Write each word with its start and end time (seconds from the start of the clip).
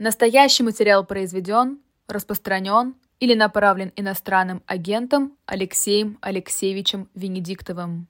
Настоящий 0.00 0.62
материал 0.62 1.04
произведен, 1.04 1.78
распространен 2.06 2.94
или 3.18 3.34
направлен 3.34 3.90
иностранным 3.96 4.62
агентом 4.64 5.32
Алексеем 5.44 6.18
Алексеевичем 6.20 7.08
Венедиктовым. 7.16 8.06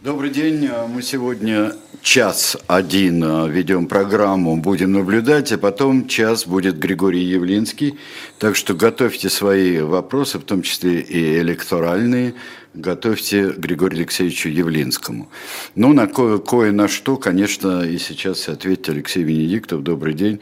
Добрый 0.00 0.30
день. 0.30 0.68
Мы 0.88 1.02
сегодня 1.02 1.72
час 2.02 2.56
один 2.68 3.22
э, 3.22 3.48
ведем 3.48 3.86
программу, 3.86 4.56
будем 4.56 4.92
наблюдать, 4.92 5.52
а 5.52 5.58
потом 5.58 6.06
час 6.06 6.46
будет 6.46 6.78
Григорий 6.78 7.22
Явлинский. 7.22 7.98
Так 8.38 8.54
что 8.54 8.74
готовьте 8.74 9.28
свои 9.28 9.80
вопросы, 9.80 10.38
в 10.38 10.44
том 10.44 10.62
числе 10.62 11.00
и 11.00 11.38
электоральные, 11.38 12.34
готовьте 12.74 13.50
Григорию 13.50 14.00
Алексеевичу 14.00 14.48
Явлинскому. 14.48 15.28
Ну, 15.74 15.92
на 15.92 16.06
кое, 16.06 16.38
кое 16.38 16.72
на 16.72 16.88
что, 16.88 17.16
конечно, 17.16 17.82
и 17.82 17.98
сейчас 17.98 18.48
ответит 18.48 18.88
Алексей 18.88 19.22
Венедиктов. 19.22 19.82
Добрый 19.82 20.14
день. 20.14 20.40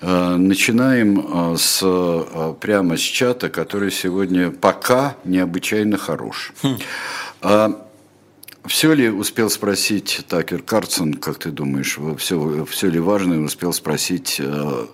Э, 0.00 0.36
начинаем 0.36 1.20
э, 1.20 1.56
с, 1.58 1.80
э, 1.82 2.54
прямо 2.60 2.96
с 2.96 3.00
чата, 3.00 3.50
который 3.50 3.90
сегодня 3.90 4.50
пока 4.50 5.16
необычайно 5.24 5.98
хорош. 5.98 6.52
Хм. 6.62 7.74
Все 8.66 8.92
ли 8.92 9.08
успел 9.08 9.48
спросить 9.48 10.20
Такер 10.28 10.62
Карсон, 10.62 11.14
как 11.14 11.38
ты 11.38 11.50
думаешь, 11.50 11.98
все, 12.18 12.66
все 12.66 12.90
ли 12.90 13.00
важное 13.00 13.38
успел 13.38 13.72
спросить 13.72 14.38
а, 14.38 14.86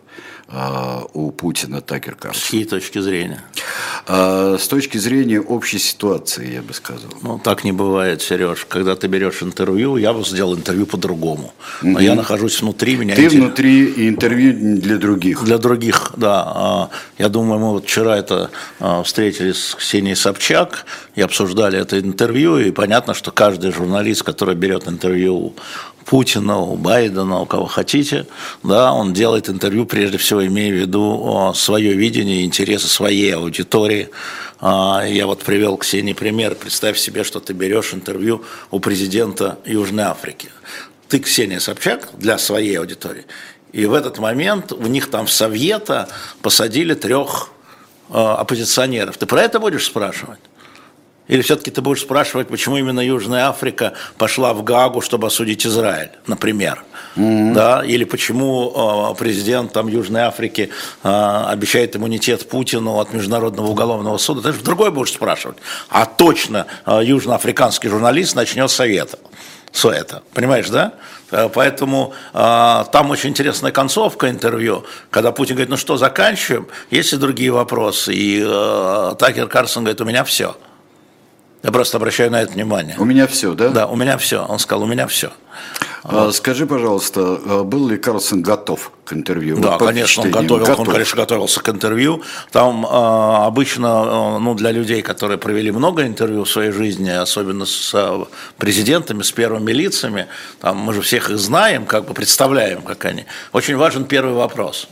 у 0.48 1.32
Путина 1.32 1.80
Такер 1.80 2.14
Карлсон. 2.14 2.40
С 2.40 2.46
чьей 2.46 2.64
точки 2.64 3.00
зрения? 3.00 3.42
А, 4.06 4.56
с 4.58 4.68
точки 4.68 4.96
зрения 4.98 5.40
общей 5.40 5.78
ситуации, 5.78 6.54
я 6.54 6.62
бы 6.62 6.72
сказал. 6.72 7.10
Ну, 7.22 7.40
так 7.42 7.64
не 7.64 7.72
бывает, 7.72 8.22
Сереж. 8.22 8.64
Когда 8.68 8.94
ты 8.94 9.08
берешь 9.08 9.42
интервью, 9.42 9.96
я 9.96 10.12
бы 10.12 10.22
сделал 10.24 10.54
интервью 10.54 10.86
по-другому. 10.86 11.52
Но 11.82 11.92
угу. 11.92 11.98
я 11.98 12.14
нахожусь 12.14 12.60
внутри, 12.60 12.96
меня 12.96 13.16
Ты 13.16 13.24
интерес... 13.24 13.42
внутри 13.42 13.84
и 13.86 14.08
интервью 14.08 14.80
для 14.80 14.98
других. 14.98 15.44
Для 15.44 15.58
других, 15.58 16.12
да. 16.16 16.42
А, 16.46 16.90
я 17.18 17.28
думаю, 17.28 17.58
мы 17.58 17.70
вот 17.70 17.84
вчера 17.84 18.16
это 18.16 18.50
встретились 19.04 19.70
с 19.70 19.74
Ксенией 19.74 20.16
Собчак 20.16 20.86
и 21.16 21.22
обсуждали 21.22 21.78
это 21.78 21.98
интервью, 21.98 22.58
и 22.58 22.70
понятно, 22.70 23.14
что 23.14 23.32
каждый 23.32 23.72
журналист, 23.72 24.22
который 24.22 24.54
берет 24.54 24.86
интервью 24.86 25.54
Путина, 26.06 26.58
у 26.58 26.76
Байдена, 26.76 27.40
у 27.40 27.46
кого 27.46 27.66
хотите, 27.66 28.26
да, 28.62 28.92
он 28.92 29.12
делает 29.12 29.48
интервью, 29.48 29.86
прежде 29.86 30.18
всего, 30.18 30.46
имея 30.46 30.72
в 30.72 30.76
виду 30.76 31.52
свое 31.54 31.94
видение, 31.94 32.44
интересы 32.44 32.86
своей 32.86 33.34
аудитории. 33.34 34.08
А, 34.60 35.04
я 35.04 35.26
вот 35.26 35.42
привел 35.42 35.76
Ксении 35.76 36.12
пример. 36.12 36.54
Представь 36.54 36.96
себе, 36.96 37.24
что 37.24 37.40
ты 37.40 37.52
берешь 37.52 37.92
интервью 37.92 38.44
у 38.70 38.78
президента 38.78 39.58
Южной 39.66 40.04
Африки. 40.04 40.48
Ты, 41.08 41.18
Ксения 41.18 41.58
Собчак, 41.58 42.08
для 42.14 42.38
своей 42.38 42.78
аудитории. 42.78 43.24
И 43.72 43.84
в 43.86 43.92
этот 43.92 44.18
момент 44.18 44.72
у 44.72 44.86
них 44.86 45.10
там 45.10 45.26
в 45.26 45.32
Совета 45.32 46.08
посадили 46.40 46.94
трех 46.94 47.50
а, 48.10 48.36
оппозиционеров. 48.36 49.18
Ты 49.18 49.26
про 49.26 49.42
это 49.42 49.58
будешь 49.58 49.86
спрашивать? 49.86 50.38
Или 51.28 51.42
все-таки 51.42 51.70
ты 51.70 51.80
будешь 51.80 52.02
спрашивать, 52.02 52.48
почему 52.48 52.76
именно 52.76 53.00
Южная 53.00 53.48
Африка 53.48 53.94
пошла 54.16 54.54
в 54.54 54.62
Гагу, 54.62 55.00
чтобы 55.00 55.26
осудить 55.26 55.66
Израиль, 55.66 56.10
например? 56.26 56.84
Mm-hmm. 57.16 57.52
Да? 57.54 57.84
Или 57.84 58.04
почему 58.04 59.12
э, 59.12 59.18
президент 59.18 59.72
там, 59.72 59.88
Южной 59.88 60.22
Африки 60.22 60.70
э, 61.02 61.44
обещает 61.48 61.96
иммунитет 61.96 62.48
Путину 62.48 62.98
от 62.98 63.12
Международного 63.12 63.66
уголовного 63.66 64.18
суда? 64.18 64.42
Ты 64.42 64.52
же 64.56 64.62
другой 64.62 64.90
будешь 64.90 65.12
спрашивать. 65.12 65.56
А 65.88 66.06
точно 66.06 66.66
э, 66.84 67.00
южноафриканский 67.04 67.88
журналист 67.88 68.36
начнет 68.36 68.70
совета. 68.70 69.18
Все 69.72 69.90
это. 69.90 70.22
Понимаешь, 70.32 70.68
да? 70.70 70.94
Э, 71.30 71.48
поэтому 71.52 72.14
э, 72.32 72.84
там 72.92 73.10
очень 73.10 73.30
интересная 73.30 73.72
концовка 73.72 74.30
интервью, 74.30 74.84
когда 75.10 75.32
Путин 75.32 75.56
говорит, 75.56 75.70
ну 75.70 75.76
что, 75.76 75.96
заканчиваем? 75.96 76.68
Есть 76.90 77.12
и 77.12 77.16
другие 77.16 77.50
вопросы. 77.50 78.14
И 78.14 78.42
э, 78.46 79.14
Такер 79.18 79.48
Карсон 79.48 79.84
говорит, 79.84 80.00
у 80.00 80.04
меня 80.04 80.24
все. 80.24 80.56
Я 81.62 81.72
просто 81.72 81.96
обращаю 81.96 82.30
на 82.30 82.42
это 82.42 82.52
внимание. 82.52 82.96
У 82.98 83.04
меня 83.04 83.26
все, 83.26 83.54
да? 83.54 83.70
Да, 83.70 83.86
у 83.86 83.96
меня 83.96 84.18
все. 84.18 84.44
Он 84.44 84.58
сказал, 84.58 84.84
у 84.84 84.86
меня 84.86 85.06
все. 85.06 85.32
А, 86.04 86.30
скажи, 86.30 86.66
пожалуйста, 86.66 87.40
а, 87.44 87.64
был 87.64 87.88
ли 87.88 87.96
Карлсон 87.96 88.42
готов 88.42 88.92
к 89.04 89.12
интервью? 89.12 89.58
Да, 89.58 89.78
вот 89.78 89.88
конечно, 89.88 90.22
он 90.22 90.30
готовил, 90.30 90.64
готов. 90.64 90.80
он, 90.80 90.86
конечно, 90.86 91.16
готовился 91.16 91.60
к 91.60 91.68
интервью. 91.68 92.22
Там 92.52 92.84
э, 92.84 92.88
обычно, 92.88 94.38
ну, 94.38 94.54
для 94.54 94.70
людей, 94.70 95.02
которые 95.02 95.38
провели 95.38 95.72
много 95.72 96.06
интервью 96.06 96.44
в 96.44 96.50
своей 96.50 96.70
жизни, 96.70 97.10
особенно 97.10 97.66
с 97.66 98.28
президентами, 98.58 99.22
с 99.22 99.32
первыми 99.32 99.72
лицами, 99.72 100.26
там 100.60 100.76
мы 100.76 100.94
же 100.94 101.00
всех 101.00 101.30
их 101.30 101.38
знаем, 101.38 101.86
как 101.86 102.06
бы 102.06 102.14
представляем, 102.14 102.82
как 102.82 103.04
они. 103.04 103.24
Очень 103.52 103.76
важен 103.76 104.04
первый 104.04 104.34
вопрос. 104.34 104.88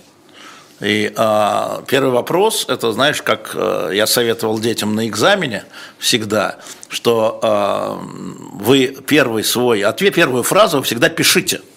И 0.80 1.12
э, 1.16 1.82
первый 1.86 2.10
вопрос, 2.10 2.66
это 2.68 2.92
знаешь, 2.92 3.22
как 3.22 3.52
э, 3.54 3.90
я 3.94 4.06
советовал 4.06 4.58
детям 4.58 4.94
на 4.94 5.06
экзамене 5.06 5.64
всегда, 5.98 6.58
что 6.88 7.38
э, 7.42 8.64
вы 8.64 8.96
первый 9.06 9.44
свой 9.44 9.82
ответ, 9.82 10.14
первую 10.14 10.42
фразу 10.42 10.82
всегда 10.82 11.08
пишите– 11.08 11.60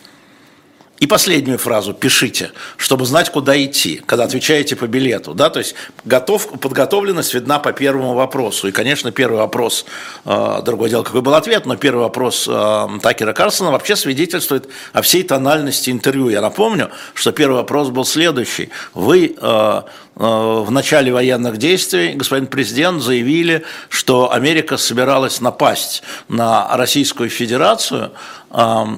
и 0.99 1.05
последнюю 1.05 1.59
фразу 1.59 1.93
пишите, 1.93 2.51
чтобы 2.75 3.05
знать, 3.05 3.29
куда 3.31 3.61
идти, 3.63 4.01
когда 4.05 4.23
отвечаете 4.23 4.75
по 4.75 4.87
билету. 4.87 5.33
Да? 5.33 5.49
То 5.49 5.59
есть 5.59 5.75
готов, 6.05 6.59
подготовленность 6.59 7.33
видна 7.33 7.59
по 7.59 7.71
первому 7.71 8.13
вопросу. 8.15 8.67
И, 8.67 8.71
конечно, 8.71 9.11
первый 9.11 9.37
вопрос, 9.37 9.85
э, 10.25 10.61
другое 10.65 10.89
дело, 10.89 11.03
какой 11.03 11.21
был 11.21 11.35
ответ, 11.35 11.65
но 11.65 11.75
первый 11.75 12.01
вопрос 12.01 12.47
э, 12.49 12.87
Такера 13.03 13.33
Карсона 13.33 13.71
вообще 13.71 13.95
свидетельствует 13.95 14.69
о 14.93 15.01
всей 15.01 15.23
тональности 15.23 15.91
интервью. 15.91 16.29
Я 16.29 16.41
напомню, 16.41 16.89
что 17.13 17.31
первый 17.31 17.57
вопрос 17.57 17.89
был 17.89 18.03
следующий. 18.03 18.69
Вы 18.95 19.35
э, 19.39 19.81
в 20.19 20.71
начале 20.71 21.13
военных 21.13 21.57
действий 21.57 22.13
господин 22.13 22.47
президент 22.47 23.03
заявили, 23.03 23.63
что 23.87 24.33
Америка 24.33 24.77
собиралась 24.77 25.41
напасть 25.41 26.01
на 26.27 26.75
Российскую 26.75 27.29
Федерацию, 27.29 28.13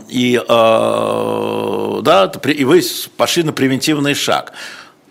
и, 0.07 0.41
э, 0.41 1.99
да, 2.03 2.31
и 2.45 2.63
вы 2.63 2.81
пошли 3.17 3.43
на 3.43 3.51
превентивный 3.51 4.13
шаг. 4.13 4.53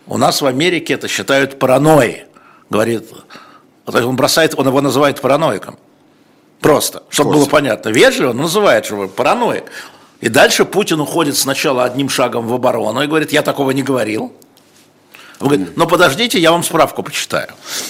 У 0.07 0.17
нас 0.17 0.41
в 0.41 0.47
Америке 0.47 0.95
это 0.95 1.09
считают 1.09 1.59
паранойей, 1.59 2.25
говорит. 2.71 3.05
Он 3.87 4.17
бросает, 4.17 4.55
он 4.57 4.67
его 4.67 4.81
называет 4.81 5.21
параноиком. 5.21 5.79
Просто, 6.61 7.03
чтобы 7.11 7.33
Просто. 7.33 7.51
было 7.51 7.61
понятно. 7.61 7.91
Вежливо, 7.91 8.33
но 8.33 8.45
называет 8.45 8.87
его 8.87 9.09
параноик. 9.09 9.65
И 10.21 10.31
дальше 10.31 10.65
Путин 10.65 11.01
уходит 11.01 11.37
сначала 11.37 11.85
одним 11.85 12.09
шагом 12.09 12.49
в 12.49 12.55
оборону 12.55 13.03
и 13.03 13.07
говорит, 13.07 13.33
я 13.33 13.43
такого 13.43 13.73
не 13.73 13.83
говорил. 13.83 14.33
Он 15.41 15.49
говорит, 15.49 15.77
ну 15.77 15.87
подождите, 15.87 16.39
я 16.41 16.51
вам 16.51 16.65
справку 16.65 17.05
почитаю. 17.05 17.49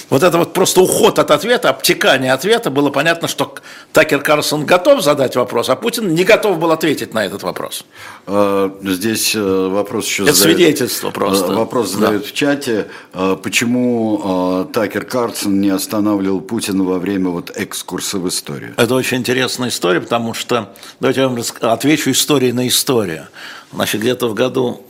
Вот 0.09 0.21
это 0.21 0.37
вот 0.37 0.53
просто 0.53 0.81
уход 0.81 1.17
от 1.17 1.31
ответа, 1.31 1.69
обтекание 1.69 2.31
ответа, 2.31 2.69
было 2.69 2.91
понятно, 2.91 3.27
что 3.27 3.55
Такер 3.91 4.21
Карлсон 4.21 4.65
готов 4.65 5.01
задать 5.01 5.35
вопрос, 5.35 5.69
а 5.69 5.75
Путин 5.75 6.13
не 6.13 6.23
готов 6.23 6.59
был 6.59 6.71
ответить 6.71 7.13
на 7.15 7.25
этот 7.25 7.41
вопрос. 7.41 7.85
А, 8.27 8.71
здесь 8.83 9.33
э, 9.35 9.39
вопрос 9.39 10.05
еще 10.05 10.23
Это 10.23 10.35
свидетельство 10.35 11.09
просто. 11.09 11.51
Э, 11.51 11.55
вопрос 11.55 11.89
задают 11.89 12.23
да. 12.23 12.29
в 12.29 12.33
чате, 12.33 12.87
э, 13.13 13.37
почему 13.41 14.69
Такер 14.71 15.05
Карлсон 15.05 15.59
не 15.59 15.69
останавливал 15.69 16.41
Путина 16.41 16.83
во 16.83 16.99
время 16.99 17.29
вот 17.29 17.51
экскурса 17.55 18.19
в 18.19 18.27
историю? 18.27 18.75
Это 18.77 18.93
очень 18.93 19.17
интересная 19.17 19.69
история, 19.69 20.01
потому 20.01 20.35
что, 20.35 20.71
давайте 20.99 21.21
я 21.21 21.27
вам 21.27 21.41
отвечу 21.61 22.11
истории 22.11 22.51
на 22.51 22.67
историю. 22.67 23.27
Значит, 23.73 24.01
где-то 24.01 24.27
в 24.27 24.35
году 24.35 24.85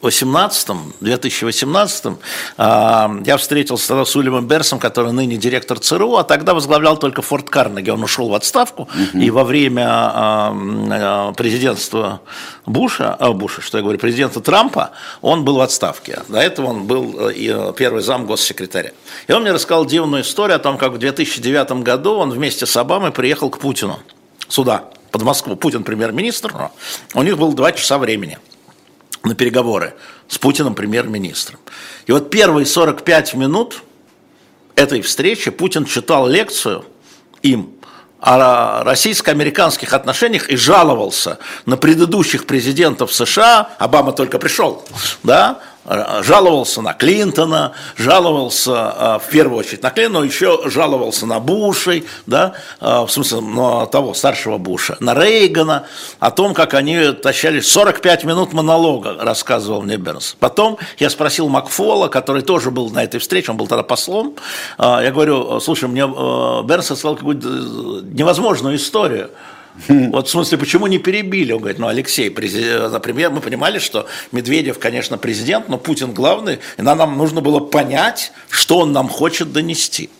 2018, 0.00 0.68
2018 1.00 2.04
я 2.56 3.36
встретился 3.36 4.04
с 4.04 4.16
Уильямом 4.16 4.46
Берсом, 4.46 4.78
который 4.78 5.12
ныне 5.12 5.36
директор 5.36 5.78
ЦРУ, 5.78 6.16
а 6.16 6.24
тогда 6.24 6.54
возглавлял 6.54 6.96
только 6.96 7.20
Форт 7.20 7.50
Карнеги. 7.50 7.90
Он 7.90 8.02
ушел 8.04 8.28
в 8.28 8.34
отставку, 8.34 8.82
угу. 8.82 9.18
и 9.18 9.30
во 9.30 9.42
время 9.42 9.86
а, 9.88 10.52
а, 10.90 11.32
президентства 11.32 12.20
Буша, 12.64 13.14
а, 13.14 13.32
Буша, 13.32 13.60
что 13.60 13.78
я 13.78 13.82
говорю, 13.82 13.98
президента 13.98 14.40
Трампа, 14.40 14.92
он 15.20 15.44
был 15.44 15.56
в 15.56 15.60
отставке. 15.60 16.20
До 16.28 16.38
этого 16.38 16.68
он 16.68 16.84
был 16.84 17.30
э, 17.30 17.72
первый 17.76 18.02
зам 18.02 18.26
госсекретаря. 18.26 18.92
И 19.26 19.32
он 19.32 19.42
мне 19.42 19.52
рассказал 19.52 19.84
дивную 19.84 20.22
историю 20.22 20.56
о 20.56 20.60
том, 20.60 20.78
как 20.78 20.92
в 20.92 20.98
2009 20.98 21.82
году 21.82 22.14
он 22.14 22.30
вместе 22.30 22.66
с 22.66 22.76
Обамой 22.76 23.10
приехал 23.10 23.50
к 23.50 23.58
Путину 23.58 23.98
сюда, 24.48 24.84
под 25.10 25.22
Москву. 25.22 25.56
Путин 25.56 25.82
премьер-министр, 25.82 26.70
у 27.14 27.22
них 27.22 27.36
было 27.36 27.52
два 27.52 27.72
часа 27.72 27.98
времени– 27.98 28.38
на 29.24 29.34
переговоры 29.34 29.94
с 30.28 30.38
Путиным 30.38 30.74
премьер-министром. 30.74 31.58
И 32.06 32.12
вот 32.12 32.30
первые 32.30 32.66
45 32.66 33.34
минут 33.34 33.82
этой 34.74 35.02
встречи 35.02 35.50
Путин 35.50 35.84
читал 35.84 36.28
лекцию 36.28 36.84
им 37.42 37.74
о 38.20 38.82
российско-американских 38.84 39.92
отношениях 39.92 40.50
и 40.50 40.56
жаловался 40.56 41.38
на 41.66 41.76
предыдущих 41.76 42.46
президентов 42.46 43.12
США, 43.12 43.70
Обама 43.78 44.12
только 44.12 44.38
пришел, 44.38 44.84
да, 45.22 45.60
жаловался 46.22 46.82
на 46.82 46.92
Клинтона, 46.92 47.72
жаловался 47.96 49.20
в 49.24 49.30
первую 49.30 49.58
очередь 49.58 49.82
на 49.82 49.90
Клинтона, 49.90 50.20
но 50.20 50.24
еще 50.24 50.68
жаловался 50.68 51.26
на 51.26 51.40
Бушей, 51.40 52.04
да, 52.26 52.54
в 52.80 53.08
смысле 53.08 53.40
на 53.40 53.86
того 53.86 54.14
старшего 54.14 54.58
Буша, 54.58 54.96
на 55.00 55.14
Рейгана, 55.14 55.86
о 56.18 56.30
том, 56.30 56.54
как 56.54 56.74
они 56.74 57.12
тащали 57.12 57.60
45 57.60 58.24
минут 58.24 58.52
монолога, 58.52 59.16
рассказывал 59.18 59.82
мне 59.82 59.96
Бернс. 59.96 60.36
Потом 60.38 60.78
я 60.98 61.10
спросил 61.10 61.48
Макфола, 61.48 62.08
который 62.08 62.42
тоже 62.42 62.70
был 62.70 62.90
на 62.90 63.02
этой 63.04 63.18
встрече, 63.18 63.50
он 63.50 63.56
был 63.56 63.66
тогда 63.66 63.82
послом, 63.82 64.34
я 64.78 65.10
говорю, 65.10 65.60
слушай, 65.60 65.88
мне 65.88 66.06
Бернс 66.06 66.90
рассказал 66.90 67.16
какую-то 67.16 67.48
невозможную 68.04 68.76
историю, 68.76 69.30
вот 69.88 70.28
в 70.28 70.30
смысле, 70.30 70.58
почему 70.58 70.86
не 70.86 70.98
перебили? 70.98 71.52
Он 71.52 71.60
говорит, 71.60 71.78
ну, 71.78 71.88
Алексей, 71.88 72.28
например, 72.30 73.30
мы 73.30 73.40
понимали, 73.40 73.78
что 73.78 74.06
Медведев, 74.32 74.78
конечно, 74.78 75.18
президент, 75.18 75.68
но 75.68 75.78
Путин 75.78 76.12
главный, 76.12 76.58
и 76.76 76.82
нам 76.82 77.16
нужно 77.16 77.40
было 77.40 77.60
понять, 77.60 78.32
что 78.50 78.78
он 78.78 78.92
нам 78.92 79.08
хочет 79.08 79.52
донести. 79.52 80.10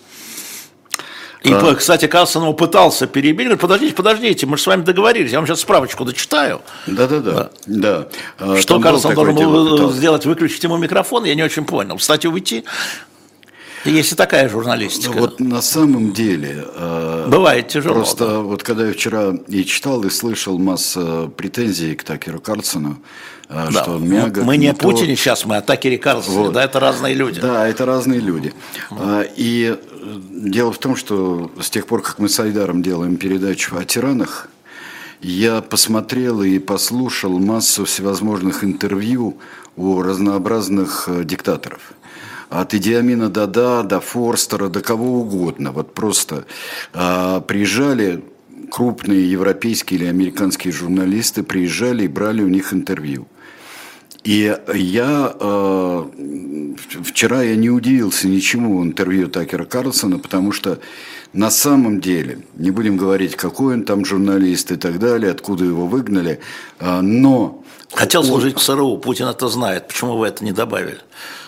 И, 1.42 1.52
а... 1.52 1.74
кстати, 1.76 2.06
Кассанов 2.06 2.56
пытался 2.56 3.06
перебить, 3.06 3.46
говорит, 3.46 3.60
подождите, 3.60 3.94
подождите, 3.94 4.46
мы 4.46 4.56
же 4.56 4.64
с 4.64 4.66
вами 4.66 4.82
договорились, 4.82 5.30
я 5.30 5.38
вам 5.38 5.46
сейчас 5.46 5.60
справочку 5.60 6.04
дочитаю. 6.04 6.62
Да-да-да. 6.86 7.50
да. 7.66 8.08
Что 8.60 8.80
Карлсон 8.80 9.14
должен 9.14 9.36
был 9.36 9.92
сделать, 9.92 10.26
выключить 10.26 10.62
ему 10.64 10.76
микрофон, 10.76 11.24
я 11.24 11.34
не 11.34 11.42
очень 11.44 11.64
понял. 11.64 11.96
Кстати, 11.96 12.26
уйти. 12.26 12.64
Есть 13.84 14.12
и 14.12 14.14
такая 14.14 14.48
журналистика. 14.48 15.12
Вот 15.12 15.40
на 15.40 15.62
самом 15.62 16.12
деле... 16.12 16.64
Э, 16.74 17.26
Бывает 17.28 17.68
тяжело. 17.68 17.96
Просто 17.96 18.26
да. 18.26 18.38
вот 18.40 18.62
когда 18.62 18.86
я 18.86 18.92
вчера 18.92 19.34
и 19.48 19.64
читал, 19.64 20.02
и 20.04 20.10
слышал 20.10 20.58
массу 20.58 21.32
претензий 21.36 21.94
к 21.94 22.02
Такеру 22.02 22.40
Карлсону, 22.40 22.98
э, 23.48 23.68
да. 23.70 23.82
что 23.82 23.92
он 23.92 24.08
мягок. 24.08 24.44
Мы 24.44 24.56
не, 24.56 24.74
Путине 24.74 25.14
то... 25.14 25.20
сейчас, 25.20 25.44
мы 25.44 25.56
о 25.56 25.62
Такере 25.62 25.98
Карлсоне, 25.98 26.38
вот. 26.38 26.52
да, 26.52 26.64
это 26.64 26.80
разные 26.80 27.14
люди. 27.14 27.40
Да, 27.40 27.66
это 27.66 27.86
разные 27.86 28.20
люди. 28.20 28.52
Mm. 28.90 29.30
И 29.36 29.76
дело 30.30 30.72
в 30.72 30.78
том, 30.78 30.96
что 30.96 31.50
с 31.60 31.70
тех 31.70 31.86
пор, 31.86 32.02
как 32.02 32.18
мы 32.18 32.28
с 32.28 32.38
Айдаром 32.40 32.82
делаем 32.82 33.16
передачу 33.16 33.76
о 33.76 33.84
тиранах, 33.84 34.48
я 35.20 35.62
посмотрел 35.62 36.42
и 36.42 36.58
послушал 36.58 37.38
массу 37.38 37.84
всевозможных 37.84 38.62
интервью 38.62 39.38
у 39.76 40.02
разнообразных 40.02 41.08
диктаторов– 41.24 41.92
от 42.48 42.74
Идиамина 42.74 43.28
Дада 43.28 43.82
до 43.82 44.00
Форстера, 44.00 44.68
до 44.68 44.80
кого 44.80 45.20
угодно. 45.20 45.72
Вот 45.72 45.94
просто 45.94 46.46
а, 46.92 47.40
приезжали 47.40 48.24
крупные 48.70 49.30
европейские 49.30 50.00
или 50.00 50.08
американские 50.08 50.72
журналисты, 50.72 51.42
приезжали 51.42 52.04
и 52.04 52.08
брали 52.08 52.42
у 52.42 52.48
них 52.48 52.72
интервью. 52.72 53.26
И 54.24 54.54
я 54.74 55.36
э, 55.40 56.04
вчера 57.04 57.42
я 57.42 57.56
не 57.56 57.70
удивился 57.70 58.28
ничему 58.28 58.84
интервью 58.84 59.28
Такера 59.28 59.64
Карлсона, 59.64 60.18
потому 60.18 60.52
что 60.52 60.80
на 61.32 61.50
самом 61.50 62.00
деле, 62.00 62.40
не 62.56 62.70
будем 62.70 62.96
говорить, 62.96 63.36
какой 63.36 63.74
он 63.74 63.84
там 63.84 64.04
журналист 64.04 64.72
и 64.72 64.76
так 64.76 64.98
далее, 64.98 65.30
откуда 65.30 65.64
его 65.64 65.86
выгнали, 65.86 66.40
э, 66.80 67.00
но... 67.00 67.64
Хотел 67.92 68.22
служить 68.22 68.58
в 68.58 68.62
ЦРУ, 68.62 68.98
Путин 68.98 69.26
это 69.26 69.48
знает, 69.48 69.88
почему 69.88 70.16
вы 70.16 70.28
это 70.28 70.44
не 70.44 70.52
добавили? 70.52 71.00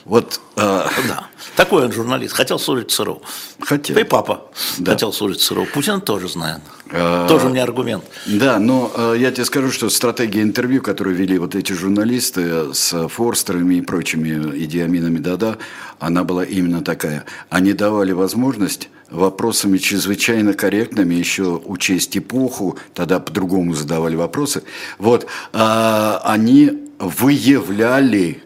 Вот, 0.05 0.41
э... 0.57 0.61
да. 1.09 1.27
Такой 1.57 1.85
он 1.85 1.93
журналист. 1.93 2.35
Хотел 2.35 2.59
служить 2.59 2.91
ЦРУ. 2.91 3.23
Хотел. 3.61 3.95
Да 3.95 4.01
и 4.01 4.05
папа 4.05 4.51
да. 4.79 4.93
хотел 4.93 5.13
служить 5.13 5.41
ЦРУ. 5.43 5.67
Путин 5.67 6.01
тоже 6.01 6.29
знает. 6.29 6.61
А... 6.91 7.29
Тоже 7.29 7.49
мне 7.49 7.63
аргумент. 7.63 8.05
Да, 8.27 8.59
но 8.59 8.91
э, 8.95 9.17
я 9.19 9.31
тебе 9.31 9.45
скажу, 9.45 9.71
что 9.71 9.91
стратегия 9.91 10.43
интервью, 10.43 10.81
которую 10.81 11.15
вели 11.15 11.39
вот 11.39 11.55
эти 11.55 11.73
журналисты 11.73 12.73
с 12.73 13.09
Форстерами 13.09 13.77
и 13.77 13.83
прочими 13.83 14.57
идиаминами 14.65 15.19
Дада, 15.19 15.59
она 15.99 16.25
была 16.25 16.45
именно 16.45 16.83
такая. 16.83 17.25
Они 17.51 17.75
давали 17.75 18.13
возможность 18.13 18.89
вопросами 19.11 19.79
чрезвычайно 19.79 20.55
корректными, 20.55 21.15
еще 21.15 21.61
учесть 21.65 22.17
эпоху, 22.17 22.79
тогда 22.95 23.21
по-другому 23.21 23.75
задавали 23.75 24.17
вопросы. 24.17 24.63
Вот, 24.99 25.27
а, 25.53 26.21
они 26.25 26.91
выявляли 26.99 28.43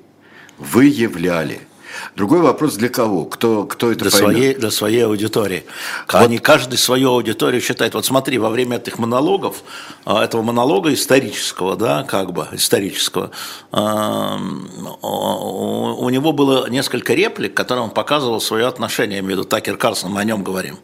выявляли. 0.59 1.61
Другой 2.17 2.41
вопрос 2.41 2.75
для 2.77 2.89
кого? 2.89 3.25
Кто, 3.25 3.65
кто 3.65 3.91
это 3.91 4.05
для 4.05 4.11
поймет? 4.11 4.37
Своей, 4.37 4.55
для 4.55 4.71
своей 4.71 5.05
аудитории. 5.07 5.65
Вот. 6.13 6.23
Они 6.23 6.39
каждый 6.39 6.77
свою 6.79 7.11
аудиторию 7.11 7.61
считает. 7.61 7.95
Вот 7.95 8.05
смотри, 8.05 8.39
во 8.39 8.51
время 8.51 8.77
этих 8.77 8.99
монологов, 8.99 9.63
а, 10.05 10.25
этого 10.25 10.43
монолога 10.43 10.93
исторического, 10.93 11.77
да, 11.77 12.05
как 12.05 12.33
бы 12.33 12.49
исторического, 12.53 13.31
у 13.73 13.79
него 16.09 16.33
было 16.33 16.69
несколько 16.69 17.15
реплик, 17.15 17.55
которым 17.55 17.85
он 17.85 17.91
показывал 17.91 18.41
свое 18.41 18.67
отношение 18.67 19.23
между 19.23 19.45
Такер 19.45 19.77
Карлсон, 19.77 20.13
мы 20.13 20.21
о 20.21 20.25
нем 20.25 20.43
говорим. 20.43 20.79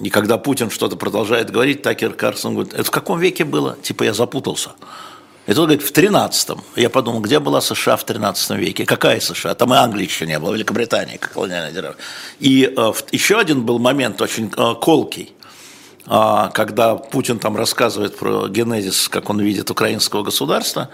И 0.00 0.10
когда 0.10 0.38
Путин 0.38 0.70
что-то 0.70 0.96
продолжает 0.96 1.50
говорить, 1.50 1.82
Такер 1.82 2.12
Карлсон 2.12 2.54
говорит, 2.54 2.74
это 2.74 2.84
в 2.84 2.90
каком 2.90 3.18
веке 3.18 3.44
было? 3.44 3.76
Типа 3.82 4.04
я 4.04 4.14
запутался. 4.14 4.70
И 5.46 5.54
тут 5.54 5.66
говорит, 5.66 5.82
в 5.82 5.92
13-м. 5.92 6.62
Я 6.76 6.90
подумал, 6.90 7.20
где 7.20 7.38
была 7.38 7.60
США 7.60 7.96
в 7.96 8.04
13 8.04 8.50
веке? 8.58 8.84
Какая 8.84 9.20
США? 9.20 9.54
Там 9.54 9.72
и 9.72 9.76
Англии 9.76 10.04
еще 10.04 10.26
не 10.26 10.38
было, 10.38 10.52
Великобритании, 10.52 11.16
как 11.16 11.32
колониальная 11.32 11.72
держава. 11.72 11.96
И 12.38 12.72
э, 12.76 12.92
еще 13.10 13.38
один 13.38 13.62
был 13.62 13.78
момент 13.78 14.20
очень 14.20 14.52
э, 14.56 14.74
колкий 14.80 15.32
э, 16.06 16.50
когда 16.52 16.96
Путин 16.96 17.38
там 17.38 17.56
рассказывает 17.56 18.16
про 18.16 18.48
генезис, 18.48 19.08
как 19.08 19.30
он 19.30 19.40
видит 19.40 19.70
украинского 19.70 20.22
государства, 20.22 20.90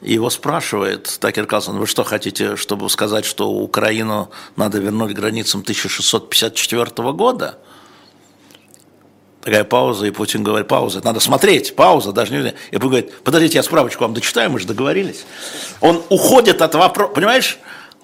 и 0.00 0.14
его 0.14 0.30
спрашивает 0.30 1.18
Такер 1.20 1.46
Карлсон, 1.46 1.78
вы 1.78 1.86
что 1.86 2.02
хотите, 2.04 2.56
чтобы 2.56 2.88
сказать, 2.88 3.24
что 3.24 3.50
Украину 3.50 4.30
надо 4.56 4.78
вернуть 4.78 5.12
границам 5.12 5.60
1654 5.60 7.12
года? 7.12 7.58
Такая 9.42 9.64
пауза, 9.64 10.06
и 10.06 10.10
Путин 10.12 10.44
говорит, 10.44 10.68
пауза, 10.68 11.00
надо 11.02 11.18
смотреть, 11.18 11.74
пауза, 11.74 12.12
даже 12.12 12.32
не... 12.32 12.54
И 12.70 12.76
Путин 12.76 12.88
говорит, 12.88 13.22
подождите, 13.24 13.58
я 13.58 13.64
справочку 13.64 14.04
вам 14.04 14.14
дочитаю, 14.14 14.50
мы 14.50 14.60
же 14.60 14.68
договорились. 14.68 15.24
Он 15.80 16.00
уходит 16.10 16.62
от 16.62 16.76
вопроса, 16.76 17.12
понимаешь, 17.12 17.58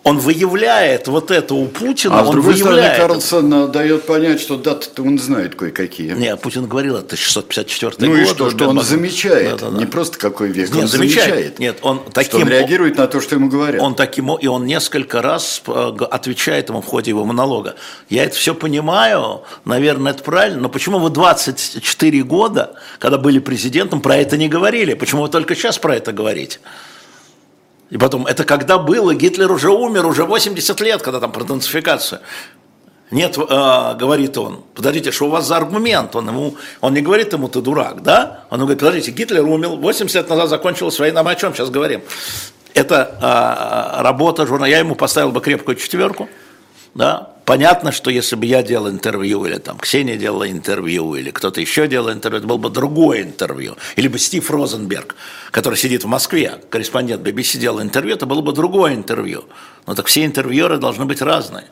он 0.08 0.18
выявляет 0.18 1.08
вот 1.08 1.30
это 1.30 1.54
у 1.54 1.66
Путина. 1.66 2.20
А 2.20 2.24
с 2.24 2.30
другой 2.30 2.56
стороны, 2.56 2.94
Карлсон 2.96 3.70
дает 3.70 4.04
понять, 4.06 4.40
что 4.40 4.56
даты 4.56 5.02
он 5.02 5.18
знает 5.18 5.54
кое-какие. 5.54 6.12
Не, 6.12 6.36
Путин 6.36 6.66
говорил, 6.66 6.96
это 6.96 7.16
654 7.16 7.92
ну 7.98 8.06
год. 8.06 8.16
Ну 8.16 8.22
и 8.22 8.26
что, 8.26 8.50
что 8.50 8.68
он 8.68 8.82
замечает, 8.82 9.58
да, 9.58 9.66
да, 9.66 9.70
да. 9.70 9.78
не 9.78 9.86
просто 9.86 10.18
какой 10.18 10.48
век, 10.48 10.70
Нет, 10.70 10.82
он 10.82 10.88
замечает. 10.88 11.28
замечает. 11.28 11.58
Нет, 11.58 11.78
он 11.82 12.02
таким, 12.12 12.30
что 12.30 12.38
он 12.40 12.48
реагирует 12.48 12.96
на 12.96 13.06
то, 13.06 13.20
что 13.20 13.34
ему 13.34 13.48
говорят. 13.48 13.82
Он 13.82 13.94
таким, 13.94 14.34
и 14.34 14.46
он 14.46 14.66
несколько 14.66 15.22
раз 15.22 15.62
э, 15.66 15.92
отвечает 16.10 16.68
ему 16.68 16.80
в 16.80 16.86
ходе 16.86 17.10
его 17.10 17.24
монолога. 17.24 17.74
Я 18.08 18.24
это 18.24 18.34
все 18.34 18.54
понимаю, 18.54 19.42
наверное, 19.64 20.12
это 20.12 20.22
правильно, 20.22 20.62
но 20.62 20.68
почему 20.68 20.98
вы 20.98 21.10
24 21.10 22.22
года, 22.22 22.74
когда 22.98 23.18
были 23.18 23.38
президентом, 23.38 24.00
про 24.00 24.16
это 24.16 24.36
не 24.36 24.48
говорили? 24.48 24.94
Почему 24.94 25.22
вы 25.22 25.28
только 25.28 25.54
сейчас 25.54 25.78
про 25.78 25.96
это 25.96 26.12
говорите? 26.12 26.60
И 27.90 27.96
потом, 27.96 28.26
это 28.26 28.44
когда 28.44 28.78
было, 28.78 29.14
Гитлер 29.14 29.50
уже 29.50 29.70
умер, 29.70 30.06
уже 30.06 30.24
80 30.24 30.80
лет, 30.80 31.02
когда 31.02 31.20
там 31.20 31.32
про 31.32 31.44
денацификацию. 31.44 32.20
Нет, 33.10 33.38
э, 33.38 33.94
говорит 33.96 34.36
он, 34.36 34.64
подождите, 34.74 35.12
что 35.12 35.26
у 35.26 35.30
вас 35.30 35.46
за 35.46 35.56
аргумент? 35.56 36.14
Он, 36.14 36.28
ему, 36.28 36.56
он 36.82 36.92
не 36.92 37.00
говорит 37.00 37.32
ему, 37.32 37.48
ты 37.48 37.62
дурак, 37.62 38.02
да? 38.02 38.44
Он 38.50 38.58
говорит, 38.58 38.80
подождите, 38.80 39.12
Гитлер 39.12 39.44
умер, 39.46 39.68
80 39.68 40.14
лет 40.14 40.28
назад 40.28 40.50
закончилась 40.50 40.98
война, 40.98 41.22
мы 41.22 41.30
о 41.30 41.34
чем 41.34 41.54
сейчас 41.54 41.70
говорим? 41.70 42.02
Это 42.74 43.16
э, 43.98 44.02
работа 44.02 44.46
журналиста, 44.46 44.76
я 44.76 44.78
ему 44.80 44.94
поставил 44.94 45.32
бы 45.32 45.40
крепкую 45.40 45.76
четверку, 45.76 46.28
да? 46.94 47.30
Понятно, 47.48 47.92
что 47.92 48.10
если 48.10 48.36
бы 48.36 48.44
я 48.44 48.62
делал 48.62 48.90
интервью, 48.90 49.46
или 49.46 49.56
там 49.56 49.78
Ксения 49.78 50.16
делала 50.16 50.50
интервью, 50.50 51.14
или 51.14 51.30
кто-то 51.30 51.62
еще 51.62 51.88
делал 51.88 52.12
интервью, 52.12 52.40
это 52.40 52.46
было 52.46 52.58
бы 52.58 52.68
другое 52.68 53.22
интервью. 53.22 53.78
Или 53.96 54.06
бы 54.08 54.18
Стив 54.18 54.50
Розенберг, 54.50 55.16
который 55.50 55.76
сидит 55.76 56.04
в 56.04 56.08
Москве, 56.08 56.60
корреспондент 56.68 57.26
BBC 57.26 57.56
делал 57.56 57.80
интервью, 57.80 58.16
это 58.16 58.26
было 58.26 58.42
бы 58.42 58.52
другое 58.52 58.94
интервью. 58.94 59.46
Но 59.86 59.94
так 59.94 60.08
все 60.08 60.26
интервьюеры 60.26 60.76
должны 60.76 61.06
быть 61.06 61.22
разные. 61.22 61.64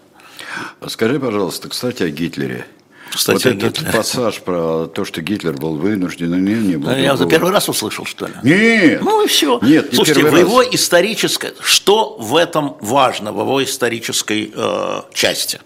Скажи, 0.86 1.20
пожалуйста, 1.20 1.68
кстати, 1.68 2.04
о 2.04 2.08
Гитлере. 2.08 2.66
Кстати, 3.10 3.48
вот 3.48 3.62
этот 3.62 3.92
пассаж 3.92 4.40
про 4.40 4.86
то, 4.86 5.04
что 5.04 5.22
Гитлер 5.22 5.54
был 5.54 5.76
вынужден, 5.76 6.44
не, 6.44 6.54
не 6.54 6.76
был. 6.76 6.90
Я 6.90 7.16
за 7.16 7.26
первый 7.26 7.52
раз 7.52 7.68
услышал, 7.68 8.04
что 8.04 8.26
ли? 8.26 8.34
Нет. 8.42 9.02
Ну 9.02 9.24
и 9.24 9.28
все. 9.28 9.58
Нет, 9.62 9.90
не 9.90 9.96
Слушайте, 9.96 10.24
в 10.24 10.36
его 10.36 10.62
исторической, 10.62 11.52
что 11.60 12.16
в 12.18 12.36
этом 12.36 12.76
важно, 12.80 13.32
в 13.32 13.40
его 13.40 13.62
исторической 13.62 14.52
э, 14.54 15.02
части? 15.12 15.60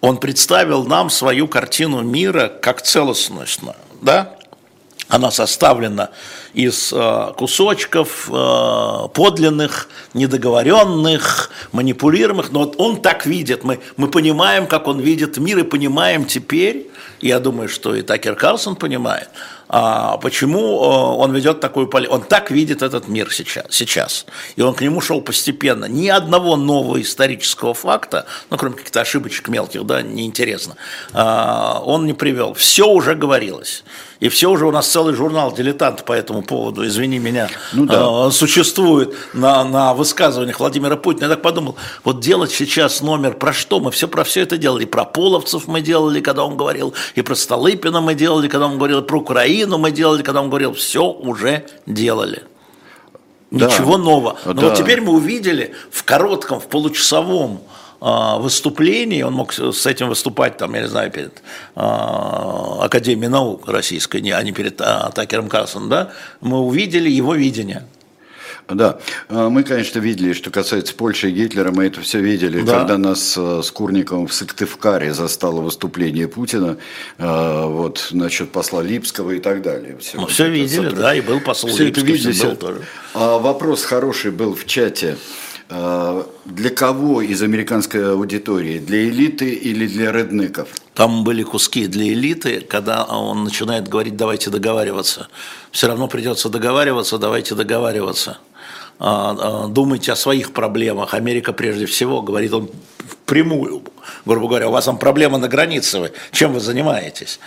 Он 0.00 0.16
представил 0.16 0.84
нам 0.84 1.10
свою 1.10 1.46
картину 1.46 2.02
мира 2.02 2.48
как 2.48 2.82
целостностную, 2.82 3.76
да? 4.00 4.36
Она 5.10 5.32
составлена 5.32 6.10
из 6.54 6.92
э, 6.92 7.32
кусочков 7.36 8.30
э, 8.32 9.08
подлинных, 9.12 9.88
недоговоренных, 10.14 11.50
манипулируемых, 11.72 12.52
но 12.52 12.60
вот 12.60 12.76
он 12.78 13.02
так 13.02 13.26
видит, 13.26 13.64
мы, 13.64 13.80
мы 13.96 14.08
понимаем, 14.08 14.68
как 14.68 14.86
он 14.86 15.00
видит 15.00 15.36
мир, 15.38 15.58
и 15.58 15.62
понимаем 15.64 16.26
теперь, 16.26 16.90
я 17.20 17.40
думаю, 17.40 17.68
что 17.68 17.96
и 17.96 18.02
Такер 18.02 18.36
Карлсон 18.36 18.76
понимает, 18.76 19.28
почему 19.70 20.58
э, 20.58 21.22
он 21.22 21.32
ведет 21.32 21.60
такую 21.60 21.86
политику. 21.86 22.16
Он 22.16 22.22
так 22.22 22.50
видит 22.50 22.82
этот 22.82 23.06
мир 23.06 23.32
сейчас, 23.32 23.66
сейчас. 23.70 24.26
И 24.56 24.62
он 24.62 24.74
к 24.74 24.80
нему 24.80 25.00
шел 25.00 25.20
постепенно. 25.20 25.84
Ни 25.84 26.08
одного 26.08 26.56
нового 26.56 27.00
исторического 27.00 27.72
факта, 27.72 28.26
ну, 28.50 28.56
кроме 28.56 28.74
каких-то 28.74 29.00
ошибочек 29.00 29.48
мелких, 29.48 29.86
да, 29.86 30.02
неинтересно, 30.02 30.74
а, 31.12 31.80
он 31.84 32.04
не 32.06 32.14
привел. 32.14 32.54
Все 32.54 32.88
уже 32.88 33.14
говорилось. 33.14 33.84
И 34.18 34.28
все 34.28 34.50
уже 34.50 34.66
у 34.66 34.70
нас 34.70 34.86
целый 34.86 35.14
журнал 35.14 35.52
«Дилетант» 35.52 36.04
по 36.04 36.12
этому 36.12 36.42
поводу, 36.42 36.86
извини 36.86 37.18
меня, 37.18 37.48
ну, 37.72 37.86
да. 37.86 38.28
э, 38.28 38.30
существует 38.32 39.14
на, 39.32 39.64
на 39.64 39.94
высказываниях 39.94 40.60
Владимира 40.60 40.96
Путина. 40.96 41.24
Я 41.24 41.30
так 41.30 41.42
подумал, 41.42 41.76
вот 42.04 42.20
делать 42.20 42.50
сейчас 42.50 43.00
номер 43.00 43.34
про 43.34 43.54
что? 43.54 43.80
Мы 43.80 43.90
все 43.90 44.08
про 44.08 44.24
все 44.24 44.42
это 44.42 44.58
делали. 44.58 44.82
И 44.82 44.86
про 44.86 45.06
Половцев 45.06 45.68
мы 45.68 45.80
делали, 45.80 46.20
когда 46.20 46.44
он 46.44 46.56
говорил, 46.56 46.92
и 47.14 47.22
про 47.22 47.34
Столыпина 47.34 48.02
мы 48.02 48.14
делали, 48.14 48.48
когда 48.48 48.66
он 48.66 48.76
говорил, 48.76 49.00
и 49.00 49.06
про 49.06 49.18
Украину 49.18 49.59
мы 49.78 49.90
делали, 49.90 50.22
когда 50.22 50.42
он 50.42 50.48
говорил, 50.48 50.74
все 50.74 51.10
уже 51.10 51.66
делали. 51.86 52.44
Ничего 53.50 53.96
да. 53.96 54.04
нового. 54.04 54.38
Но 54.44 54.52
да. 54.52 54.68
вот 54.68 54.76
теперь 54.76 55.00
мы 55.00 55.12
увидели 55.12 55.74
в 55.90 56.04
коротком, 56.04 56.60
в 56.60 56.66
получасовом 56.68 57.62
а, 58.00 58.38
выступлений, 58.38 59.22
он 59.22 59.34
мог 59.34 59.52
с 59.52 59.86
этим 59.86 60.08
выступать, 60.08 60.56
там, 60.56 60.74
я 60.74 60.82
не 60.82 60.88
знаю, 60.88 61.10
перед 61.10 61.42
а, 61.74 62.78
Академией 62.82 63.28
наук 63.28 63.68
российской, 63.68 64.18
а 64.30 64.42
не 64.42 64.52
перед 64.52 64.80
а, 64.80 65.10
Такером 65.10 65.48
Карлсоном, 65.48 65.88
да, 65.88 66.12
мы 66.40 66.60
увидели 66.60 67.10
его 67.10 67.34
видение. 67.34 67.84
Да, 68.70 68.98
мы, 69.28 69.62
конечно, 69.62 69.98
видели, 69.98 70.32
что 70.32 70.50
касается 70.50 70.94
Польши 70.94 71.30
и 71.30 71.32
Гитлера, 71.32 71.72
мы 71.72 71.86
это 71.86 72.00
все 72.00 72.20
видели, 72.20 72.62
да. 72.62 72.78
когда 72.80 72.98
нас 72.98 73.36
с 73.36 73.70
Курниковым 73.70 74.26
в 74.26 74.34
Сыктывкаре 74.34 75.12
застало 75.12 75.60
выступление 75.60 76.28
Путина, 76.28 76.76
вот, 77.18 78.08
насчет 78.12 78.52
посла 78.52 78.82
Липского 78.82 79.32
и 79.32 79.40
так 79.40 79.62
далее. 79.62 79.96
Все, 79.98 80.18
ну, 80.18 80.26
все 80.26 80.48
видели, 80.48 80.90
да, 80.90 81.14
и 81.14 81.20
был 81.20 81.40
посол 81.40 81.70
все 81.70 81.84
Липский, 81.86 82.02
это 82.02 82.12
видели, 82.12 82.46
был 82.46 82.56
тоже. 82.56 82.82
Вопрос 83.14 83.84
хороший 83.84 84.30
был 84.30 84.54
в 84.54 84.66
чате. 84.66 85.16
Э, 85.70 86.24
для 86.46 86.70
кого 86.70 87.22
из 87.22 87.42
американской 87.42 88.12
аудитории? 88.12 88.78
Для 88.78 89.04
элиты 89.04 89.50
или 89.50 89.86
для 89.86 90.10
реднеков? 90.10 90.68
Там 90.94 91.22
были 91.22 91.44
куски 91.44 91.86
для 91.86 92.08
элиты, 92.08 92.60
когда 92.60 93.04
он 93.04 93.44
начинает 93.44 93.88
говорить, 93.88 94.16
давайте 94.16 94.50
договариваться. 94.50 95.28
Все 95.70 95.86
равно 95.86 96.08
придется 96.08 96.48
договариваться, 96.48 97.18
давайте 97.18 97.54
договариваться. 97.54 98.38
А, 99.02 99.64
а, 99.64 99.68
думайте 99.68 100.12
о 100.12 100.16
своих 100.16 100.52
проблемах. 100.52 101.14
Америка 101.14 101.54
прежде 101.54 101.86
всего, 101.86 102.20
говорит 102.20 102.52
он 102.52 102.70
впрямую, 102.98 103.82
грубо 104.26 104.48
говоря, 104.48 104.68
у 104.68 104.72
вас 104.72 104.84
там 104.84 104.98
проблема 104.98 105.38
на 105.38 105.48
границе, 105.48 106.00
вы, 106.00 106.12
чем 106.32 106.52
вы 106.52 106.60
занимаетесь? 106.60 107.40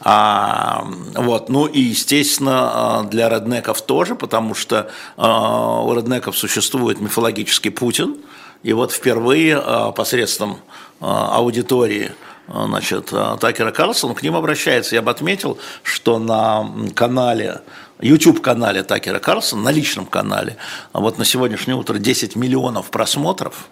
А, 0.00 0.86
вот, 1.16 1.48
ну 1.48 1.66
и, 1.66 1.80
естественно, 1.80 3.08
для 3.10 3.28
реднеков 3.28 3.82
тоже, 3.82 4.14
потому 4.14 4.54
что 4.54 4.88
а, 5.16 5.82
у 5.82 5.92
реднеков 5.96 6.38
существует 6.38 7.00
мифологический 7.00 7.72
Путин, 7.72 8.18
и 8.62 8.72
вот 8.72 8.92
впервые 8.92 9.92
посредством 9.96 10.58
аудитории 11.00 12.12
значит, 12.46 13.10
Такера 13.40 13.70
Карлсона 13.70 14.12
к 14.12 14.22
ним 14.22 14.36
обращается. 14.36 14.94
Я 14.94 15.00
бы 15.00 15.10
отметил, 15.10 15.58
что 15.82 16.18
на 16.18 16.70
канале 16.94 17.62
YouTube-канале 18.02 18.82
Такера 18.82 19.18
Карлсона, 19.18 19.62
на 19.62 19.70
личном 19.70 20.06
канале, 20.06 20.56
вот 20.92 21.18
на 21.18 21.24
сегодняшнее 21.24 21.76
утро 21.76 21.98
10 21.98 22.36
миллионов 22.36 22.90
просмотров, 22.90 23.68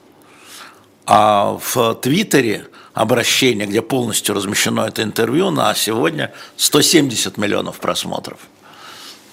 а 1.06 1.58
в 1.60 1.94
Твиттере 1.96 2.66
обращение, 2.94 3.66
где 3.66 3.80
полностью 3.80 4.34
размещено 4.34 4.86
это 4.86 5.02
интервью, 5.02 5.50
на 5.50 5.74
сегодня 5.74 6.32
170 6.56 7.38
миллионов 7.38 7.78
просмотров. 7.78 8.40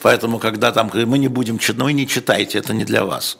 Поэтому, 0.02 0.40
когда 0.40 0.72
там 0.72 0.92
мы 0.94 1.18
не 1.18 1.28
будем 1.28 1.58
читать, 1.58 1.78
ну, 1.78 1.86
вы 1.86 1.94
не 1.94 2.08
читайте, 2.08 2.60
это 2.60 2.74
не 2.74 2.86
для 2.86 3.06
вас. 3.06 3.40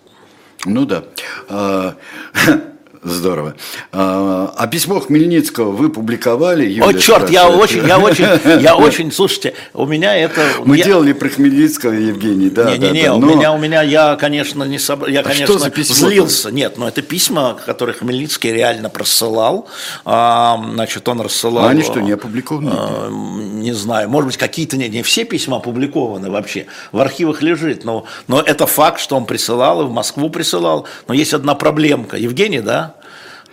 Ну 0.66 0.86
да. 0.86 1.04
Здорово. 3.06 3.54
А, 3.92 4.52
а 4.58 4.66
письмо 4.66 5.00
Хмельницкого 5.00 5.72
вы 5.72 5.90
публиковали? 5.90 6.66
Юля 6.66 6.88
О, 6.88 6.94
черт, 6.94 7.30
я 7.30 7.48
очень, 7.48 7.86
я 7.86 8.00
очень, 8.00 8.26
я 8.62 8.76
очень, 8.76 9.12
слушайте, 9.12 9.54
у 9.76 9.86
меня 9.86 10.16
это... 10.18 10.42
Мы 10.66 10.78
я... 10.78 10.86
делали 10.86 11.14
про 11.14 11.30
Хмельницкого, 11.30 11.92
Евгений, 11.92 12.50
да. 12.50 12.72
Не, 12.72 12.80
не, 12.80 12.90
не, 12.90 13.04
да, 13.04 13.14
у 13.14 13.20
но... 13.20 13.28
меня, 13.28 13.54
у 13.54 13.60
меня, 13.60 13.84
я, 13.84 14.16
конечно, 14.16 14.64
не 14.64 14.80
собрал, 14.80 15.08
я, 15.12 15.20
а 15.20 15.24
конечно, 15.24 15.60
злился. 15.84 16.50
Нет, 16.50 16.80
но 16.80 16.88
это 16.88 17.04
письма, 17.04 17.56
которые 17.64 17.96
Хмельницкий 17.96 18.52
реально 18.52 18.90
просылал. 18.90 19.68
А, 20.04 20.60
значит, 20.74 21.08
он 21.08 21.22
рассылал... 21.22 21.66
А 21.66 21.70
они 21.70 21.84
что, 21.84 22.02
не 22.02 22.12
опубликованы? 22.12 22.72
А, 22.74 23.10
не 23.12 23.74
знаю, 23.74 24.10
может 24.10 24.30
быть, 24.30 24.38
какие-то, 24.38 24.78
не, 24.78 24.90
не 24.90 25.04
все 25.04 25.26
письма 25.26 25.58
опубликованы 25.58 26.32
вообще. 26.32 26.66
В 26.92 27.00
архивах 27.00 27.44
лежит, 27.44 27.86
но, 27.86 28.06
но 28.28 28.42
это 28.42 28.66
факт, 28.66 29.00
что 29.00 29.16
он 29.16 29.26
присылал, 29.26 29.84
и 29.84 29.86
в 29.86 29.92
Москву 29.92 30.32
присылал. 30.32 30.88
Но 31.08 31.14
есть 31.14 31.36
одна 31.36 31.54
проблемка. 31.54 32.18
Евгений, 32.18 32.62
да? 32.62 32.95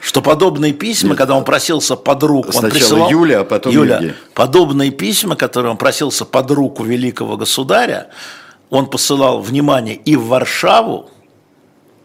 Что 0.02 0.20
подобные 0.20 0.72
письма, 0.72 1.10
Нет. 1.10 1.18
когда 1.18 1.36
он 1.36 1.44
просился 1.44 1.94
под 1.94 2.24
руку, 2.24 2.50
Сначала 2.50 2.64
он 2.66 2.70
присылал, 2.72 3.10
Юля, 3.10 3.40
а 3.40 3.44
потом 3.44 3.72
Юля, 3.72 3.94
Евгений. 3.94 4.14
подобные 4.34 4.90
письма, 4.90 5.36
которые 5.36 5.70
он 5.70 5.76
просился 5.76 6.24
под 6.24 6.50
руку 6.50 6.82
великого 6.82 7.36
государя, 7.36 8.08
он 8.68 8.86
посылал, 8.86 9.40
внимание, 9.40 9.94
и 9.94 10.16
в 10.16 10.26
Варшаву, 10.26 11.08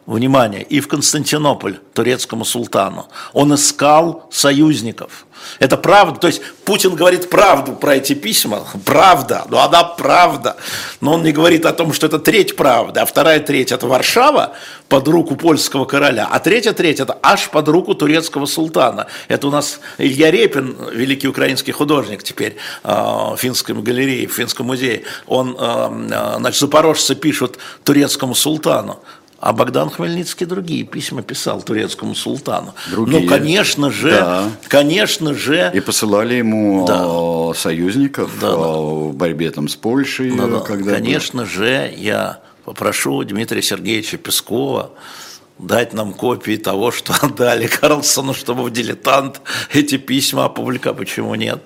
внимание, 0.07 0.63
и 0.63 0.79
в 0.79 0.87
Константинополь 0.87 1.79
турецкому 1.93 2.45
султану. 2.45 3.07
Он 3.33 3.53
искал 3.53 4.27
союзников– 4.31 5.25
это 5.59 5.77
правда. 5.77 6.19
То 6.19 6.27
есть 6.27 6.41
Путин 6.65 6.95
говорит 6.95 7.29
правду 7.29 7.73
про 7.73 7.95
эти 7.95 8.13
письма. 8.13 8.65
Правда. 8.85 9.45
Но 9.49 9.63
она 9.63 9.83
правда. 9.83 10.57
Но 11.01 11.13
он 11.13 11.23
не 11.23 11.31
говорит 11.31 11.65
о 11.65 11.73
том, 11.73 11.93
что 11.93 12.07
это 12.07 12.19
треть 12.19 12.55
правды. 12.55 12.99
А 12.99 13.05
вторая 13.05 13.39
треть 13.39 13.71
это 13.71 13.87
Варшава 13.87 14.53
под 14.89 15.07
руку 15.07 15.35
польского 15.35 15.85
короля. 15.85 16.27
А 16.29 16.39
третья 16.39 16.73
треть 16.73 16.99
это 16.99 17.17
аж 17.21 17.49
под 17.49 17.67
руку 17.69 17.93
турецкого 17.93 18.45
султана. 18.45 19.07
Это 19.27 19.47
у 19.47 19.51
нас 19.51 19.79
Илья 19.97 20.31
Репин, 20.31 20.77
великий 20.91 21.27
украинский 21.27 21.73
художник 21.73 22.23
теперь 22.23 22.57
э, 22.83 22.89
в 22.89 23.37
финском 23.37 23.81
галерее, 23.81 24.27
в 24.27 24.33
финском 24.33 24.67
музее. 24.67 25.03
Он, 25.25 25.55
э, 25.59 26.09
э, 26.11 26.35
значит, 26.39 26.59
запорожцы 26.59 27.15
пишут 27.15 27.57
турецкому 27.83 28.35
султану. 28.35 28.99
А 29.39 29.53
Богдан 29.53 29.89
Хмельницкий 29.91 30.47
другие 30.47 30.83
письма 30.83 31.21
писал 31.21 31.61
турецкому 31.61 32.15
султану. 32.15 32.73
Другие. 32.89 33.21
Ну, 33.21 33.27
конечно 33.27 33.91
же, 33.91 34.11
да. 34.11 34.49
конечно 34.67 35.35
же. 35.35 35.71
И 35.75 35.79
посылали 35.79 36.35
ему 36.35 36.85
да. 36.87 37.03
Э, 37.05 37.53
союзников 37.55 38.31
да, 38.41 38.51
да. 38.51 38.57
в 38.57 39.13
борьбе 39.13 39.51
там 39.51 39.67
с 39.67 39.75
Польшей. 39.75 40.31
Да, 40.31 40.47
да. 40.47 40.59
Когда 40.61 40.93
конечно 40.93 41.43
был. 41.43 41.49
же, 41.49 41.93
я 41.95 42.41
попрошу 42.65 43.23
Дмитрия 43.23 43.61
Сергеевича 43.61 44.17
Пескова 44.17 44.91
дать 45.59 45.93
нам 45.93 46.13
копии 46.13 46.57
того, 46.57 46.91
что 46.91 47.13
отдали 47.21 47.67
Карлсону, 47.67 48.33
чтобы 48.33 48.63
в 48.63 48.71
«Дилетант» 48.71 49.41
эти 49.71 49.97
письма 49.97 50.45
опубликовать. 50.45 50.97
Почему 50.97 51.35
нет? 51.35 51.63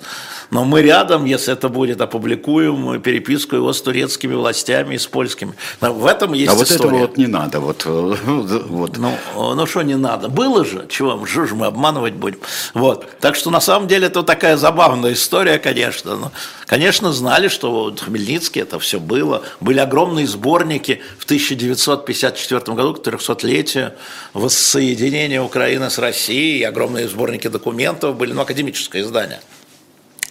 Но 0.52 0.66
мы 0.66 0.82
рядом, 0.82 1.24
если 1.24 1.54
это 1.54 1.70
будет, 1.70 2.02
опубликуем 2.02 3.02
переписку 3.02 3.56
его 3.56 3.72
с 3.72 3.82
турецкими 3.82 4.34
властями 4.34 4.96
и 4.96 4.98
с 4.98 5.08
польскими. 5.08 5.54
В 5.80 6.06
этом 6.06 6.34
есть 6.34 6.52
А 6.52 6.56
вот 6.56 6.70
история. 6.70 6.90
этого 6.90 7.00
вот 7.00 7.18
не 7.18 7.28
надо. 7.28 7.62
Вот, 7.62 7.86
вот. 7.86 8.98
Ну, 8.98 9.18
ну 9.36 9.66
что 9.66 9.82
не 9.82 9.96
надо? 9.96 10.28
Было 10.28 10.66
же, 10.66 10.86
чего 10.90 11.26
что 11.26 11.46
же 11.46 11.56
мы 11.56 11.68
обманывать 11.68 12.16
будем? 12.16 12.40
Вот. 12.74 13.08
Так 13.22 13.36
что 13.36 13.50
на 13.50 13.62
самом 13.62 13.88
деле 13.88 14.08
это 14.08 14.24
такая 14.24 14.58
забавная 14.58 15.14
история, 15.14 15.58
конечно. 15.58 16.18
Но, 16.18 16.32
конечно, 16.66 17.14
знали, 17.14 17.48
что 17.48 17.72
вот 17.72 18.02
Хмельницкий 18.02 18.62
это 18.62 18.78
все 18.78 19.00
было. 19.00 19.44
Были 19.62 19.80
огромные 19.80 20.28
сборники 20.28 21.02
в 21.18 21.24
1954 21.24 22.60
году 22.76 22.96
к 22.96 23.08
300-летию 23.08 23.94
воссоединения 24.34 25.42
Украины 25.42 25.90
с 25.90 25.98
Россией. 25.98 26.64
Огромные 26.64 27.08
сборники 27.08 27.48
документов 27.48 28.18
были, 28.18 28.34
ну, 28.34 28.42
академическое 28.42 29.02
издание 29.02 29.40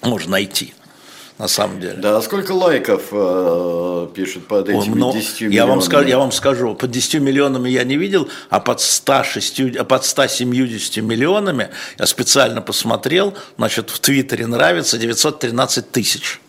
можно 0.03 0.33
найти 0.33 0.75
на 1.41 1.49
самом 1.49 1.81
деле. 1.81 1.95
Да, 1.95 2.19
а 2.19 2.23
сколько 2.23 2.53
лайков 2.53 3.09
э, 3.13 4.09
пишут 4.15 4.47
под 4.47 4.69
этими 4.69 4.95
ну, 4.95 5.13
10 5.13 5.41
миллионами? 5.41 5.55
Я 5.55 5.67
вам, 5.67 5.81
скажу, 5.81 6.09
я 6.09 6.19
вам 6.19 6.33
скажу, 6.33 6.75
под 6.75 6.91
10 6.91 7.15
миллионами 7.23 7.71
я 7.71 7.83
не 7.85 7.97
видел, 7.97 8.29
а 8.51 8.61
под, 8.61 8.81
106, 8.81 9.87
под 9.89 10.05
170 10.05 10.99
миллионами 10.99 11.71
я 11.99 12.07
специально 12.07 12.61
посмотрел, 12.61 13.35
значит, 13.57 13.89
в 13.89 14.01
Твиттере 14.01 14.47
нравится 14.47 14.99
913 14.99 15.91
тысяч 15.91 16.41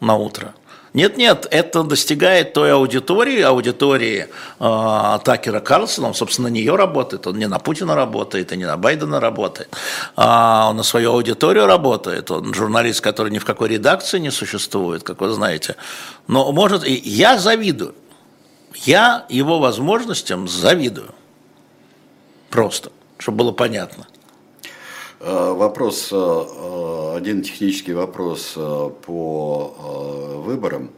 на 0.00 0.16
утро. 0.16 0.54
Нет, 0.92 1.16
нет, 1.16 1.46
это 1.52 1.84
достигает 1.84 2.52
той 2.52 2.72
аудитории, 2.72 3.40
аудитории 3.42 4.26
э, 4.58 5.18
Такера 5.24 5.60
Карлсона, 5.60 6.08
он, 6.08 6.14
собственно, 6.14 6.48
на 6.48 6.52
нее 6.52 6.74
работает, 6.74 7.28
он 7.28 7.38
не 7.38 7.46
на 7.46 7.60
Путина 7.60 7.94
работает, 7.94 8.52
и 8.52 8.56
не 8.56 8.64
на 8.64 8.76
Байдена 8.76 9.20
работает, 9.20 9.68
а 10.16 10.70
он 10.70 10.76
на 10.76 10.82
свою 10.82 11.12
аудиторию 11.12 11.66
работает, 11.66 12.32
он 12.32 12.52
журналист, 12.54 13.02
который 13.02 13.30
ни 13.30 13.38
в 13.38 13.44
какой 13.44 13.68
редакции 13.68 14.18
не 14.18 14.30
существует, 14.30 15.04
как 15.04 15.20
вы 15.20 15.30
знаете, 15.30 15.76
но 16.26 16.50
может, 16.50 16.84
и 16.84 16.94
я 16.94 17.38
завидую, 17.38 17.94
я 18.74 19.26
его 19.28 19.60
возможностям 19.60 20.48
завидую, 20.48 21.14
просто, 22.50 22.90
чтобы 23.18 23.38
было 23.38 23.52
понятно. 23.52 24.08
Вопрос, 25.20 26.12
один 26.12 27.42
технический 27.42 27.92
вопрос 27.92 28.54
по 28.54 30.42
выборам. 30.46 30.90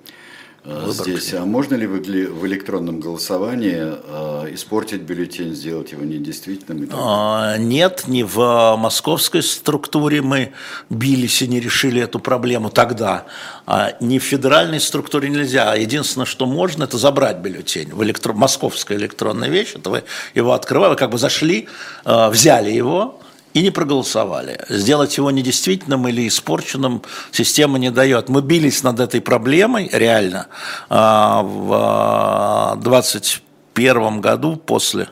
Выбор 0.65 0.93
здесь. 0.93 1.35
А 1.35 1.45
можно 1.45 1.75
ли 1.75 1.87
в 1.89 2.47
электронном 2.47 3.01
голосовании 3.01 3.83
э, 3.83 4.55
испортить 4.55 5.01
бюллетень, 5.01 5.57
сделать 5.57 5.91
его 5.91 6.05
недействительным? 6.05 6.89
А, 6.93 7.57
нет, 7.59 8.05
не 8.07 8.23
в 8.23 8.77
московской 8.77 9.43
структуре 9.43 10.23
мы 10.23 10.53
бились 10.89 11.43
и 11.43 11.49
не 11.49 11.59
решили 11.59 12.01
эту 12.01 12.21
проблему 12.21 12.71
тогда. 12.71 13.27
А 13.67 13.97
не 13.99 14.21
в 14.21 14.23
федеральной 14.23 14.79
структуре 14.79 15.31
нельзя. 15.31 15.75
Единственное, 15.75 16.27
что 16.27 16.47
можно, 16.47 16.85
это 16.85 16.97
забрать 16.97 17.39
бюллетень. 17.39 17.93
В 17.93 18.05
электро... 18.05 18.33
Московская 18.33 18.97
электронная 18.97 19.49
вещь, 19.49 19.73
это 19.75 19.91
вы 19.91 20.05
его 20.33 20.53
открывали, 20.53 20.91
вы 20.91 20.97
как 20.97 21.11
бы 21.11 21.19
зашли, 21.19 21.67
э, 22.05 22.29
взяли 22.29 22.71
его, 22.71 23.19
и 23.55 23.63
не 23.63 23.71
проголосовали. 23.71 24.61
Сделать 24.69 25.17
его 25.17 25.31
недействительным 25.31 26.09
или 26.09 26.27
испорченным 26.27 27.03
система 27.31 27.79
не 27.79 27.91
дает. 27.91 28.29
Мы 28.29 28.43
бились 28.43 28.83
над 28.83 29.01
этой 29.01 29.21
проблемой 29.21 29.89
реально 29.93 30.47
а, 30.89 31.43
в 31.43 32.81
2021 32.83 34.21
году 34.21 34.57
после, 34.57 35.09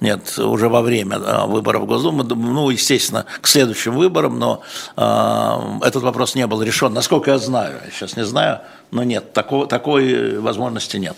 нет, 0.00 0.38
уже 0.38 0.68
во 0.68 0.82
время 0.82 1.16
а, 1.24 1.46
выборов 1.46 1.82
в 1.82 1.86
Госдуму, 1.86 2.24
ну, 2.24 2.70
естественно, 2.70 3.26
к 3.40 3.46
следующим 3.46 3.94
выборам, 3.96 4.38
но 4.38 4.62
э, 4.96 5.86
этот 5.86 6.02
вопрос 6.02 6.34
не 6.34 6.46
был 6.46 6.62
решен. 6.62 6.92
Насколько 6.92 7.32
я 7.32 7.38
знаю, 7.38 7.80
я 7.84 7.90
сейчас 7.90 8.16
не 8.16 8.24
знаю, 8.24 8.60
но 8.90 9.04
нет, 9.04 9.32
такой, 9.32 9.66
такой 9.66 10.38
возможности 10.38 10.96
нет. 10.96 11.16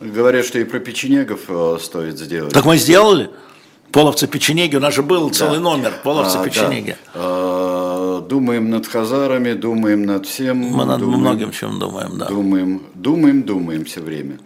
Говорят, 0.00 0.44
что 0.44 0.58
и 0.58 0.64
про 0.64 0.78
печенегов 0.78 1.40
э, 1.48 1.78
стоит 1.80 2.18
сделать. 2.18 2.52
Так 2.52 2.64
мы 2.64 2.76
сделали. 2.76 3.30
Половцы 3.96 4.26
печенеги, 4.26 4.76
у 4.76 4.80
нас 4.80 4.94
же 4.94 5.02
был 5.02 5.30
целый 5.30 5.56
да. 5.56 5.62
номер, 5.62 5.94
половцы 6.04 6.36
а, 6.36 6.44
печенеги. 6.44 6.98
Да. 7.14 8.20
Думаем 8.28 8.68
над 8.68 8.86
хазарами, 8.86 9.54
думаем 9.54 10.04
над 10.04 10.26
всем. 10.26 10.58
Мы 10.58 10.84
над 10.84 11.00
думаем, 11.00 11.20
многим 11.20 11.50
чем 11.50 11.78
думаем, 11.78 12.18
да. 12.18 12.26
Думаем, 12.26 12.82
думаем, 12.92 13.42
думаем 13.42 13.86
все 13.86 14.02
время. 14.02 14.38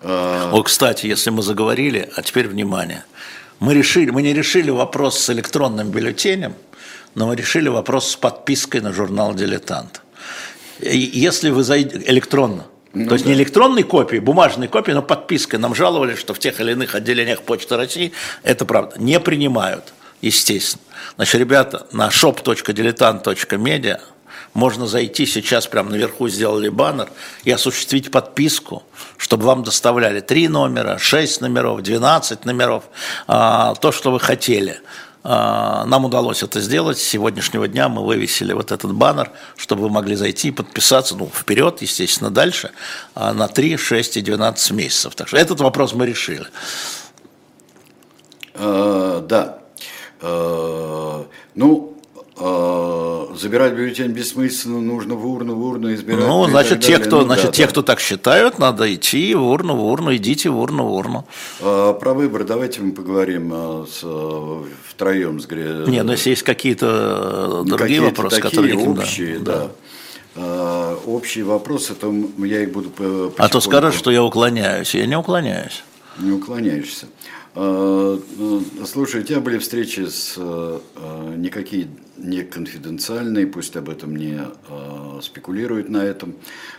А... 0.00 0.50
О, 0.50 0.62
кстати, 0.62 1.04
если 1.04 1.28
мы 1.28 1.42
заговорили, 1.42 2.08
а 2.16 2.22
теперь 2.22 2.48
внимание. 2.48 3.04
Мы, 3.60 3.74
решили, 3.74 4.08
мы 4.08 4.22
не 4.22 4.32
решили 4.32 4.70
вопрос 4.70 5.18
с 5.18 5.28
электронным 5.28 5.90
бюллетенем, 5.90 6.54
но 7.14 7.26
мы 7.26 7.36
решили 7.36 7.68
вопрос 7.68 8.12
с 8.12 8.16
подпиской 8.16 8.80
на 8.80 8.94
журнал 8.94 9.34
«Дилетант». 9.34 10.00
И 10.80 10.96
если 10.96 11.50
вы 11.50 11.64
зайдете 11.64 12.02
электронно, 12.10 12.64
ну, 12.96 13.08
То 13.08 13.14
есть 13.14 13.26
да. 13.26 13.30
не 13.30 13.36
электронной 13.36 13.82
копии, 13.82 14.16
бумажной 14.16 14.68
копии, 14.68 14.92
но 14.92 15.02
подпиской. 15.02 15.58
Нам 15.58 15.74
жаловали, 15.74 16.14
что 16.14 16.32
в 16.32 16.38
тех 16.38 16.58
или 16.60 16.72
иных 16.72 16.94
отделениях 16.94 17.42
Почты 17.42 17.76
России, 17.76 18.12
это 18.42 18.64
правда, 18.64 18.96
не 18.98 19.20
принимают, 19.20 19.92
естественно. 20.22 20.82
Значит, 21.16 21.34
ребята, 21.34 21.86
на 21.92 22.08
shop.diletant.media 22.08 24.00
можно 24.54 24.86
зайти 24.86 25.26
сейчас, 25.26 25.66
прямо 25.66 25.90
наверху 25.90 26.30
сделали 26.30 26.70
баннер 26.70 27.10
и 27.44 27.50
осуществить 27.50 28.10
подписку, 28.10 28.82
чтобы 29.18 29.44
вам 29.44 29.62
доставляли 29.62 30.20
три 30.20 30.48
номера, 30.48 30.96
шесть 30.96 31.42
номеров, 31.42 31.82
12 31.82 32.46
номеров, 32.46 32.84
а, 33.26 33.74
то, 33.74 33.92
что 33.92 34.10
вы 34.10 34.18
хотели. 34.18 34.80
А, 35.28 35.84
нам 35.86 36.04
удалось 36.04 36.44
это 36.44 36.60
сделать. 36.60 36.98
С 36.98 37.02
сегодняшнего 37.02 37.66
дня 37.66 37.88
мы 37.88 38.06
вывесили 38.06 38.52
вот 38.52 38.70
этот 38.70 38.94
баннер, 38.94 39.32
чтобы 39.56 39.82
вы 39.82 39.90
могли 39.90 40.14
зайти 40.14 40.48
и 40.48 40.50
подписаться, 40.52 41.16
ну, 41.16 41.26
вперед, 41.26 41.82
естественно, 41.82 42.30
дальше, 42.30 42.70
а, 43.16 43.32
на 43.32 43.48
3, 43.48 43.76
6 43.76 44.18
и 44.18 44.22
12 44.22 44.70
месяцев. 44.70 45.16
Так 45.16 45.26
что 45.26 45.36
этот 45.36 45.60
вопрос 45.60 45.94
мы 45.94 46.06
решили. 46.06 46.46
А, 48.54 49.20
да. 49.20 49.58
А, 50.20 51.26
ну, 51.56 51.95
забирать 52.36 53.72
бюллетень 53.72 54.10
бессмысленно, 54.10 54.80
нужно 54.80 55.14
в 55.14 55.26
урну, 55.26 55.54
в 55.54 55.64
урну 55.64 55.94
избирать. 55.94 56.26
Ну, 56.26 56.46
значит, 56.48 56.80
те, 56.80 56.98
кто, 56.98 57.20
ну, 57.20 57.24
значит, 57.24 57.46
да, 57.46 57.52
те, 57.52 57.62
да. 57.64 57.68
кто 57.70 57.82
так 57.82 58.00
считают, 58.00 58.58
надо 58.58 58.92
идти 58.94 59.34
в 59.34 59.42
урну, 59.42 59.76
в 59.76 59.84
урну, 59.84 60.14
идите 60.14 60.50
в 60.50 60.58
урну, 60.58 60.84
в 60.84 60.92
урну. 60.92 61.24
А, 61.60 61.94
про 61.94 62.12
выбор 62.12 62.44
давайте 62.44 62.82
мы 62.82 62.92
поговорим 62.92 63.50
а, 63.54 63.86
с, 63.86 64.04
втроем 64.88 65.40
с 65.40 65.48
Не, 65.50 66.02
но 66.02 66.12
если 66.12 66.30
есть 66.30 66.42
какие-то 66.42 67.62
другие 67.64 67.78
какие 67.78 67.98
вопросы, 68.00 68.36
такие 68.36 68.50
которые... 68.50 68.88
общие, 68.88 69.38
да. 69.38 69.68
да. 70.34 70.42
да. 70.42 70.96
общие 71.06 71.44
вопросы, 71.44 71.94
то 71.94 72.12
я 72.38 72.62
их 72.62 72.72
буду 72.72 73.32
А 73.38 73.48
то 73.48 73.60
скажешь, 73.60 73.94
что 73.94 74.10
я 74.10 74.22
уклоняюсь. 74.22 74.94
Я 74.94 75.06
не 75.06 75.16
уклоняюсь. 75.16 75.82
Не 76.18 76.32
уклоняешься. 76.32 77.06
Ну, 77.56 78.62
слушай, 78.84 79.22
у 79.22 79.24
тебя 79.24 79.40
были 79.40 79.58
встречи 79.58 80.06
с 80.06 80.36
никакие 81.36 81.88
не 82.16 82.42
конфиденциальные, 82.42 83.46
пусть 83.46 83.76
об 83.76 83.88
этом 83.88 84.16
не 84.16 84.40
э, 84.40 85.20
спекулируют 85.22 85.88
на 85.88 85.98
этом. 85.98 86.34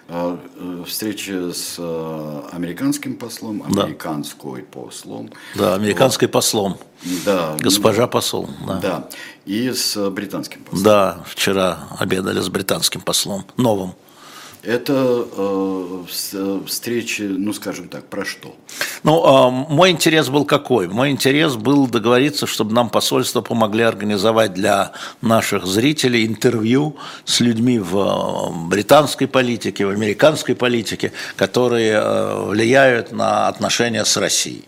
Э, 0.07 0.37
встреча 0.85 1.51
с 1.53 1.75
э, 1.77 2.41
американским 2.51 3.15
послом, 3.15 3.63
американской 3.63 4.61
да. 4.61 4.67
послом. 4.71 5.29
Да, 5.55 5.75
американской 5.75 6.27
вот. 6.27 6.33
послом. 6.33 6.77
Да. 7.25 7.55
Госпожа 7.59 8.07
посол. 8.07 8.49
Да. 8.65 8.79
да. 8.79 9.09
И 9.45 9.71
с 9.71 10.09
британским 10.09 10.63
послом. 10.63 10.83
Да, 10.83 11.23
вчера 11.27 11.87
обедали 11.99 12.39
с 12.39 12.49
британским 12.49 13.01
послом, 13.01 13.45
новым. 13.57 13.93
Это 14.63 15.25
э, 15.37 16.03
э, 16.33 16.61
встречи, 16.65 17.21
ну 17.21 17.53
скажем 17.53 17.87
так, 17.87 18.07
про 18.07 18.25
что? 18.25 18.55
Ну, 19.07 19.23
э, 19.23 19.73
мой 19.73 19.91
интерес 19.91 20.27
был 20.27 20.43
какой? 20.43 20.89
Мой 20.89 21.11
интерес 21.11 21.55
был 21.55 21.87
договориться, 21.87 22.45
чтобы 22.45 22.73
нам 22.73 22.89
посольство 22.89 23.39
помогли 23.39 23.83
организовать 23.83 24.53
для 24.53 24.91
наших 25.21 25.65
зрителей 25.65 26.25
интервью 26.25 26.97
с 27.23 27.39
людьми 27.39 27.79
в 27.79 27.97
э, 27.97 28.67
британской 28.67 29.27
политике, 29.27 29.85
в 29.85 29.91
американской 29.91 30.55
политике, 30.55 31.13
которые 31.37 31.93
э, 31.93 32.43
влияют 32.47 33.13
на 33.13 33.47
отношения 33.47 34.03
с 34.03 34.17
Россией. 34.17 34.67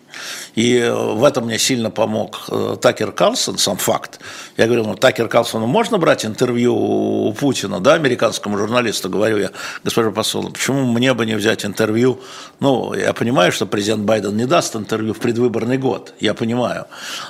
И 0.56 0.92
в 0.92 1.24
этом 1.24 1.46
мне 1.46 1.58
сильно 1.58 1.92
помог 1.92 2.42
э, 2.50 2.78
Такер 2.82 3.12
Карлсон, 3.12 3.58
сам 3.58 3.78
факт. 3.78 4.20
Я 4.58 4.66
говорю, 4.66 4.84
ну, 4.84 4.96
Такер 4.96 5.28
Карлсону 5.28 5.68
можно 5.68 5.98
брать 5.98 6.26
интервью 6.26 6.76
у 6.76 7.34
Путина, 7.34 7.80
да, 7.80 7.94
американскому 7.94 8.58
журналисту, 8.58 9.10
говорю 9.10 9.38
я, 9.38 9.52
госпожа 9.84 10.12
посол, 10.12 10.52
почему 10.52 10.86
мне 10.86 11.14
бы 11.14 11.26
не 11.26 11.36
взять 11.36 11.66
интервью? 11.66 12.20
Ну, 12.60 12.94
я 12.94 13.14
понимаю, 13.14 13.52
что 13.52 13.66
президент 13.66 14.04
Байден 14.04 14.29
не 14.32 14.46
даст 14.46 14.76
интервью 14.76 15.14
в 15.14 15.20
предвыборный 15.20 15.78
год, 15.78 16.14
я 16.20 16.34
понимаю, 16.34 16.86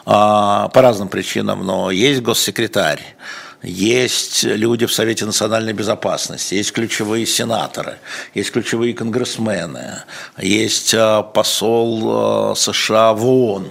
а, 0.05 0.69
по 0.69 0.81
разным 0.81 1.07
причинам, 1.07 1.65
но 1.65 1.91
есть 1.91 2.21
госсекретарь, 2.21 3.15
есть 3.61 4.43
люди 4.43 4.85
в 4.85 4.93
Совете 4.93 5.25
национальной 5.25 5.73
безопасности, 5.73 6.55
есть 6.55 6.71
ключевые 6.71 7.25
сенаторы, 7.25 7.97
есть 8.33 8.51
ключевые 8.51 8.93
конгрессмены, 8.93 10.03
есть 10.37 10.93
э, 10.93 11.23
посол 11.33 12.53
э, 12.53 12.55
США 12.55 13.11
в 13.13 13.25
ООН, 13.25 13.69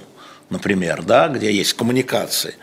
например, 0.50 1.02
да, 1.02 1.28
где 1.28 1.50
есть 1.50 1.72
коммуникации. 1.72 2.56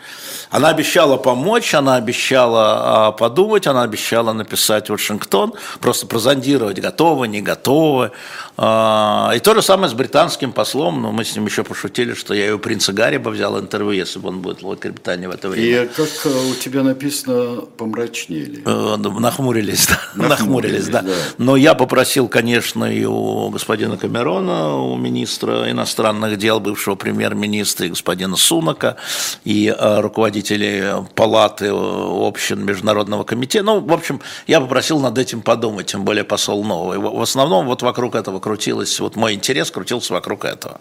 Она 0.50 0.68
обещала 0.68 1.16
помочь, 1.16 1.74
она 1.74 1.96
обещала 1.96 3.08
а, 3.08 3.12
подумать, 3.12 3.66
она 3.66 3.82
обещала 3.82 4.32
написать 4.32 4.88
Вашингтон, 4.88 5.54
просто 5.80 6.06
прозондировать, 6.06 6.80
готовы, 6.80 7.26
не 7.26 7.42
готовы. 7.42 8.12
А, 8.58 9.32
и 9.36 9.38
то 9.38 9.54
же 9.54 9.60
самое 9.60 9.90
с 9.90 9.92
британским 9.92 10.52
послом, 10.52 11.02
но 11.02 11.12
мы 11.12 11.24
с 11.24 11.34
ним 11.34 11.44
еще 11.44 11.62
пошутили, 11.62 12.14
что 12.14 12.32
я 12.32 12.48
и 12.48 12.50
у 12.52 12.58
принца 12.58 12.92
Гарри 12.92 13.18
бы 13.18 13.30
взял 13.30 13.58
интервью, 13.60 13.90
если 13.90 14.18
бы 14.18 14.30
он 14.30 14.40
будет 14.40 14.62
в 14.62 14.62
Великобритании 14.62 15.26
в 15.26 15.30
это 15.30 15.48
время. 15.48 15.82
И 15.82 15.86
как 15.88 16.08
э, 16.24 16.50
у 16.50 16.54
тебя 16.54 16.82
написано, 16.82 17.62
помрачнели? 17.76 18.62
Э, 18.64 18.96
нахмурились, 18.96 19.88
да. 19.88 20.28
Нахмурились, 20.28 20.88
да. 20.88 21.02
да. 21.02 21.12
Но 21.36 21.56
я 21.56 21.74
попросил, 21.74 22.28
конечно, 22.28 22.84
и 22.84 23.04
у 23.04 23.50
господина 23.50 23.98
Камерона, 23.98 24.76
у 24.76 24.96
министра 24.96 25.70
иностранных 25.70 26.38
дел, 26.38 26.58
бывшего 26.58 26.94
премьер-министра, 26.94 27.86
и 27.86 27.90
господина 27.90 28.36
Сунака, 28.36 28.96
и 29.44 29.74
э, 29.76 30.00
руководителей 30.00 31.04
палаты 31.14 31.70
общин 31.72 32.64
Международного 32.64 33.24
комитета. 33.24 33.66
Ну, 33.66 33.80
в 33.80 33.92
общем, 33.92 34.22
я 34.46 34.60
попросил 34.62 34.98
над 34.98 35.18
этим 35.18 35.42
подумать, 35.42 35.86
тем 35.86 36.04
более 36.06 36.24
посол 36.24 36.64
новый. 36.64 36.96
В 36.98 37.20
основном 37.20 37.66
вот 37.66 37.82
вокруг 37.82 38.14
этого 38.14 38.40
крутилось, 38.46 39.00
вот 39.00 39.16
мой 39.16 39.34
интерес 39.34 39.72
крутился 39.72 40.12
вокруг 40.12 40.44
этого, 40.44 40.80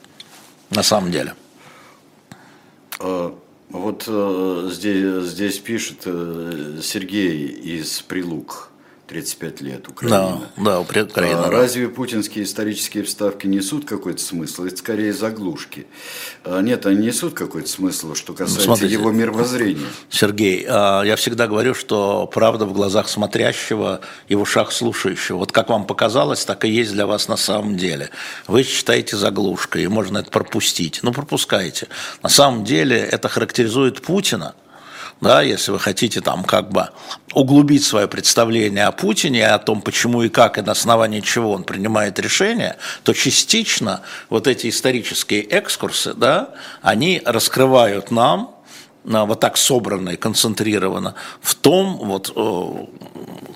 на 0.69 0.83
самом 0.83 1.09
деле. 1.09 1.33
А, 2.99 3.35
вот 3.69 4.03
э, 4.05 4.69
здесь, 4.71 5.23
здесь 5.23 5.57
пишет 5.57 6.03
э, 6.05 6.79
Сергей 6.83 7.47
из 7.47 8.03
Прилук. 8.03 8.69
35 9.07 9.61
лет 9.61 9.87
Украина. 9.87 10.49
Да, 10.57 10.63
да, 10.63 10.79
Украина. 10.79 11.45
А, 11.45 11.51
разве 11.51 11.87
путинские 11.89 12.43
исторические 12.43 13.03
вставки 13.03 13.45
несут 13.45 13.85
какой-то 13.85 14.21
смысл? 14.21 14.65
Это 14.65 14.77
скорее 14.77 15.13
заглушки. 15.13 15.85
А, 16.43 16.61
нет, 16.61 16.85
они 16.85 17.05
несут 17.05 17.35
какой-то 17.35 17.69
смысл, 17.69 18.15
что 18.15 18.33
касается 18.33 18.63
Смотрите, 18.63 18.93
его 18.93 19.11
мировоззрения. 19.11 19.85
Сергей, 20.09 20.65
а, 20.67 21.03
я 21.03 21.15
всегда 21.15 21.47
говорю, 21.47 21.75
что 21.75 22.27
правда 22.27 22.65
в 22.65 22.73
глазах 22.73 23.07
смотрящего 23.07 24.01
и 24.27 24.35
в 24.35 24.41
ушах 24.41 24.71
слушающего. 24.71 25.37
Вот 25.37 25.51
как 25.51 25.69
вам 25.69 25.85
показалось, 25.85 26.43
так 26.43 26.65
и 26.65 26.69
есть 26.69 26.91
для 26.91 27.05
вас 27.05 27.27
на 27.27 27.37
самом 27.37 27.77
деле. 27.77 28.09
Вы 28.47 28.63
считаете 28.63 29.17
заглушкой, 29.17 29.83
и 29.83 29.87
можно 29.87 30.17
это 30.17 30.31
пропустить. 30.31 30.99
Ну, 31.03 31.13
пропускайте. 31.13 31.87
На 32.23 32.29
самом 32.29 32.63
деле 32.63 32.97
это 32.97 33.29
характеризует 33.29 34.01
Путина– 34.01 34.55
да, 35.21 35.41
если 35.41 35.71
вы 35.71 35.79
хотите 35.79 36.21
там 36.21 36.43
как 36.43 36.71
бы 36.71 36.89
углубить 37.33 37.83
свое 37.83 38.07
представление 38.07 38.85
о 38.85 38.91
Путине, 38.91 39.47
о 39.47 39.59
том, 39.59 39.81
почему 39.81 40.23
и 40.23 40.29
как, 40.29 40.57
и 40.57 40.61
на 40.61 40.73
основании 40.73 41.21
чего 41.21 41.51
он 41.51 41.63
принимает 41.63 42.19
решения, 42.19 42.77
то 43.03 43.13
частично 43.13 44.01
вот 44.29 44.47
эти 44.47 44.69
исторические 44.69 45.45
экскурсы, 45.57 46.13
да, 46.13 46.49
они 46.81 47.21
раскрывают 47.25 48.11
нам 48.11 48.54
вот 49.05 49.39
так 49.39 49.57
собрано 49.57 50.09
и 50.09 50.15
концентрировано 50.15 51.15
в 51.41 51.55
том 51.55 51.97
вот 51.97 52.33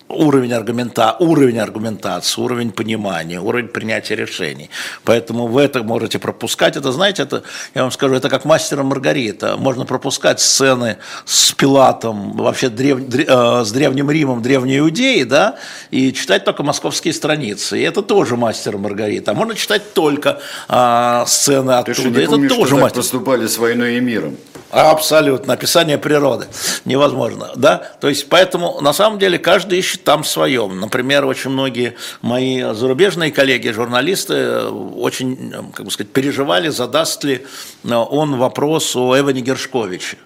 уровень, 0.09 0.53
аргумента, 0.53 1.15
уровень 1.19 1.59
аргументации, 1.59 2.41
уровень 2.41 2.71
понимания, 2.71 3.39
уровень 3.39 3.67
принятия 3.67 4.15
решений. 4.15 4.69
Поэтому 5.03 5.47
вы 5.47 5.61
это 5.61 5.83
можете 5.83 6.19
пропускать. 6.19 6.75
Это, 6.75 6.91
знаете, 6.91 7.23
это, 7.23 7.43
я 7.75 7.83
вам 7.83 7.91
скажу, 7.91 8.15
это 8.15 8.29
как 8.29 8.43
мастер 8.45 8.83
Маргарита. 8.83 9.55
Можно 9.57 9.85
пропускать 9.85 10.39
сцены 10.39 10.97
с 11.25 11.51
Пилатом, 11.51 12.33
вообще 12.33 12.69
древ, 12.69 12.99
э, 13.13 13.63
с 13.63 13.71
Древним 13.71 14.09
Римом, 14.09 14.41
Древней 14.41 14.79
Иудеи, 14.79 15.23
да, 15.23 15.57
и 15.91 16.11
читать 16.11 16.43
только 16.43 16.63
московские 16.63 17.13
страницы. 17.13 17.79
И 17.79 17.83
это 17.83 18.01
тоже 18.01 18.35
мастер 18.35 18.77
Маргарита. 18.77 19.31
А 19.31 19.33
можно 19.35 19.55
читать 19.55 19.93
только 19.93 20.39
э, 20.67 21.23
сцены 21.27 21.71
оттуда. 21.71 22.11
Ты 22.11 22.21
это 22.21 22.31
помнишь, 22.31 22.49
тоже 22.51 22.67
что 22.67 22.77
мастер. 22.77 22.97
поступали 22.97 23.45
с 23.45 23.57
войной 23.57 23.97
и 23.97 23.99
миром. 23.99 24.37
Абсолютно. 24.71 25.38
Описание 25.47 25.97
природы. 25.97 26.47
Невозможно. 26.85 27.51
Да? 27.55 27.77
То 27.99 28.09
есть, 28.09 28.29
поэтому, 28.29 28.79
на 28.81 28.93
самом 28.93 29.19
деле, 29.19 29.37
каждый 29.37 29.79
ищет 29.79 30.03
там 30.03 30.23
своем. 30.23 30.79
Например, 30.79 31.25
очень 31.25 31.51
многие 31.51 31.95
мои 32.21 32.61
зарубежные 32.73 33.31
коллеги, 33.31 33.69
журналисты, 33.69 34.61
очень, 34.61 35.53
как 35.73 35.85
бы 35.85 35.91
сказать, 35.91 36.11
переживали, 36.11 36.69
задаст 36.69 37.23
ли 37.23 37.45
он 37.83 38.37
вопрос 38.37 38.95
о 38.95 39.17
Эване 39.17 39.41
Гершковиче. 39.41 40.17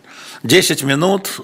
10 0.44 0.84
минут, 0.84 1.40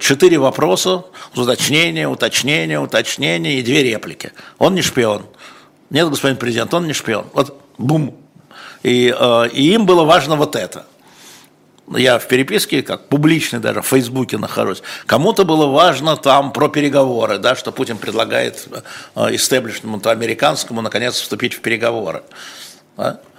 4 0.00 0.38
вопроса, 0.38 1.04
уточнение, 1.34 2.06
уточнение, 2.06 2.78
уточнение 2.80 3.58
и 3.58 3.62
две 3.62 3.82
реплики. 3.82 4.32
Он 4.58 4.74
не 4.74 4.82
шпион. 4.82 5.24
Нет, 5.88 6.08
господин 6.10 6.36
президент, 6.36 6.74
он 6.74 6.86
не 6.86 6.92
шпион. 6.92 7.26
Вот 7.32 7.58
бум. 7.78 8.14
И, 8.82 9.14
и 9.52 9.72
им 9.72 9.86
было 9.86 10.04
важно 10.04 10.36
вот 10.36 10.56
это 10.56 10.84
я 11.88 12.18
в 12.18 12.26
переписке, 12.28 12.82
как 12.82 13.08
публичный 13.08 13.58
даже, 13.58 13.82
в 13.82 13.86
Фейсбуке 13.86 14.38
нахожусь, 14.38 14.82
кому-то 15.06 15.44
было 15.44 15.66
важно 15.66 16.16
там 16.16 16.52
про 16.52 16.68
переговоры, 16.68 17.38
да, 17.38 17.56
что 17.56 17.72
Путин 17.72 17.98
предлагает 17.98 18.66
э, 19.14 19.34
истеблишменту 19.34 20.10
американскому 20.10 20.80
наконец 20.80 21.14
вступить 21.14 21.54
в 21.54 21.60
переговоры. 21.60 22.22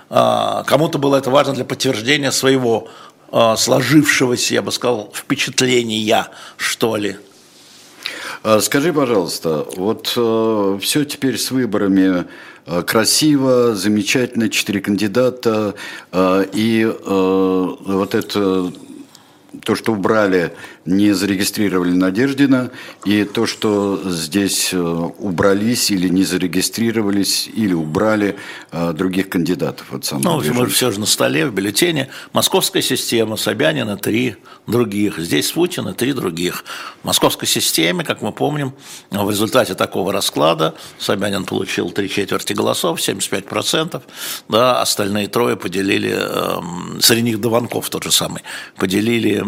А, 0.09 0.63
кому-то 0.67 0.99
было 0.99 1.15
это 1.15 1.29
важно 1.31 1.53
для 1.53 1.65
подтверждения 1.65 2.31
своего 2.31 2.89
э, 3.31 3.55
сложившегося, 3.57 4.53
я 4.53 4.61
бы 4.61 4.71
сказал, 4.71 5.11
впечатления, 5.13 6.27
что 6.57 6.95
ли. 6.97 7.17
А, 8.43 8.59
скажи, 8.59 8.93
пожалуйста, 8.93 9.65
вот 9.77 10.13
э, 10.15 10.79
все 10.81 11.05
теперь 11.05 11.37
с 11.37 11.49
выборами 11.51 12.25
Э, 12.65 12.81
красиво, 12.81 13.75
замечательно, 13.75 14.49
четыре 14.49 14.79
кандидата, 14.79 15.75
э, 16.11 16.45
и 16.53 16.83
э, 16.83 16.95
вот 16.95 18.15
это 18.15 18.71
то, 19.61 19.75
что 19.75 19.93
убрали 19.93 20.53
не 20.85 21.13
зарегистрировали 21.13 21.91
Надеждина, 21.91 22.71
и 23.05 23.23
то, 23.23 23.45
что 23.45 24.01
здесь 24.05 24.73
э, 24.73 24.77
убрались 24.77 25.91
или 25.91 26.09
не 26.09 26.23
зарегистрировались, 26.23 27.49
или 27.53 27.73
убрали 27.73 28.35
э, 28.71 28.93
других 28.93 29.29
кандидатов. 29.29 29.87
Вот 29.91 30.09
ну, 30.11 30.41
мы 30.53 30.67
все 30.67 30.91
же 30.91 30.99
на 30.99 31.05
столе, 31.05 31.47
в 31.47 31.53
бюллетене. 31.53 32.09
Московская 32.33 32.81
система, 32.81 33.37
Собянина 33.37 33.97
три 33.97 34.35
других, 34.67 35.19
здесь 35.19 35.51
Путина 35.51 35.93
три 35.93 36.13
других. 36.13 36.65
В 37.01 37.05
московской 37.05 37.47
системе, 37.47 38.03
как 38.03 38.21
мы 38.21 38.31
помним, 38.31 38.73
в 39.11 39.29
результате 39.29 39.75
такого 39.75 40.11
расклада 40.11 40.73
Собянин 40.99 41.45
получил 41.45 41.91
три 41.91 42.09
четверти 42.09 42.53
голосов, 42.53 42.99
75%, 42.99 44.01
да, 44.49 44.81
остальные 44.81 45.27
трое 45.27 45.55
поделили, 45.55 46.13
э, 46.15 47.01
среди 47.01 47.21
них 47.21 47.41
Дованков 47.41 47.89
тот 47.89 48.03
же 48.03 48.11
самый, 48.11 48.41
поделили, 48.77 49.42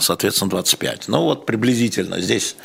соответственно, 0.00 0.50
25. 0.50 1.08
Ну 1.08 1.22
вот 1.22 1.46
приблизительно 1.46 2.20
здесь 2.20 2.56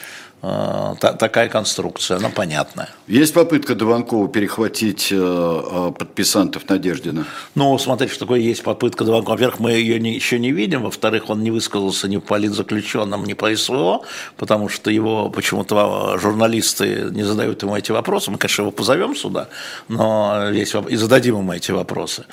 э, 0.42 0.96
такая 1.00 1.50
конструкция, 1.50 2.18
она 2.18 2.30
понятная. 2.30 2.90
Есть 3.08 3.34
попытка 3.34 3.76
Дованкова 3.76 4.28
перехватить 4.28 5.10
э, 5.12 5.16
э, 5.16 5.92
подписантов 5.98 6.68
Надеждина? 6.70 7.26
Ну, 7.56 7.78
смотрите, 7.78 8.14
что 8.14 8.26
такое 8.26 8.40
есть 8.40 8.64
попытка 8.64 9.04
Дованкова. 9.04 9.34
Во-первых, 9.34 9.60
мы 9.60 9.72
ее 9.72 10.00
не, 10.00 10.14
еще 10.14 10.40
не 10.40 10.52
видим, 10.52 10.84
во-вторых, 10.84 11.30
он 11.30 11.44
не 11.44 11.52
высказался 11.52 12.08
ни 12.08 12.18
по 12.18 12.36
политзаключенным, 12.36 13.26
ни 13.26 13.34
по 13.34 13.56
СВО, 13.56 14.02
потому 14.38 14.70
что 14.70 14.92
его 14.92 15.30
почему-то 15.30 16.18
журналисты 16.20 17.08
не 17.12 17.24
задают 17.24 17.64
ему 17.64 17.76
эти 17.76 17.92
вопросы. 17.92 18.32
Мы, 18.32 18.38
конечно, 18.38 18.64
его 18.64 18.72
позовем 18.72 19.16
сюда, 19.16 19.50
но 19.88 20.50
весь, 20.50 20.74
и 20.90 20.96
зададим 20.96 21.38
ему 21.38 21.54
эти 21.54 21.72
вопросы. 21.72 22.26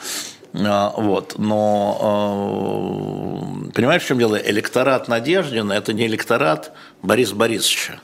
А, 0.64 0.92
вот. 0.97 1.35
Но 1.38 1.99
э, 3.69 3.71
понимаешь, 3.73 4.03
в 4.03 4.07
чем 4.07 4.19
дело? 4.19 4.37
Электорат 4.37 5.09
Надеждина– 5.09 5.73
это 5.75 5.92
не 5.92 6.07
электорат 6.07 6.73
Бориса 7.03 7.35
Борисовича. 7.35 8.01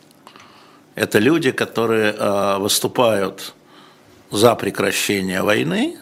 Это 0.95 1.19
люди, 1.19 1.53
которые 1.53 2.12
э, 2.12 2.59
выступают 2.59 3.55
за 4.31 4.55
прекращение 4.55 5.43
войны 5.43 5.97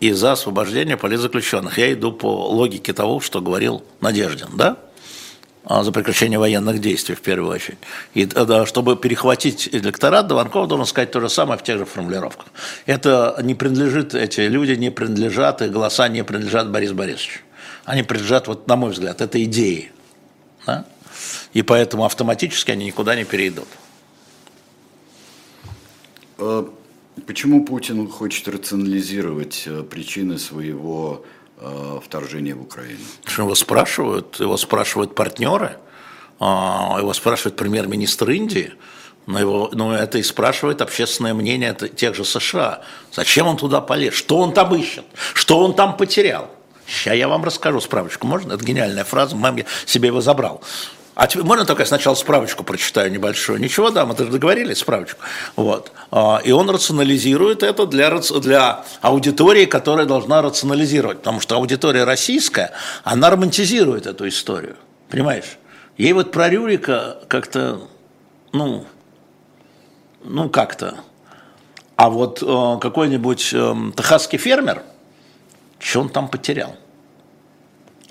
и 0.00 0.12
за 0.12 0.32
освобождение 0.32 0.96
политзаключенных. 0.96 1.78
Я 1.78 1.92
иду 1.92 2.12
по 2.12 2.48
логике 2.48 2.92
того, 2.92 3.20
что 3.20 3.40
говорил 3.40 3.82
Надеждин, 4.00 4.48
да? 4.54 4.76
А, 5.70 5.84
за 5.84 5.92
прекращение 5.92 6.38
военных 6.38 6.80
действий 6.80 7.14
в 7.14 7.20
первую 7.20 7.52
очередь. 7.52 7.76
И 8.14 8.26
чтобы 8.64 8.96
перехватить 8.96 9.68
электорат, 9.70 10.26
Дованков 10.26 10.66
должен 10.66 10.86
сказать 10.86 11.10
то 11.10 11.20
же 11.20 11.28
самое 11.28 11.58
в 11.58 11.62
тех 11.62 11.76
же 11.76 11.84
формулировках. 11.84 12.46
Это 12.86 13.38
не 13.42 13.54
принадлежит, 13.54 14.14
эти 14.14 14.40
люди 14.40 14.72
не 14.72 14.90
принадлежат, 14.90 15.60
и 15.60 15.68
голоса 15.68 16.08
не 16.08 16.24
принадлежат 16.24 16.70
Борису 16.70 16.94
Борисовичу. 16.94 17.40
Они 17.84 18.02
принадлежат, 18.02 18.48
вот 18.48 18.66
на 18.66 18.76
мой 18.76 18.92
взгляд, 18.92 19.20
это 19.20 19.44
идеи. 19.44 19.92
Да? 20.66 20.86
И 21.52 21.60
поэтому 21.60 22.06
автоматически 22.06 22.70
они 22.70 22.86
никуда 22.86 23.14
не 23.14 23.24
перейдут. 23.24 23.68
А 26.38 26.66
почему 27.26 27.66
Путин 27.66 28.08
хочет 28.08 28.48
рационализировать 28.48 29.64
э, 29.66 29.82
причины 29.82 30.38
своего 30.38 31.26
вторжения 32.04 32.54
в 32.54 32.62
Украину. 32.62 33.00
Что 33.24 33.42
его 33.42 33.54
спрашивают? 33.54 34.38
Его 34.40 34.56
спрашивают 34.56 35.14
партнеры, 35.14 35.76
а, 36.40 36.96
его 36.98 37.12
спрашивает 37.12 37.56
премьер-министр 37.56 38.30
Индии, 38.30 38.72
но, 39.26 39.38
его, 39.38 39.70
но 39.72 39.94
это 39.94 40.18
и 40.18 40.22
спрашивает 40.22 40.80
общественное 40.80 41.34
мнение 41.34 41.74
тех 41.74 42.14
же 42.14 42.24
США. 42.24 42.82
Зачем 43.12 43.46
он 43.46 43.56
туда 43.56 43.80
полез? 43.80 44.14
Что 44.14 44.38
он 44.38 44.52
там 44.52 44.74
ищет? 44.74 45.04
Что 45.34 45.58
он 45.58 45.74
там 45.74 45.96
потерял? 45.96 46.50
Сейчас 46.86 47.14
я 47.16 47.28
вам 47.28 47.44
расскажу 47.44 47.80
справочку. 47.80 48.26
Можно? 48.26 48.54
Это 48.54 48.64
гениальная 48.64 49.04
фраза, 49.04 49.36
мам, 49.36 49.56
я 49.56 49.64
себе 49.84 50.08
его 50.08 50.22
забрал. 50.22 50.62
А 51.18 51.26
тебе, 51.26 51.42
можно 51.42 51.64
только 51.64 51.82
я 51.82 51.86
сначала 51.86 52.14
справочку 52.14 52.62
прочитаю 52.62 53.10
небольшую? 53.10 53.58
Ничего, 53.58 53.90
да, 53.90 54.06
мы 54.06 54.16
же 54.16 54.26
договорились, 54.26 54.78
справочку. 54.78 55.20
Вот. 55.56 55.90
А, 56.12 56.40
и 56.44 56.52
он 56.52 56.70
рационализирует 56.70 57.64
это 57.64 57.86
для, 57.86 58.08
для 58.18 58.84
аудитории, 59.00 59.64
которая 59.64 60.06
должна 60.06 60.42
рационализировать. 60.42 61.18
Потому 61.18 61.40
что 61.40 61.56
аудитория 61.56 62.04
российская, 62.04 62.70
она 63.02 63.30
романтизирует 63.30 64.06
эту 64.06 64.28
историю. 64.28 64.76
Понимаешь? 65.10 65.58
Ей 65.96 66.12
вот 66.12 66.30
про 66.30 66.48
Рюрика 66.48 67.18
как-то, 67.26 67.80
ну, 68.52 68.86
ну 70.22 70.48
как-то. 70.48 71.00
А 71.96 72.10
вот 72.10 72.44
э, 72.44 72.78
какой-нибудь 72.80 73.50
э, 73.54 73.74
техасский 73.96 74.38
фермер, 74.38 74.84
что 75.80 76.02
он 76.02 76.10
там 76.10 76.28
потерял? 76.28 76.76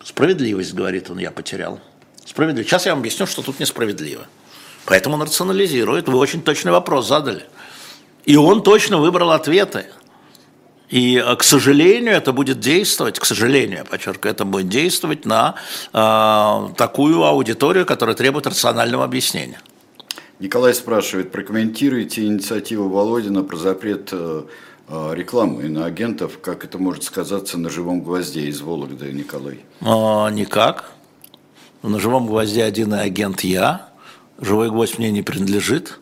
Справедливость, 0.03 0.73
говорит 0.73 1.09
он, 1.09 1.19
я 1.19 1.31
потерял. 1.31 1.79
Справедливо. 2.27 2.67
Сейчас 2.67 2.85
я 2.85 2.91
вам 2.91 2.99
объясню, 2.99 3.25
что 3.25 3.41
тут 3.41 3.59
несправедливо. 3.59 4.27
Поэтому 4.85 5.15
он 5.15 5.23
рационализирует. 5.23 6.09
Вы 6.09 6.17
очень 6.17 6.41
точный 6.41 6.73
вопрос 6.73 7.07
задали. 7.07 7.45
И 8.25 8.35
он 8.35 8.63
точно 8.63 8.97
выбрал 8.97 9.31
ответы. 9.31 9.85
И, 10.89 11.17
э, 11.17 11.35
к 11.37 11.43
сожалению, 11.43 12.13
это 12.13 12.33
будет 12.33 12.59
действовать, 12.59 13.19
к 13.19 13.25
сожалению, 13.25 13.79
я 13.79 13.85
подчеркиваю, 13.85 14.33
это 14.33 14.45
будет 14.45 14.69
действовать 14.69 15.25
на 15.25 15.55
э, 15.93 16.73
такую 16.75 17.23
аудиторию, 17.23 17.85
которая 17.85 18.15
требует 18.15 18.47
рационального 18.47 19.03
объяснения. 19.03 19.59
Николай 20.39 20.73
спрашивает, 20.73 21.31
прокомментируйте 21.31 22.25
инициативу 22.25 22.89
Володина 22.89 23.43
про 23.43 23.57
запрет 23.57 24.09
э, 24.11 24.43
э 24.89 25.15
рекламы 25.15 25.67
на 25.67 25.85
агентов, 25.85 26.39
как 26.41 26.63
это 26.63 26.77
может 26.77 27.03
сказаться 27.03 27.57
на 27.57 27.69
живом 27.69 28.01
гвозде 28.01 28.41
из 28.41 28.61
Вологды, 28.61 29.11
Николай? 29.11 29.59
А, 29.81 30.29
никак. 30.29 30.96
На 31.87 31.99
живом 31.99 32.27
гвозде 32.27 32.65
один 32.65 32.93
агент 32.93 33.41
я, 33.41 33.87
живой 34.41 34.69
гвоздь 34.69 34.97
мне 34.97 35.09
не 35.09 35.21
принадлежит. 35.21 35.99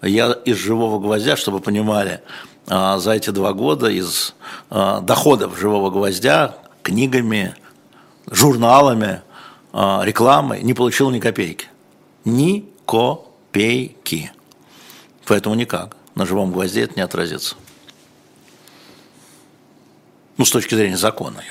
Я 0.00 0.32
из 0.32 0.56
живого 0.56 0.98
гвоздя, 0.98 1.36
чтобы 1.36 1.60
понимали, 1.60 2.22
а, 2.66 2.98
за 2.98 3.12
эти 3.12 3.28
два 3.28 3.52
года 3.52 3.90
из 3.90 4.34
а, 4.70 5.00
доходов 5.00 5.58
живого 5.58 5.90
гвоздя, 5.90 6.56
книгами, 6.82 7.54
журналами, 8.30 9.20
э, 9.72 10.00
рекламы 10.02 10.60
не 10.60 10.72
получил 10.72 11.10
ни 11.10 11.20
копейки. 11.20 11.66
Ни 12.24 12.64
копейки. 12.86 14.32
Поэтому 15.26 15.54
никак. 15.54 15.96
На 16.14 16.24
живом 16.24 16.50
гвозде 16.50 16.82
это 16.82 16.94
не 16.96 17.02
отразится. 17.02 17.56
Ну, 20.38 20.46
с 20.46 20.50
точки 20.50 20.74
зрения 20.74 20.96
закона. 20.96 21.42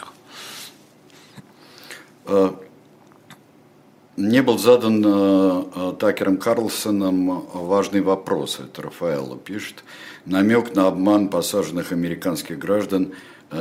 Э, 4.19 4.21
не 4.21 4.41
был 4.41 4.57
задан 4.57 5.03
э, 5.05 5.63
э, 5.75 5.93
Такером 5.99 6.37
Карлсоном 6.37 7.47
важный 7.53 8.01
вопрос, 8.01 8.59
это 8.59 8.81
Рафаэлло 8.83 9.37
пишет, 9.37 9.83
намек 10.25 10.75
на 10.75 10.87
обман 10.87 11.29
посаженных 11.29 11.91
американских 11.91 12.59
граждан, 12.59 13.13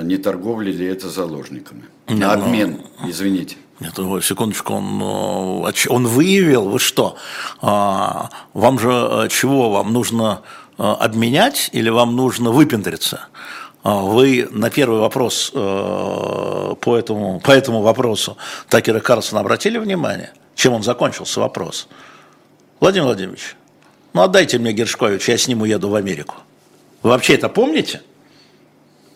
не 0.03 0.19
торговли 0.19 0.71
ли 0.71 0.85
это 0.85 1.09
заложниками? 1.09 1.85
Нет, 2.09 2.19
на 2.19 2.33
обмен, 2.33 2.83
но... 3.01 3.09
извините. 3.09 3.57
Нет, 3.81 3.95
секундочку, 4.23 4.75
он, 4.75 5.01
он 5.03 6.07
выявил, 6.07 6.69
вы 6.69 6.79
что, 6.79 7.17
а, 7.63 8.29
вам 8.53 8.79
же 8.79 9.29
чего, 9.31 9.71
вам 9.71 9.93
нужно 9.95 10.43
обменять 10.77 11.71
или 11.73 11.89
вам 11.89 12.17
нужно 12.17 12.51
выпендриться? 12.51 13.29
А, 13.89 14.03
вы 14.03 14.47
на 14.51 14.69
первый 14.69 15.01
вопрос 15.01 15.51
э, 15.55 16.75
по 16.79 16.99
этому, 16.99 17.41
по 17.41 17.53
этому 17.53 17.81
вопросу 17.81 18.37
Такера 18.69 19.01
Карлсона 19.01 19.41
обратили 19.41 19.79
внимание? 19.79 20.33
Чем 20.55 20.75
он 20.75 20.83
закончился 20.83 21.41
вопрос? 21.41 21.89
Владимир 22.81 23.07
Владимирович, 23.07 23.57
ну 24.13 24.21
отдайте 24.21 24.59
мне 24.59 24.73
Гершкович, 24.73 25.31
я 25.31 25.39
с 25.39 25.49
ним 25.49 25.63
уеду 25.63 25.89
в 25.89 25.95
Америку. 25.95 26.35
Вы 27.03 27.09
вообще 27.09 27.37
это 27.37 27.49
помните? 27.49 28.03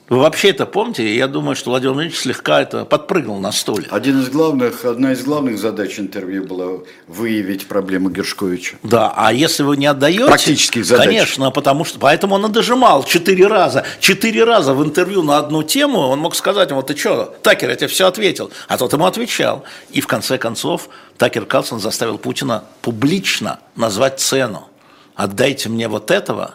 Вы 0.08 0.18
вообще 0.18 0.50
это 0.50 0.66
помните? 0.66 1.16
Я 1.16 1.26
думаю, 1.26 1.56
что 1.56 1.70
Владимир 1.70 1.94
Владимирович 1.94 2.20
слегка 2.20 2.60
это 2.60 2.84
подпрыгнул 2.84 3.38
на 3.38 3.50
стуле. 3.50 3.86
Один 3.90 4.20
из 4.20 4.28
главных, 4.28 4.84
одна 4.84 5.12
из 5.12 5.22
главных 5.22 5.58
задач 5.58 5.98
интервью 5.98 6.44
была 6.44 6.80
выявить 7.06 7.66
проблему 7.66 8.10
Гершковича. 8.10 8.76
Да, 8.82 9.12
а 9.16 9.32
если 9.32 9.62
вы 9.62 9.76
не 9.76 9.86
отдаете... 9.86 10.26
Практических 10.26 10.84
задач. 10.84 11.06
Конечно, 11.06 11.50
потому 11.50 11.84
что... 11.84 11.98
Поэтому 11.98 12.34
он 12.34 12.46
и 12.46 12.48
дожимал 12.50 13.04
четыре 13.04 13.46
раза. 13.46 13.84
Четыре 14.00 14.44
раза 14.44 14.74
в 14.74 14.84
интервью 14.84 15.22
на 15.22 15.38
одну 15.38 15.62
тему 15.62 16.00
он 16.00 16.18
мог 16.18 16.34
сказать 16.34 16.70
ему, 16.70 16.82
ты 16.82 16.96
что, 16.96 17.34
Такер, 17.42 17.70
я 17.70 17.76
тебе 17.76 17.88
все 17.88 18.06
ответил. 18.06 18.50
А 18.68 18.76
тот 18.76 18.92
ему 18.92 19.06
отвечал. 19.06 19.64
И 19.92 20.00
в 20.00 20.06
конце 20.06 20.36
концов 20.36 20.88
Такер 21.16 21.46
Карлсон 21.46 21.80
заставил 21.80 22.18
Путина 22.18 22.64
публично 22.82 23.60
назвать 23.76 24.20
цену. 24.20 24.68
Отдайте 25.14 25.68
мне 25.68 25.88
вот 25.88 26.10
этого, 26.10 26.54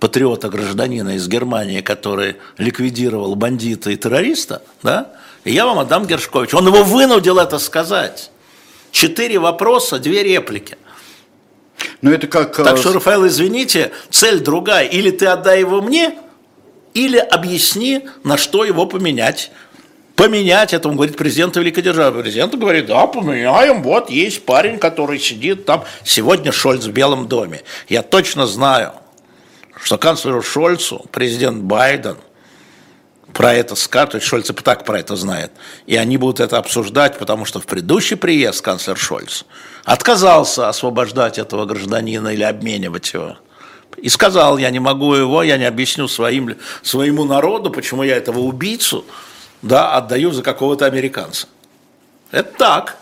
патриота-гражданина 0.00 1.16
из 1.16 1.28
Германии, 1.28 1.80
который 1.80 2.36
ликвидировал 2.56 3.34
бандита 3.34 3.90
и 3.90 3.96
террориста, 3.96 4.62
да, 4.82 5.12
и 5.44 5.52
я 5.52 5.66
вам 5.66 5.78
отдам 5.78 6.06
Гершкович. 6.06 6.54
Он 6.54 6.66
его 6.66 6.82
вынудил 6.82 7.38
это 7.38 7.58
сказать. 7.58 8.30
Четыре 8.90 9.38
вопроса, 9.38 9.98
две 9.98 10.22
реплики. 10.22 10.76
Ну 12.02 12.10
это 12.10 12.26
как... 12.26 12.56
Так 12.56 12.74
э, 12.74 12.76
что, 12.76 12.92
Рафаэл, 12.92 13.26
извините, 13.26 13.92
цель 14.10 14.40
другая. 14.40 14.86
Или 14.86 15.10
ты 15.10 15.26
отдай 15.26 15.60
его 15.60 15.80
мне, 15.80 16.16
или 16.94 17.18
объясни, 17.18 18.08
на 18.24 18.36
что 18.36 18.64
его 18.64 18.86
поменять. 18.86 19.50
Поменять, 20.16 20.74
это 20.74 20.88
он 20.88 20.96
говорит 20.96 21.16
президенту 21.16 21.60
великой 21.60 21.82
державы. 21.82 22.22
Президент 22.22 22.54
говорит, 22.54 22.86
да, 22.86 23.06
поменяем, 23.06 23.82
вот 23.82 24.10
есть 24.10 24.44
парень, 24.44 24.78
который 24.78 25.20
сидит 25.20 25.64
там. 25.64 25.84
Сегодня 26.04 26.50
Шольц 26.50 26.84
в 26.86 26.90
Белом 26.90 27.28
доме. 27.28 27.62
Я 27.88 28.02
точно 28.02 28.46
знаю, 28.46 28.94
что 29.82 29.98
канцлеру 29.98 30.42
Шольцу 30.42 31.06
президент 31.12 31.62
Байден 31.62 32.16
про 33.32 33.54
это 33.54 33.74
скажет, 33.74 34.10
то 34.12 34.16
есть 34.16 34.26
Шольц 34.26 34.50
и 34.50 34.52
так 34.52 34.84
про 34.84 34.98
это 34.98 35.14
знает, 35.16 35.52
и 35.86 35.96
они 35.96 36.16
будут 36.16 36.40
это 36.40 36.58
обсуждать, 36.58 37.18
потому 37.18 37.44
что 37.44 37.60
в 37.60 37.66
предыдущий 37.66 38.16
приезд 38.16 38.62
канцлер 38.62 38.96
Шольц 38.96 39.44
отказался 39.84 40.68
освобождать 40.68 41.38
этого 41.38 41.64
гражданина 41.64 42.28
или 42.28 42.42
обменивать 42.42 43.12
его. 43.12 43.38
И 43.96 44.08
сказал, 44.08 44.58
я 44.58 44.70
не 44.70 44.78
могу 44.78 45.14
его, 45.14 45.42
я 45.42 45.56
не 45.56 45.64
объясню 45.64 46.08
своим, 46.08 46.56
своему 46.82 47.24
народу, 47.24 47.70
почему 47.70 48.02
я 48.02 48.16
этого 48.16 48.40
убийцу 48.40 49.04
да, 49.62 49.96
отдаю 49.96 50.30
за 50.30 50.42
какого-то 50.42 50.86
американца. 50.86 51.48
Это 52.30 52.50
так. 52.56 52.96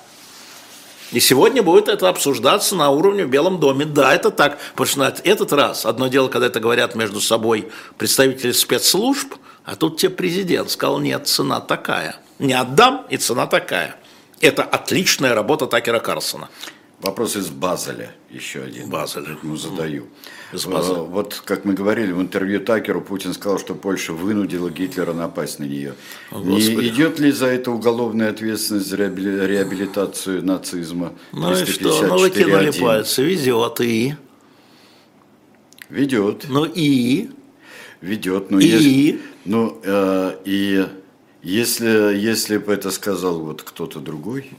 И 1.12 1.20
сегодня 1.20 1.62
будет 1.62 1.88
это 1.88 2.08
обсуждаться 2.08 2.74
на 2.74 2.90
уровне 2.90 3.24
в 3.24 3.30
Белом 3.30 3.60
доме. 3.60 3.84
Да, 3.84 4.14
это 4.14 4.30
так. 4.30 4.58
Потому 4.72 4.86
что 4.86 4.98
на 5.00 5.14
этот 5.24 5.52
раз, 5.52 5.86
одно 5.86 6.08
дело, 6.08 6.28
когда 6.28 6.48
это 6.48 6.60
говорят 6.60 6.94
между 6.94 7.20
собой 7.20 7.68
представители 7.96 8.52
спецслужб, 8.52 9.34
а 9.64 9.76
тут 9.76 9.98
тебе 9.98 10.10
президент 10.10 10.70
сказал, 10.70 10.98
нет, 10.98 11.26
цена 11.26 11.60
такая. 11.60 12.16
Не 12.38 12.54
отдам, 12.54 13.06
и 13.08 13.16
цена 13.16 13.46
такая. 13.46 13.96
Это 14.40 14.62
отличная 14.62 15.34
работа 15.34 15.66
Такера 15.66 16.00
Карлсона. 16.00 16.48
Вопрос 17.00 17.36
из 17.36 17.48
Базеля, 17.48 18.14
еще 18.30 18.62
один. 18.62 18.90
Базеля. 18.90 19.36
Ему 19.42 19.56
задаю. 19.56 20.08
Из 20.52 20.64
Базеля. 20.64 21.00
Вот, 21.00 21.42
как 21.44 21.64
мы 21.64 21.74
говорили 21.74 22.12
в 22.12 22.20
интервью 22.20 22.60
Такеру, 22.60 23.00
Путин 23.00 23.34
сказал, 23.34 23.58
что 23.58 23.74
Польша 23.74 24.12
вынудила 24.12 24.70
Гитлера 24.70 25.12
напасть 25.12 25.58
на 25.58 25.64
нее. 25.64 25.94
О, 26.30 26.40
Не 26.40 26.60
идет 26.60 27.18
ли 27.18 27.32
за 27.32 27.46
это 27.46 27.70
уголовная 27.72 28.30
ответственность 28.30 28.86
за 28.86 28.96
реабилитацию 28.96 30.44
нацизма? 30.44 31.12
Ну 31.32 31.52
и 31.52 31.64
что? 31.64 32.06
Ну 32.06 32.18
вы 32.18 32.30
кинули 32.30 32.70
пальцы, 32.70 33.24
везет 33.24 33.80
и... 33.80 34.14
Ведет. 35.88 36.46
Ну 36.48 36.64
и... 36.64 37.30
Ведет. 38.00 38.50
Ну, 38.50 38.58
и... 38.58 38.66
Если, 38.66 39.20
ну, 39.44 39.80
э, 39.82 40.36
и 40.44 40.86
если, 41.42 42.16
если 42.16 42.58
бы 42.58 42.72
это 42.72 42.90
сказал 42.90 43.40
вот 43.40 43.62
кто-то 43.62 44.00
другой, 44.00 44.50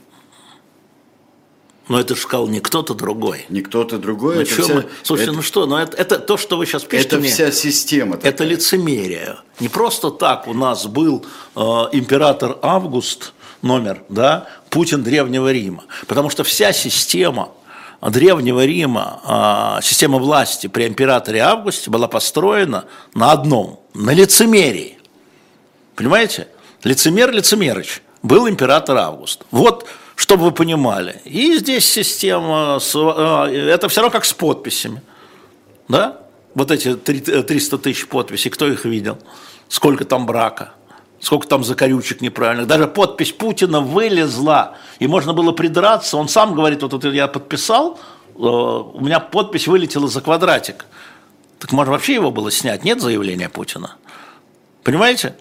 но 1.88 1.98
это 1.98 2.14
же 2.14 2.20
сказал 2.20 2.48
не 2.48 2.60
кто-то 2.60 2.94
другой. 2.94 3.46
Не 3.48 3.62
кто-то 3.62 3.98
другой. 3.98 4.36
Ну, 4.36 4.40
это 4.42 4.62
вся, 4.62 4.74
мы... 4.74 4.86
Слушайте, 5.02 5.30
это, 5.30 5.36
ну 5.36 5.42
что, 5.42 5.66
ну 5.66 5.76
это, 5.76 5.96
это 5.96 6.18
то, 6.18 6.36
что 6.36 6.56
вы 6.56 6.66
сейчас 6.66 6.84
пишете. 6.84 7.16
Это 7.16 7.26
вся 7.26 7.50
система. 7.50 8.16
Такая. 8.16 8.32
Это 8.32 8.44
лицемерие. 8.44 9.38
Не 9.60 9.68
просто 9.68 10.10
так 10.10 10.46
у 10.46 10.54
нас 10.54 10.86
был 10.86 11.24
э, 11.56 11.60
император 11.92 12.58
Август 12.62 13.32
номер, 13.62 14.02
да, 14.08 14.48
Путин 14.70 15.02
Древнего 15.02 15.50
Рима. 15.50 15.84
Потому 16.06 16.30
что 16.30 16.44
вся 16.44 16.72
система 16.72 17.50
Древнего 18.02 18.64
Рима, 18.64 19.78
э, 19.80 19.82
система 19.82 20.18
власти 20.18 20.66
при 20.66 20.86
императоре 20.86 21.40
Августе 21.40 21.90
была 21.90 22.06
построена 22.06 22.84
на 23.14 23.32
одном, 23.32 23.80
на 23.94 24.12
лицемерии. 24.12 24.98
Понимаете? 25.96 26.48
Лицемер 26.84 27.32
Лицемерыч 27.32 28.02
был 28.22 28.48
император 28.48 28.98
Август. 28.98 29.44
Вот 29.50 29.86
чтобы 30.18 30.46
вы 30.46 30.50
понимали. 30.50 31.22
И 31.24 31.56
здесь 31.58 31.88
система, 31.88 32.80
а, 32.94 33.46
это 33.48 33.88
все 33.88 34.00
равно 34.00 34.10
как 34.10 34.24
с 34.24 34.32
подписями. 34.32 35.00
Да? 35.86 36.22
Вот 36.56 36.72
эти 36.72 36.96
300 36.96 37.78
тысяч 37.78 38.08
подписей, 38.08 38.50
кто 38.50 38.66
их 38.66 38.84
видел? 38.84 39.18
Сколько 39.68 40.04
там 40.04 40.26
брака? 40.26 40.72
Сколько 41.20 41.46
там 41.46 41.62
закорючек 41.62 42.20
неправильных? 42.20 42.66
Даже 42.66 42.88
подпись 42.88 43.30
Путина 43.30 43.80
вылезла, 43.80 44.76
и 44.98 45.06
можно 45.06 45.34
было 45.34 45.52
придраться. 45.52 46.16
Он 46.16 46.28
сам 46.28 46.52
говорит, 46.52 46.82
вот 46.82 46.94
это 46.94 47.08
я 47.10 47.28
подписал, 47.28 48.00
э, 48.34 48.40
у 48.40 49.00
меня 49.00 49.20
подпись 49.20 49.68
вылетела 49.68 50.08
за 50.08 50.20
квадратик. 50.20 50.86
Так 51.60 51.70
можно 51.70 51.92
вообще 51.92 52.14
его 52.14 52.32
было 52.32 52.50
снять? 52.50 52.82
Нет 52.82 53.00
заявления 53.00 53.48
Путина? 53.48 53.94
Понимаете? 54.82 55.36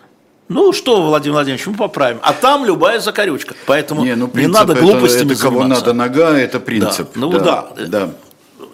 Ну 0.49 0.71
что, 0.71 1.01
Владимир 1.01 1.33
Владимирович, 1.33 1.67
мы 1.67 1.75
поправим. 1.75 2.19
А 2.21 2.33
там 2.33 2.65
любая 2.65 2.99
закорючка. 2.99 3.55
Поэтому 3.65 4.03
не, 4.03 4.15
ну, 4.15 4.29
не 4.33 4.47
надо 4.47 4.75
глупостями 4.75 5.31
это, 5.31 5.33
это 5.33 5.41
кого 5.41 5.63
надо 5.65 5.93
нога, 5.93 6.37
это 6.37 6.59
принцип. 6.59 7.09
Да. 7.13 7.19
Ну 7.19 7.31
да, 7.31 7.69
да. 7.75 7.85
да. 7.87 8.09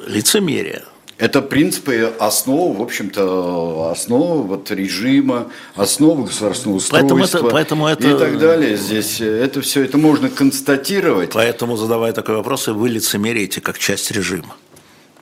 Лицемерие. 0.05 0.83
Это 1.17 1.41
принципы, 1.41 2.11
основы, 2.19 2.75
в 2.79 2.81
общем-то, 2.81 3.91
основы 3.91 4.43
вот 4.43 4.71
режима, 4.71 5.47
основы 5.75 6.25
государственного 6.25 6.77
устройства 6.77 7.15
поэтому 7.15 7.23
это, 7.23 7.53
поэтому 7.53 7.87
это... 7.87 8.09
и 8.09 8.17
так 8.17 8.39
далее. 8.39 8.75
Здесь 8.75 9.21
это 9.21 9.61
все 9.61 9.83
это 9.83 9.97
можно 9.97 10.29
констатировать. 10.29 11.31
Поэтому, 11.33 11.77
задавая 11.77 12.13
такой 12.13 12.35
вопрос, 12.35 12.67
вы 12.67 12.89
лицемерите 12.89 13.61
как 13.61 13.77
часть 13.77 14.11
режима. 14.11 14.55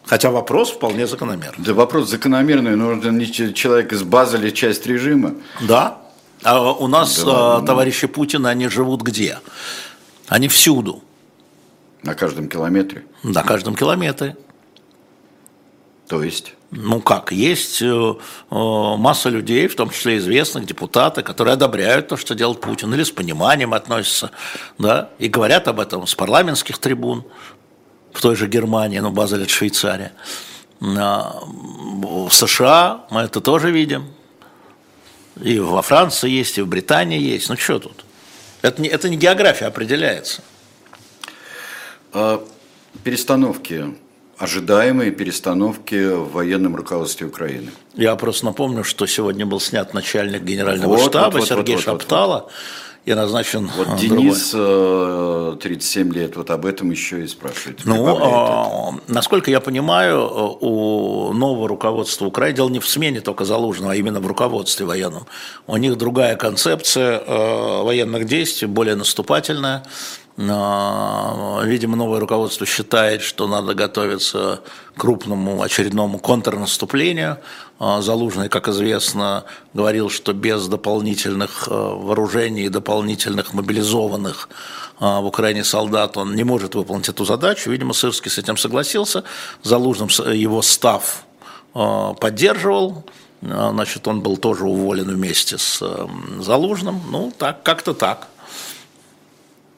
Хотя 0.06 0.32
вопрос 0.32 0.72
вполне 0.72 1.08
закономерный. 1.08 1.64
Да 1.64 1.74
вопрос 1.74 2.10
закономерный, 2.10 2.76
но 2.76 3.00
человек 3.54 3.94
из 3.94 4.04
Базеля 4.04 4.50
часть 4.52 4.86
режима. 4.88 5.36
Да, 5.62 6.01
а 6.44 6.72
у 6.72 6.88
нас 6.88 7.24
да, 7.24 7.62
товарищи 7.62 8.08
Путина, 8.08 8.50
они 8.50 8.68
живут 8.68 9.02
где? 9.02 9.40
Они 10.28 10.48
всюду. 10.48 11.04
На 12.04 12.16
каждом 12.16 12.48
километре? 12.48 13.06
На 13.24 13.44
каждом 13.44 13.76
километре. 13.76 14.36
То 16.08 16.24
есть? 16.24 16.56
Ну 16.72 17.02
как, 17.02 17.32
есть 17.32 17.82
э, 17.82 17.86
э, 17.86 18.16
масса 18.50 19.30
людей, 19.30 19.68
в 19.68 19.76
том 19.76 19.90
числе 19.90 20.18
известных 20.18 20.66
депутаты, 20.66 21.22
которые 21.22 21.54
одобряют 21.54 22.08
то, 22.08 22.18
что 22.18 22.34
делает 22.34 22.62
Путин, 22.62 22.94
или 22.94 23.04
с 23.04 23.12
пониманием 23.12 23.74
относятся, 23.74 24.32
да, 24.78 25.10
и 25.20 25.28
говорят 25.28 25.68
об 25.68 25.82
этом 25.82 26.08
с 26.08 26.16
парламентских 26.16 26.78
трибун, 26.78 27.26
в 28.14 28.22
той 28.22 28.36
же 28.36 28.48
Германии, 28.48 29.00
ну, 29.00 29.12
Базель– 29.12 29.42
это 29.44 29.52
Швейцария. 29.52 30.14
А, 30.82 31.40
в 31.44 32.32
США 32.32 33.06
мы 33.10 33.22
это 33.22 33.42
тоже 33.42 33.72
видим, 33.72 34.08
и 35.42 35.60
во 35.60 35.82
Франции 35.82 36.30
есть, 36.30 36.58
и 36.58 36.62
в 36.62 36.68
Британии 36.68 37.20
есть. 37.20 37.50
Ну 37.50 37.58
что 37.58 37.80
тут? 37.80 38.06
Это 38.62 38.82
не, 38.82 38.88
это 38.88 39.10
не 39.10 39.18
география 39.18 39.66
определяется. 39.66 40.42
А 42.14 42.46
перестановки 43.04 43.96
ожидаемые 44.38 45.12
перестановки 45.12 46.14
в 46.14 46.32
военном 46.32 46.76
руководстве 46.76 47.28
Украины. 47.28 47.72
Я 47.94 48.16
просто 48.16 48.46
напомню, 48.46 48.84
что 48.84 49.06
сегодня 49.06 49.46
был 49.46 49.60
снят 49.60 49.94
начальник 49.94 50.42
генерального 50.42 50.96
вот, 50.96 51.10
штаба 51.10 51.34
вот, 51.34 51.40
вот, 51.42 51.48
Сергей 51.48 51.76
вот, 51.76 51.86
вот, 51.86 52.02
Шаптала. 52.02 52.34
Вот, 52.34 52.44
вот 52.46 52.52
и 53.06 53.14
назначен 53.14 53.70
Вот 53.76 53.88
другой. 53.88 54.00
Денис, 54.00 54.52
37 55.60 56.10
э, 56.10 56.14
лет, 56.14 56.36
вот 56.36 56.52
об 56.52 56.66
этом 56.66 56.92
еще 56.92 57.24
и 57.24 57.28
спрашивает. 57.28 57.82
Ну, 57.84 58.18
а, 58.22 58.94
насколько 59.08 59.50
я 59.50 59.60
понимаю, 59.60 60.30
у 60.60 61.34
нового 61.34 61.68
руководства 61.68 62.26
Украины, 62.26 62.58
дело 62.58 62.70
не 62.70 62.80
в 62.80 62.88
смене 62.88 63.22
только 63.22 63.44
Залужного, 63.44 63.94
а 63.94 63.96
именно 63.96 64.20
в 64.20 64.28
руководстве 64.28 64.86
военном. 64.86 65.26
У 65.66 65.78
них 65.78 65.98
другая 65.98 66.36
концепция 66.36 67.20
э, 67.20 67.84
военных 67.84 68.26
действий, 68.26 68.68
более 68.68 68.96
наступательная. 68.96 69.84
Видимо, 70.38 71.96
новое 71.98 72.20
руководство 72.20 72.66
считает, 72.66 73.22
что 73.22 73.48
надо 73.48 73.74
готовиться 73.74 74.62
к 74.96 75.02
крупному 75.02 75.62
очередному 75.62 76.20
контрнаступлению. 76.20 77.38
А, 77.84 78.02
Залужный, 78.02 78.48
как 78.48 78.68
известно, 78.68 79.44
говорил, 79.74 80.12
что 80.12 80.34
без 80.34 80.68
дополнительных 80.68 81.68
э, 81.68 81.74
вооружений 81.74 82.70
дополнительных 82.70 83.54
мобилизованных 83.54 84.50
а, 85.00 85.20
в 85.20 85.26
Украине 85.26 85.64
солдат 85.64 86.16
он 86.16 86.36
не 86.36 86.44
может 86.44 86.76
выполнить 86.76 87.10
эту 87.10 87.26
задачу. 87.26 87.72
Видимо, 87.72 87.94
Сырский 87.94 88.30
с 88.30 88.38
этим 88.38 88.56
согласился. 88.56 89.24
Залужным 89.64 90.10
его 90.32 90.62
став 90.62 91.26
э, 91.74 92.14
поддерживал. 92.20 93.04
А, 93.42 93.72
значит, 93.72 94.08
он 94.08 94.22
был 94.22 94.38
тоже 94.38 94.66
уволен 94.66 95.06
вместе 95.06 95.58
с 95.58 95.80
э, 95.82 96.08
Залужным. 96.40 97.02
Ну, 97.10 97.34
так, 97.36 97.64
как-то 97.64 97.96
так. 97.96 98.28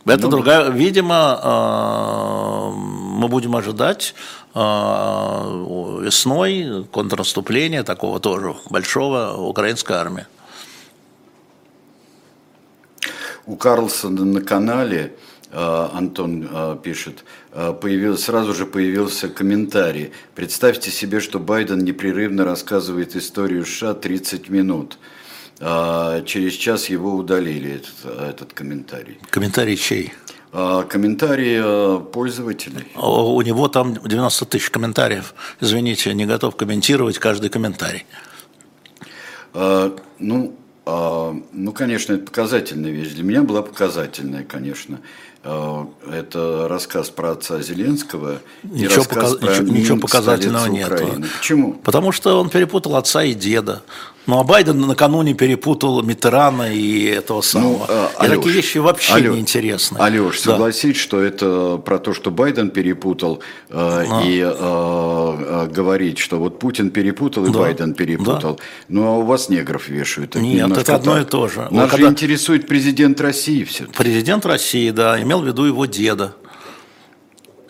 Это 0.05 0.23
ну, 0.23 0.31
другая, 0.31 0.69
видимо, 0.69 1.39
э, 1.41 2.71
мы 2.75 3.29
будем 3.29 3.55
ожидать 3.55 4.15
э, 4.53 4.59
весной 4.59 6.85
контрнаступления 6.91 7.83
такого 7.83 8.19
тоже 8.19 8.53
большого 8.69 9.37
украинской 9.37 9.93
армии. 9.93 10.25
У 13.45 13.55
Карлсона 13.55 14.25
на 14.25 14.41
канале 14.41 15.15
э, 15.51 15.87
Антон 15.93 16.79
пишет, 16.83 17.23
появился, 17.53 18.25
сразу 18.25 18.53
же 18.53 18.65
появился 18.65 19.29
комментарий. 19.29 20.11
Представьте 20.35 20.91
себе, 20.91 21.21
что 21.21 21.39
Байден 21.39 21.79
непрерывно 21.79 22.43
рассказывает 22.43 23.15
историю 23.15 23.65
США 23.65 23.93
30 23.93 24.49
минут. 24.49 24.97
А, 25.59 26.21
через 26.23 26.53
час 26.53 26.89
его 26.89 27.15
удалили, 27.15 27.75
этот, 27.75 28.19
этот 28.19 28.53
комментарий. 28.53 29.17
Комментарий 29.29 29.77
чей? 29.77 30.13
А, 30.51 30.83
комментарии 30.83 31.59
а, 31.63 31.99
пользователей. 31.99 32.87
У 32.95 33.41
него 33.41 33.67
там 33.67 33.93
90 33.93 34.45
тысяч 34.45 34.69
комментариев. 34.69 35.33
Извините, 35.61 36.13
не 36.13 36.25
готов 36.25 36.55
комментировать 36.55 37.19
каждый 37.19 37.49
комментарий. 37.49 38.05
Ну, 39.53 40.55
ну, 40.85 41.71
конечно, 41.73 42.13
это 42.13 42.25
показательная 42.25 42.89
вещь. 42.89 43.13
Для 43.13 43.23
меня 43.23 43.43
была 43.43 43.61
показательная, 43.61 44.43
конечно. 44.43 44.99
Это 45.43 46.67
рассказ 46.67 47.11
про 47.11 47.31
отца 47.33 47.61
Зеленского. 47.61 48.39
Ничего, 48.63 49.03
показ... 49.03 49.35
про 49.35 49.51
ничего, 49.51 49.67
ничего 49.67 49.97
показательного 49.99 50.65
нет. 50.65 50.91
Почему? 51.37 51.73
Потому 51.73 52.11
что 52.11 52.39
он 52.39 52.49
перепутал 52.49 52.95
отца 52.95 53.23
и 53.23 53.35
деда. 53.35 53.83
Ну, 54.25 54.39
а 54.39 54.43
Байден 54.43 54.79
накануне 54.79 55.33
перепутал 55.33 56.01
Митерана 56.01 56.73
и 56.73 57.05
этого 57.05 57.37
ну, 57.37 57.41
самого. 57.41 57.77
Ну, 57.77 57.85
а, 57.89 58.11
и 58.21 58.25
Алеш, 58.25 58.37
такие 58.37 58.55
вещи 58.55 58.77
вообще 58.77 59.13
Алеш, 59.13 59.33
неинтересны. 59.33 59.97
Алеш, 59.97 60.41
да. 60.41 60.51
согласись, 60.51 60.97
что 60.97 61.19
это 61.19 61.77
про 61.83 61.99
то, 61.99 62.13
что 62.13 62.31
Байден 62.31 62.69
перепутал, 62.69 63.41
э, 63.69 63.73
а. 63.75 64.21
и 64.23 64.39
э, 64.39 64.49
э, 64.49 65.67
говорить, 65.67 66.19
что 66.19 66.39
вот 66.39 66.59
Путин 66.59 66.89
перепутал 66.89 67.45
и 67.45 67.51
да. 67.51 67.59
Байден 67.59 67.93
перепутал. 67.93 68.55
Да. 68.55 68.63
Ну, 68.87 69.07
а 69.07 69.17
у 69.17 69.23
вас 69.23 69.49
негров 69.49 69.89
вешают. 69.89 70.35
Это 70.35 70.39
Нет, 70.39 70.77
это 70.77 70.95
одно 70.95 71.15
так. 71.15 71.27
и 71.27 71.29
то 71.29 71.47
же. 71.47 71.59
Нас 71.59 71.71
вот 71.71 71.83
же 71.83 71.89
когда... 71.89 72.07
интересует 72.09 72.67
президент 72.67 73.19
России 73.19 73.63
все. 73.65 73.85
Президент 73.85 74.45
России, 74.45 74.89
да, 74.91 75.21
имел 75.21 75.41
в 75.41 75.47
виду 75.47 75.65
его 75.65 75.85
деда 75.85 76.35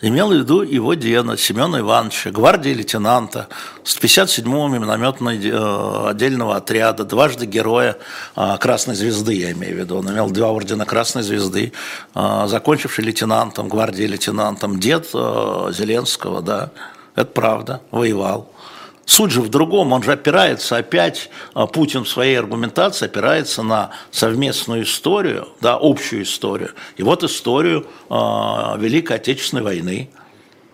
имел 0.08 0.30
в 0.30 0.34
виду 0.34 0.62
его 0.62 0.94
деда 0.94 1.36
Семена 1.36 1.80
Ивановича, 1.80 2.30
гвардии 2.30 2.70
лейтенанта 2.70 3.48
с 3.82 3.96
57-го 3.96 4.68
минометного 4.68 5.34
э, 5.34 6.10
отдельного 6.10 6.56
отряда, 6.56 7.04
дважды 7.04 7.46
героя 7.46 7.96
э, 8.36 8.56
Красной 8.60 8.94
Звезды, 8.94 9.34
я 9.34 9.52
имею 9.52 9.76
в 9.76 9.78
виду. 9.78 9.98
Он 9.98 10.10
имел 10.10 10.30
два 10.30 10.50
ордена 10.50 10.84
Красной 10.84 11.22
Звезды, 11.22 11.72
э, 12.14 12.44
закончивший 12.46 13.04
лейтенантом, 13.04 13.68
гвардии 13.68 14.04
лейтенантом, 14.04 14.78
дед 14.78 15.06
Зеленского, 15.06 16.42
да, 16.42 16.70
это 17.14 17.26
правда, 17.26 17.80
воевал. 17.90 18.53
Суть 19.06 19.32
же 19.32 19.42
в 19.42 19.50
другом, 19.50 19.92
он 19.92 20.02
же 20.02 20.12
опирается 20.12 20.78
опять, 20.78 21.28
а, 21.52 21.66
Путин 21.66 22.04
в 22.04 22.08
своей 22.08 22.38
аргументации 22.38 23.04
опирается 23.04 23.62
на 23.62 23.90
совместную 24.10 24.84
историю, 24.84 25.48
да, 25.60 25.78
общую 25.80 26.22
историю. 26.22 26.70
И 26.96 27.02
вот 27.02 27.22
историю 27.22 27.86
э, 28.08 28.14
Великой 28.78 29.16
Отечественной 29.16 29.62
войны. 29.62 30.10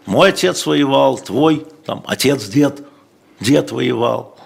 Мой 0.07 0.29
отец 0.31 0.65
воевал, 0.67 1.19
твой 1.19 1.67
там, 1.85 2.05
отец, 2.07 2.47
дед, 2.47 2.83
дед 3.41 3.73
воевал. 3.73 4.39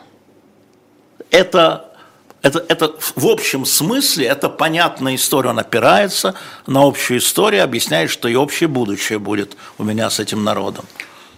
Это, 1.31 1.95
это, 2.41 2.65
это 2.69 2.95
в 3.17 3.27
общем 3.27 3.67
смысле, 3.67 4.27
это 4.27 4.49
понятная 4.49 5.15
история, 5.15 5.51
он 5.51 5.59
опирается 5.59 6.35
на 6.67 6.87
общую 6.87 7.19
историю, 7.19 7.63
объясняет, 7.63 8.11
что 8.11 8.29
и 8.29 8.35
общее 8.35 8.69
будущее 8.69 9.19
будет 9.19 9.57
у 9.77 9.85
меня 9.85 10.09
с 10.09 10.21
этим 10.21 10.43
народом. 10.43 10.87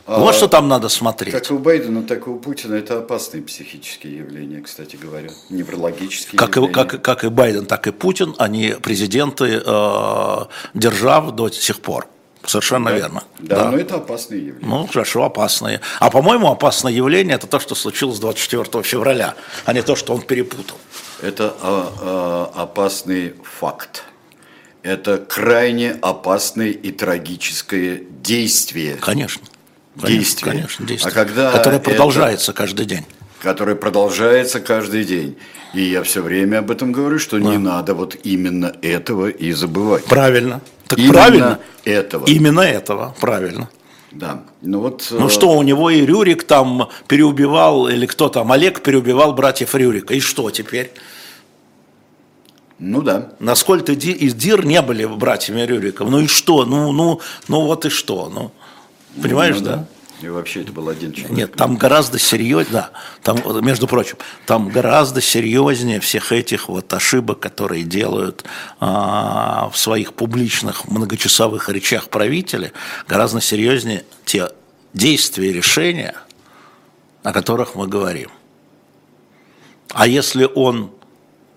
Вот 0.06 0.30
а, 0.30 0.32
что 0.32 0.46
там 0.46 0.68
надо 0.68 0.88
смотреть. 0.88 1.34
Как 1.34 1.50
и 1.50 1.52
у 1.52 1.58
Байдена, 1.58 2.04
так 2.04 2.28
и 2.28 2.30
у 2.30 2.38
Путина 2.38 2.76
это 2.76 2.98
опасные 2.98 3.42
психические 3.42 4.18
явления, 4.18 4.60
кстати 4.60 4.94
говоря, 4.94 5.30
неврологические 5.50 6.38
как 6.38 6.56
явления. 6.56 6.70
И, 6.70 6.74
как, 6.74 7.02
как 7.02 7.24
и 7.24 7.28
Байден, 7.28 7.66
так 7.66 7.88
и 7.88 7.90
Путин, 7.90 8.34
они 8.38 8.74
президенты 8.80 9.60
э, 9.64 10.44
держав 10.74 11.32
до 11.32 11.50
сих 11.50 11.80
пор. 11.80 12.06
Совершенно 12.44 12.90
да, 12.90 12.96
верно. 12.96 13.24
Да, 13.40 13.56
да, 13.56 13.70
но 13.72 13.78
это 13.78 13.96
опасные 13.96 14.46
явления. 14.46 14.68
Ну, 14.68 14.86
хорошо, 14.86 15.24
опасные. 15.24 15.80
А 15.98 16.10
по-моему, 16.10 16.52
опасное 16.52 16.92
явление 16.92 17.34
это 17.34 17.48
то, 17.48 17.58
что 17.58 17.74
случилось 17.74 18.20
24 18.20 18.84
февраля, 18.84 19.34
а 19.64 19.72
не 19.72 19.82
то, 19.82 19.96
что 19.96 20.14
он 20.14 20.22
перепутал. 20.22 20.76
Это 21.20 21.52
а, 21.60 22.50
а, 22.54 22.62
опасный 22.62 23.34
факт. 23.42 24.04
Это 24.84 25.18
крайне 25.18 25.98
опасное 26.00 26.68
и 26.68 26.92
трагическое 26.92 28.02
действие. 28.22 28.94
Конечно 28.94 29.42
действие. 29.96 30.52
Конечно, 30.52 30.86
действие. 30.86 31.10
А 31.10 31.14
когда 31.14 31.52
которое 31.52 31.80
продолжается 31.80 32.52
это, 32.52 32.58
каждый 32.58 32.86
день. 32.86 33.04
Которое 33.40 33.76
продолжается 33.76 34.60
каждый 34.60 35.04
день. 35.04 35.36
И 35.74 35.82
я 35.82 36.02
все 36.02 36.22
время 36.22 36.58
об 36.58 36.70
этом 36.70 36.92
говорю, 36.92 37.18
что 37.18 37.38
да. 37.38 37.44
не 37.44 37.58
надо 37.58 37.94
вот 37.94 38.16
именно 38.22 38.74
этого 38.82 39.28
и 39.28 39.52
забывать. 39.52 40.04
Правильно. 40.04 40.60
Так 40.86 40.98
именно 40.98 41.12
правильно. 41.12 41.58
этого. 41.84 42.26
Именно 42.26 42.60
этого, 42.60 43.14
правильно. 43.20 43.68
Да. 44.12 44.44
Ну, 44.62 44.80
вот, 44.80 45.08
ну 45.10 45.28
что, 45.28 45.50
у 45.50 45.62
него 45.62 45.90
и 45.90 46.06
Рюрик 46.06 46.44
там 46.44 46.88
переубивал, 47.06 47.88
или 47.88 48.06
кто 48.06 48.28
там, 48.28 48.50
Олег 48.52 48.80
переубивал 48.82 49.34
братьев 49.34 49.74
Рюрика. 49.74 50.14
И 50.14 50.20
что 50.20 50.50
теперь? 50.50 50.92
Ну 52.78 53.02
да. 53.02 53.32
Насколько 53.38 53.92
и 53.92 54.30
Дир 54.30 54.64
не 54.64 54.80
были 54.82 55.04
братьями 55.04 55.62
Рюриков. 55.62 56.08
Ну 56.08 56.20
и 56.20 56.26
что? 56.26 56.64
Ну, 56.64 56.92
ну, 56.92 57.20
ну 57.48 57.62
вот 57.62 57.84
и 57.84 57.90
что? 57.90 58.28
Ну. 58.28 58.52
Понимаешь, 59.22 59.56
ну, 59.56 59.64
да? 59.64 59.76
да? 59.76 59.86
И 60.22 60.28
вообще 60.28 60.62
это 60.62 60.72
был 60.72 60.88
один 60.88 61.12
человек. 61.12 61.36
Нет, 61.36 61.52
там 61.56 61.76
гораздо 61.76 62.18
серьезнее, 62.18 62.72
да, 62.72 62.90
там, 63.22 63.38
между 63.64 63.86
прочим, 63.86 64.16
там 64.46 64.70
гораздо 64.70 65.20
серьезнее 65.20 66.00
всех 66.00 66.32
этих 66.32 66.70
вот 66.70 66.90
ошибок, 66.94 67.38
которые 67.38 67.82
делают 67.82 68.44
а, 68.80 69.68
в 69.70 69.76
своих 69.76 70.14
публичных 70.14 70.88
многочасовых 70.88 71.68
речах 71.68 72.08
правители, 72.08 72.72
гораздо 73.06 73.42
серьезнее 73.42 74.04
те 74.24 74.48
действия 74.94 75.50
и 75.50 75.52
решения, 75.52 76.14
о 77.22 77.32
которых 77.32 77.74
мы 77.74 77.86
говорим. 77.86 78.30
А 79.90 80.06
если 80.06 80.48
он 80.54 80.92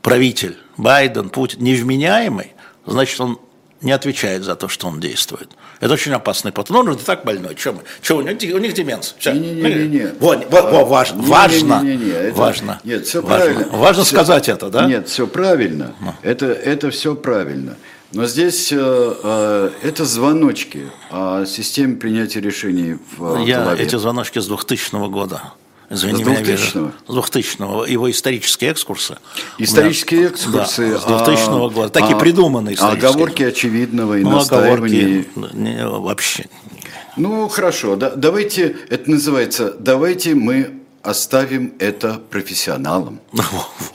правитель, 0.01 0.57
Байден, 0.75 1.29
Путин, 1.29 1.63
невменяемый, 1.63 2.53
значит, 2.85 3.19
он 3.21 3.39
не 3.81 3.91
отвечает 3.93 4.43
за 4.43 4.55
то, 4.55 4.67
что 4.67 4.87
он 4.87 4.99
действует. 4.99 5.49
Это 5.79 5.93
очень 5.93 6.11
опасный 6.11 6.51
пациент. 6.51 6.69
Ну, 6.85 6.91
он 6.91 6.99
же 6.99 7.05
так 7.05 7.23
больной. 7.23 7.55
Что 7.57 7.73
мы? 7.73 7.81
Что 8.01 8.17
у 8.17 8.21
них, 8.21 8.37
у 8.55 8.57
них 8.57 8.73
деменция? 8.73 9.15
Все. 9.17 9.31
Не, 9.31 9.51
не, 9.51 9.61
не, 9.61 9.87
не. 9.87 10.07
Вот, 10.19 10.45
вот, 10.49 10.71
вот, 10.71 10.87
важно, 10.87 11.21
важно, 11.21 11.81
не, 11.81 11.95
не, 11.95 12.05
не, 12.05 12.11
это, 12.11 12.37
важно. 12.37 12.81
Нет, 12.83 13.07
все 13.07 13.21
важно. 13.21 13.45
правильно. 13.45 13.77
Важно 13.77 14.03
все, 14.03 14.15
сказать 14.15 14.49
это, 14.49 14.69
да? 14.69 14.85
Нет, 14.85 15.07
все 15.07 15.27
правильно. 15.27 15.95
Это, 16.21 16.47
это 16.47 16.89
все 16.91 17.15
правильно. 17.15 17.77
Но 18.11 18.25
здесь 18.25 18.71
э, 18.71 18.77
э, 18.79 19.69
это 19.83 20.03
звоночки 20.03 20.89
о 21.11 21.45
системе 21.45 21.95
принятия 21.95 22.41
решений 22.41 22.97
в 23.15 23.37
Я 23.45 23.75
эти 23.77 23.97
звоночки 23.97 24.39
с 24.39 24.47
2000 24.47 25.09
года 25.09 25.53
Извини, 25.89 26.23
с 26.23 26.27
2000-го? 26.27 26.91
С 27.07 27.17
2000-го. 27.17 27.85
Его 27.85 28.11
исторические 28.11 28.71
экскурсы. 28.71 29.17
Исторические 29.57 30.27
экскурсы. 30.27 30.91
Да, 30.91 30.99
с 30.99 31.05
2000 31.05 31.49
-го 31.49 31.73
года. 31.73 31.89
Такие 31.89 32.15
а, 32.15 32.19
придуманные 32.19 32.75
исторические. 32.75 33.09
Оговорки 33.09 33.43
очевидного 33.43 34.19
и 34.19 34.23
ну, 34.23 34.31
настаивания. 34.31 35.25
Оговорки 35.35 35.55
не, 35.55 35.85
вообще. 35.85 36.45
Ну, 37.17 37.47
хорошо. 37.49 37.95
Да, 37.95 38.11
давайте, 38.15 38.75
это 38.89 39.09
называется, 39.09 39.75
давайте 39.79 40.35
мы 40.35 40.79
оставим 41.03 41.73
это 41.79 42.19
профессионалам. 42.29 43.19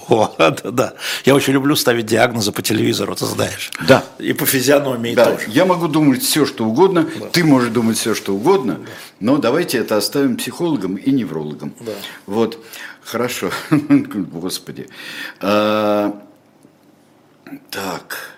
Вот, 0.07 0.37
да. 0.37 0.93
Я 1.25 1.35
очень 1.35 1.55
люблю 1.55 1.75
ставить 1.77 2.05
диагнозы 2.05 2.53
по 2.53 2.61
телевизору, 2.61 3.15
ты 3.15 3.25
знаешь. 3.25 3.71
Да. 3.89 4.05
И 4.19 4.35
по 4.35 4.45
физиономии 4.45 5.15
да. 5.15 5.33
тоже. 5.33 5.47
Я 5.49 5.65
могу 5.65 5.89
думать 5.89 6.23
все, 6.23 6.45
что 6.45 6.67
угодно, 6.67 7.09
да. 7.19 7.29
ты 7.29 7.43
можешь 7.43 7.71
думать 7.71 7.97
все, 7.97 8.15
что 8.15 8.35
угодно, 8.35 8.75
да. 8.75 8.91
но 9.21 9.39
давайте 9.39 9.79
это 9.79 9.97
оставим 9.97 10.37
психологам 10.37 10.97
и 10.97 11.11
неврологам. 11.11 11.73
Да. 11.81 11.93
Вот, 12.27 12.63
хорошо. 13.03 13.51
Господи. 13.71 14.89
А, 15.41 16.23
так. 17.71 18.35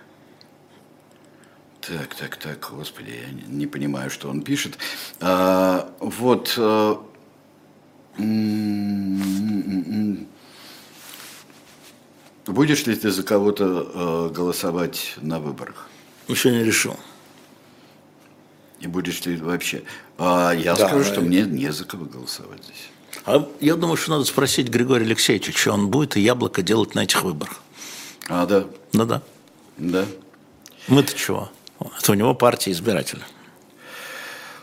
Так, 1.81 2.15
так, 2.15 2.37
так, 2.37 2.73
господи, 2.77 3.11
я 3.11 3.49
не, 3.49 3.67
понимаю, 3.67 4.11
что 4.11 4.29
он 4.29 4.43
пишет. 4.43 4.77
А, 5.21 5.89
вот, 6.01 6.55
а, 6.59 7.01
Будешь 12.47 12.87
ли 12.87 12.95
ты 12.95 13.11
за 13.11 13.23
кого-то 13.23 13.65
э, 13.95 14.35
голосовать 14.35 15.15
на 15.21 15.41
выборах? 15.41 15.89
Еще 16.29 16.51
не 16.51 16.65
решил. 16.65 16.97
И 18.81 18.87
будешь 18.87 19.25
ли 19.27 19.37
вообще? 19.37 19.83
А 20.19 20.53
я 20.53 20.75
да, 20.75 20.89
скажу, 20.89 21.05
что 21.05 21.21
мне 21.21 21.43
не 21.43 21.73
за 21.73 21.85
кого 21.85 22.05
голосовать 22.05 22.63
здесь. 22.65 22.91
А 23.25 23.49
я 23.61 23.75
думаю, 23.75 23.97
что 23.97 24.13
надо 24.13 24.25
спросить 24.25 24.69
Григория 24.69 25.05
Алексеевича, 25.05 25.53
что 25.53 25.73
он 25.73 25.89
будет 25.89 26.17
и 26.17 26.21
яблоко 26.21 26.63
делать 26.63 26.95
на 26.95 27.05
этих 27.05 27.23
выборах. 27.25 27.61
А, 28.29 28.47
да? 28.47 28.67
Да-да. 28.93 29.23
Да. 29.77 30.07
Мы-то 30.89 31.15
чего? 31.15 31.51
Это 31.99 32.13
у 32.13 32.15
него 32.15 32.35
партия 32.35 32.71
избирателя. 32.73 33.23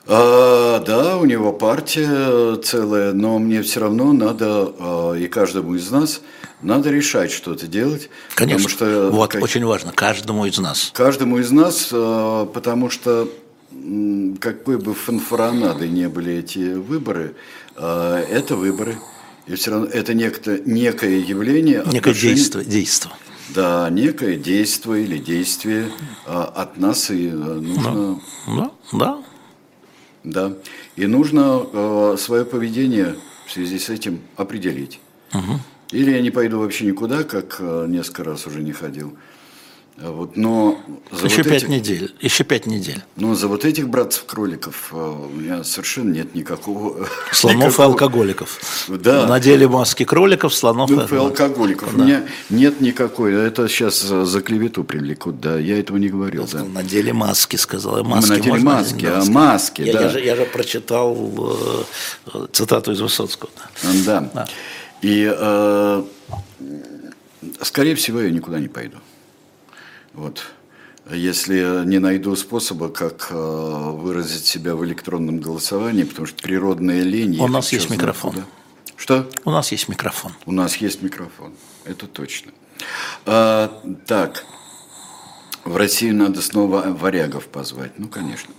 А, 0.05 0.79
да, 0.79 1.17
у 1.17 1.25
него 1.25 1.53
партия 1.53 2.55
целая, 2.57 3.13
но 3.13 3.39
мне 3.39 3.61
все 3.61 3.79
равно 3.79 4.11
надо, 4.11 4.73
а, 4.77 5.13
и 5.13 5.27
каждому 5.27 5.75
из 5.75 5.89
нас, 5.91 6.21
надо 6.61 6.89
решать 6.89 7.31
что-то 7.31 7.67
делать. 7.67 8.09
Конечно, 8.35 8.69
что, 8.69 9.09
вот 9.11 9.31
как, 9.31 9.41
очень 9.41 9.63
важно, 9.65 9.93
каждому 9.93 10.45
из 10.45 10.57
нас. 10.57 10.91
Каждому 10.93 11.39
из 11.39 11.51
нас, 11.51 11.89
а, 11.91 12.45
потому 12.45 12.89
что 12.89 13.29
какой 14.39 14.77
бы 14.77 14.93
фанфаронадой 14.93 15.89
не 15.89 16.09
были 16.09 16.33
эти 16.35 16.73
выборы, 16.73 17.35
а, 17.75 18.21
это 18.21 18.55
выборы. 18.55 18.97
И 19.47 19.55
все 19.55 19.71
равно 19.71 19.87
это 19.87 20.13
некое, 20.13 20.61
некое 20.65 21.19
явление. 21.19 21.83
Некое 21.85 22.13
действие, 22.13 22.65
действие. 22.65 23.13
Да, 23.49 23.89
некое 23.89 24.37
действие 24.37 25.03
или 25.03 25.17
действие 25.17 25.91
от 26.25 26.77
нас 26.77 27.09
и 27.09 27.27
нужно... 27.29 28.19
Да, 28.47 28.53
да. 28.53 28.71
Да. 28.93 29.17
И 30.95 31.05
нужно 31.05 31.65
э, 31.71 32.15
свое 32.17 32.45
поведение 32.45 33.15
в 33.45 33.51
связи 33.51 33.78
с 33.78 33.89
этим 33.89 34.21
определить. 34.38 34.99
Угу. 35.34 35.59
Или 35.91 36.11
я 36.11 36.21
не 36.21 36.32
пойду 36.32 36.59
вообще 36.59 36.86
никуда, 36.86 37.24
как 37.24 37.57
э, 37.59 37.86
несколько 37.88 38.24
раз 38.24 38.47
уже 38.47 38.61
не 38.61 38.71
ходил. 38.71 39.17
А 40.01 40.11
вот, 40.11 40.35
но 40.35 40.79
за 41.11 41.27
еще 41.27 41.37
вот 41.37 41.49
пять 41.49 41.57
этих, 41.57 41.69
недель. 41.69 42.15
Еще 42.19 42.43
пять 42.43 42.65
недель. 42.65 43.03
Но 43.15 43.35
за 43.35 43.47
вот 43.47 43.63
этих 43.63 43.89
братцев-кроликов 43.89 44.89
э, 44.91 44.95
у 44.95 45.29
меня 45.29 45.63
совершенно 45.63 46.11
нет 46.11 46.33
никакого... 46.33 47.07
Слонов 47.31 47.65
никакого, 47.65 47.85
и 47.85 47.89
алкоголиков. 47.91 48.87
Да. 48.87 49.27
Надели 49.27 49.65
маски 49.65 50.03
кроликов, 50.03 50.55
слонов 50.55 50.89
и, 50.89 50.95
и 50.95 51.17
алкоголиков. 51.17 51.95
Да. 51.95 52.03
У 52.03 52.05
меня 52.05 52.23
нет 52.49 52.81
никакой. 52.81 53.35
Это 53.35 53.67
сейчас 53.67 54.01
за 54.01 54.41
клевету 54.41 54.83
привлекут. 54.83 55.39
Да, 55.39 55.59
я 55.59 55.79
этого 55.79 55.97
не 55.97 56.09
говорил. 56.09 56.47
Да. 56.51 56.63
Надели 56.63 57.11
маски, 57.11 57.55
сказал. 57.55 58.03
Маски 58.03 58.31
Мы 58.31 58.37
надели 58.37 58.63
маски, 58.63 59.05
а 59.05 59.23
маски, 59.25 59.81
я, 59.83 59.93
да. 59.93 60.01
Я 60.01 60.09
же, 60.09 60.19
я 60.21 60.35
же 60.35 60.45
прочитал 60.45 61.85
э, 62.33 62.47
цитату 62.51 62.93
из 62.93 62.99
Высоцкого. 62.99 63.51
Да. 64.05 64.27
да. 64.33 64.47
И, 65.03 65.31
э, 65.31 66.03
скорее 67.61 67.93
всего, 67.93 68.21
я 68.21 68.31
никуда 68.31 68.59
не 68.59 68.69
пойду. 68.69 68.97
Вот. 70.14 70.45
Если 71.11 71.86
не 71.86 71.99
найду 71.99 72.36
способа, 72.36 72.88
как 72.89 73.28
э, 73.30 73.36
выразить 73.36 74.45
себя 74.45 74.76
в 74.76 74.86
электронном 74.86 75.39
голосовании, 75.39 76.03
потому 76.03 76.28
что 76.28 76.41
природная 76.41 77.01
лень... 77.01 77.38
У 77.39 77.47
нас 77.47 77.74
есть 77.74 77.89
микрофон. 77.89 78.32
Куда. 78.32 78.45
Что? 78.95 79.30
У 79.43 79.51
нас 79.51 79.72
есть 79.74 79.89
микрофон. 79.89 80.32
У 80.45 80.53
нас 80.53 80.78
есть 80.78 81.01
микрофон, 81.01 81.53
это 81.84 82.07
точно. 82.07 82.53
А, 83.26 83.82
так, 84.05 84.45
в 85.66 85.76
Россию 85.76 86.16
надо 86.16 86.41
снова 86.41 86.84
варягов 86.88 87.47
позвать, 87.47 87.99
ну, 87.99 88.07
конечно. 88.07 88.53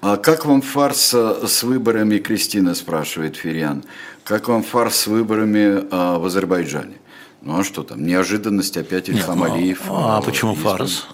А 0.00 0.16
как 0.16 0.46
вам 0.46 0.62
фарс 0.62 1.12
с 1.12 1.62
выборами, 1.62 2.18
Кристина 2.18 2.74
спрашивает 2.74 3.36
Фериан, 3.36 3.84
как 4.24 4.48
вам 4.48 4.62
фарс 4.62 4.96
с 4.96 5.06
выборами 5.06 5.84
а, 5.90 6.18
в 6.18 6.24
Азербайджане? 6.24 6.96
Ну 7.44 7.60
а 7.60 7.64
что 7.64 7.82
там, 7.82 8.06
неожиданность 8.06 8.76
опять 8.78 9.08
Ильхам 9.10 9.40
Нет, 9.40 9.52
Алиев. 9.52 9.82
Ну, 9.86 9.94
а, 9.94 10.18
а 10.18 10.22
почему 10.22 10.54
фарс? 10.54 11.06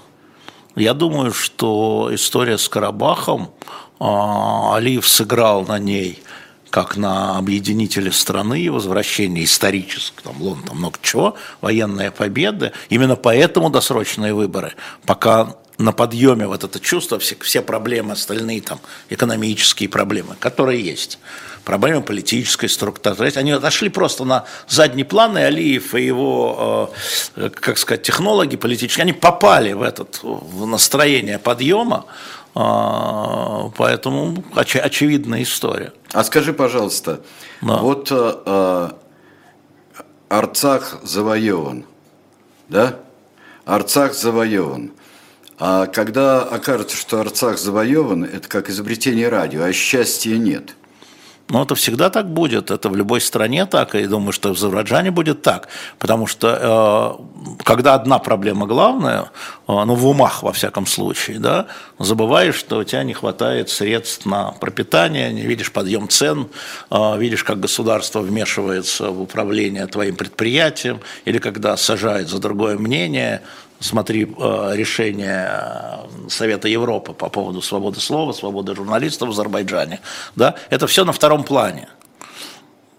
Я 0.76 0.94
думаю, 0.94 1.32
что 1.32 2.08
история 2.12 2.56
с 2.56 2.68
Карабахом, 2.68 3.50
а, 3.98 4.76
Алиев 4.76 5.08
сыграл 5.08 5.66
на 5.66 5.78
ней 5.78 6.22
как 6.70 6.96
на 6.96 7.36
объединителе 7.36 8.12
страны, 8.12 8.70
возвращение 8.70 9.44
историческое, 9.44 10.22
там, 10.22 10.40
Лон, 10.40 10.62
там 10.62 10.78
много 10.78 10.98
чего, 11.02 11.34
военные 11.60 12.12
победы. 12.12 12.70
Именно 12.90 13.16
поэтому 13.16 13.70
досрочные 13.70 14.32
выборы. 14.32 14.74
Пока 15.04 15.56
на 15.78 15.90
подъеме 15.90 16.46
вот 16.46 16.62
это 16.62 16.78
чувство, 16.78 17.18
все, 17.18 17.36
все 17.40 17.60
проблемы 17.60 18.12
остальные, 18.12 18.62
там, 18.62 18.78
экономические 19.08 19.88
проблемы, 19.88 20.36
которые 20.38 20.80
есть 20.80 21.18
проблемы 21.64 22.02
политической 22.02 22.68
структуры. 22.68 23.32
Они 23.36 23.52
отошли 23.52 23.88
просто 23.88 24.24
на 24.24 24.44
задний 24.68 25.04
план, 25.04 25.38
и 25.38 25.42
Алиев 25.42 25.94
и 25.94 26.04
его, 26.04 26.92
э, 27.36 27.50
как 27.50 27.78
сказать, 27.78 28.02
технологи 28.02 28.56
политические, 28.56 29.02
они 29.02 29.12
попали 29.12 29.72
в, 29.72 29.82
этот, 29.82 30.20
в 30.22 30.66
настроение 30.66 31.38
подъема, 31.38 32.06
э, 32.54 33.70
поэтому 33.76 34.42
оч, 34.54 34.76
очевидная 34.76 35.42
история. 35.42 35.92
А 36.12 36.24
скажи, 36.24 36.52
пожалуйста, 36.52 37.20
да. 37.62 37.76
вот 37.76 38.08
э, 38.10 38.90
Арцах 40.28 40.98
завоеван, 41.02 41.84
да? 42.68 42.96
Арцах 43.64 44.14
завоеван. 44.14 44.92
А 45.58 45.86
когда 45.86 46.42
окажется, 46.42 46.96
что 46.96 47.20
Арцах 47.20 47.58
завоеван, 47.58 48.24
это 48.24 48.48
как 48.48 48.70
изобретение 48.70 49.28
радио, 49.28 49.62
а 49.62 49.72
счастья 49.72 50.36
нет– 50.36 50.74
но 51.50 51.62
это 51.64 51.74
всегда 51.74 52.10
так 52.10 52.32
будет, 52.32 52.70
это 52.70 52.88
в 52.88 52.96
любой 52.96 53.20
стране 53.20 53.66
так, 53.66 53.94
и 53.94 54.06
думаю, 54.06 54.32
что 54.32 54.54
в 54.54 54.56
Азербайджане 54.56 55.10
будет 55.10 55.42
так, 55.42 55.68
потому 55.98 56.26
что 56.26 57.18
э, 57.18 57.62
когда 57.64 57.94
одна 57.94 58.18
проблема 58.18 58.66
главная, 58.66 59.22
э, 59.22 59.26
ну 59.66 59.94
в 59.94 60.06
умах 60.06 60.42
во 60.42 60.52
всяком 60.52 60.86
случае, 60.86 61.40
да, 61.40 61.66
забываешь, 61.98 62.54
что 62.54 62.78
у 62.78 62.84
тебя 62.84 63.02
не 63.02 63.14
хватает 63.14 63.68
средств 63.68 64.26
на 64.26 64.52
пропитание, 64.52 65.32
не 65.32 65.42
видишь 65.42 65.72
подъем 65.72 66.08
цен, 66.08 66.48
э, 66.90 67.18
видишь, 67.18 67.42
как 67.42 67.58
государство 67.58 68.20
вмешивается 68.20 69.10
в 69.10 69.20
управление 69.20 69.86
твоим 69.86 70.14
предприятием, 70.14 71.00
или 71.24 71.38
когда 71.38 71.76
сажает 71.76 72.28
за 72.28 72.38
другое 72.38 72.78
мнение, 72.78 73.42
смотри 73.80 74.24
э, 74.24 74.70
решение 74.74 75.50
э, 75.50 76.28
Совета 76.28 76.68
Европы 76.68 77.12
по 77.12 77.28
поводу 77.28 77.62
свободы 77.62 77.98
слова, 77.98 78.32
свободы 78.32 78.76
журналистов 78.76 79.28
в 79.28 79.32
Азербайджане, 79.32 80.00
да, 80.36 80.54
это 80.68 80.86
все 80.86 81.04
на 81.04 81.12
втором 81.12 81.42
плане. 81.42 81.88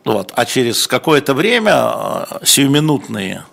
Вот. 0.04 0.34
А 0.36 0.46
через 0.46 0.88
какое-то 0.88 1.34
время 1.34 1.94
э, 2.42 2.46
сиюминутные 2.46 3.46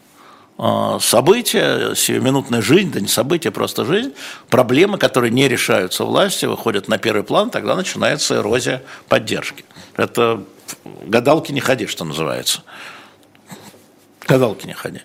события, 0.99 1.95
сиюминутная 1.95 2.61
жизнь, 2.61 2.91
да 2.91 2.99
не 2.99 3.07
события, 3.07 3.53
просто 3.53 3.85
жизнь, 3.85 4.13
проблемы, 4.49 4.99
которые 4.99 5.31
не 5.31 5.47
решаются 5.47 6.03
властью, 6.03 6.51
выходят 6.51 6.89
на 6.89 6.99
первый 6.99 7.23
план, 7.23 7.51
тогда 7.51 7.77
начинается 7.77 8.39
эрозия 8.39 8.83
поддержки. 9.09 9.65
Это 9.97 10.43
гадалки 11.05 11.53
не 11.53 11.61
ходи, 11.61 11.87
что 11.87 12.05
называется. 12.05 12.63
Гадалки 14.27 14.67
не 14.67 14.73
ходи. 14.73 15.03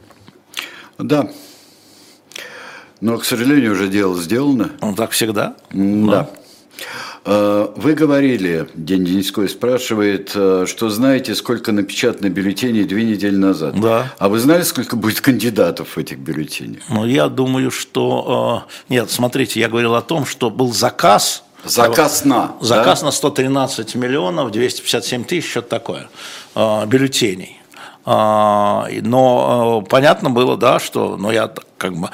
Да, 0.98 1.30
но, 3.04 3.18
к 3.18 3.26
сожалению, 3.26 3.74
уже 3.74 3.90
дело 3.90 4.20
сделано. 4.20 4.72
Ну, 4.82 4.96
так 4.96 5.12
всегда. 5.12 5.56
Да. 5.72 6.30
А, 7.26 7.74
вы 7.76 7.96
говорили, 7.96 8.70
День 8.76 9.04
Дениской 9.04 9.50
спрашивает, 9.50 10.32
а, 10.36 10.66
что 10.66 10.90
знаете, 10.90 11.36
сколько 11.36 11.74
напечатано 11.74 12.30
бюллетеней 12.30 12.86
две 12.86 13.04
недели 13.04 13.36
назад. 13.36 13.80
Да. 13.80 14.14
А 14.18 14.30
вы 14.30 14.40
знали, 14.40 14.62
сколько 14.64 14.96
будет 14.96 15.20
кандидатов 15.20 15.96
в 15.96 15.98
этих 15.98 16.18
бюллетенях? 16.18 16.84
Ну, 16.90 17.06
я 17.06 17.28
думаю, 17.28 17.72
что... 17.72 18.66
А, 18.70 18.72
нет, 18.88 19.12
смотрите, 19.12 19.60
я 19.60 19.68
говорил 19.68 19.96
о 19.96 20.02
том, 20.02 20.26
что 20.26 20.50
был 20.50 20.74
заказ 20.74 21.44
Заказ 21.66 22.26
на. 22.26 22.56
Заказ 22.60 23.00
да? 23.00 23.06
на 23.06 23.12
113 23.14 23.96
миллионов 23.96 24.52
257 24.52 25.24
тысяч, 25.24 25.50
что-то 25.50 25.70
такое, 25.70 26.10
э, 26.56 26.86
бюллетеней. 26.88 27.62
А, 28.06 28.88
но 29.02 29.84
э, 29.84 29.90
понятно 29.90 30.30
было, 30.30 30.58
да, 30.58 30.80
что, 30.80 31.16
но 31.16 31.32
я 31.32 31.52
как 31.78 31.96
бы, 31.96 32.10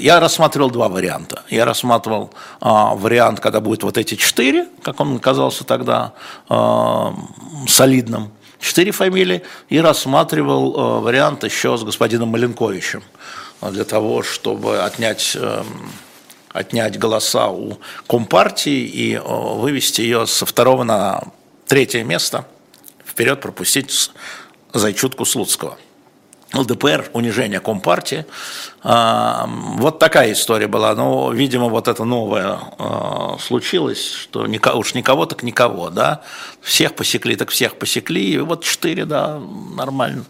я 0.00 0.20
рассматривал 0.20 0.70
два 0.70 0.88
варианта. 0.88 1.42
Я 1.48 1.64
рассматривал 1.64 2.32
а, 2.60 2.94
вариант, 2.94 3.40
когда 3.40 3.60
будет 3.60 3.82
вот 3.82 3.98
эти 3.98 4.14
четыре, 4.14 4.68
как 4.82 5.00
он 5.00 5.18
казался 5.18 5.64
тогда 5.64 6.12
а, 6.48 7.14
солидным, 7.68 8.30
четыре 8.60 8.92
фамилии, 8.92 9.42
и 9.68 9.78
рассматривал 9.78 10.74
а, 10.76 11.00
вариант 11.00 11.44
еще 11.44 11.76
с 11.76 11.82
господином 11.82 12.30
Маленковичем 12.30 13.02
для 13.62 13.84
того, 13.84 14.22
чтобы 14.22 14.80
отнять 14.80 15.36
отнять 16.52 16.98
голоса 16.98 17.48
у 17.48 17.78
Компартии 18.06 18.86
и 18.86 19.18
вывести 19.18 20.00
ее 20.00 20.26
со 20.26 20.46
второго 20.46 20.84
на 20.84 21.24
третье 21.66 22.02
место, 22.02 22.46
вперед 23.04 23.40
пропустить 23.40 24.10
Зайчутку 24.78 25.24
Слуцкого. 25.24 25.78
ЛДПР, 26.54 27.10
унижение 27.12 27.60
Компартии. 27.60 28.24
А, 28.82 29.48
вот 29.48 29.98
такая 29.98 30.32
история 30.32 30.68
была. 30.68 30.94
Но, 30.94 31.32
видимо, 31.32 31.68
вот 31.68 31.88
это 31.88 32.04
новое 32.04 32.58
а, 32.78 33.36
случилось, 33.40 34.12
что 34.12 34.46
уж 34.74 34.94
никого 34.94 35.26
так 35.26 35.42
никого, 35.42 35.90
да. 35.90 36.22
Всех 36.60 36.94
посекли, 36.94 37.36
так 37.36 37.50
всех 37.50 37.76
посекли. 37.76 38.34
И 38.34 38.38
вот 38.38 38.64
четыре, 38.64 39.04
да, 39.04 39.40
нормально. 39.74 40.24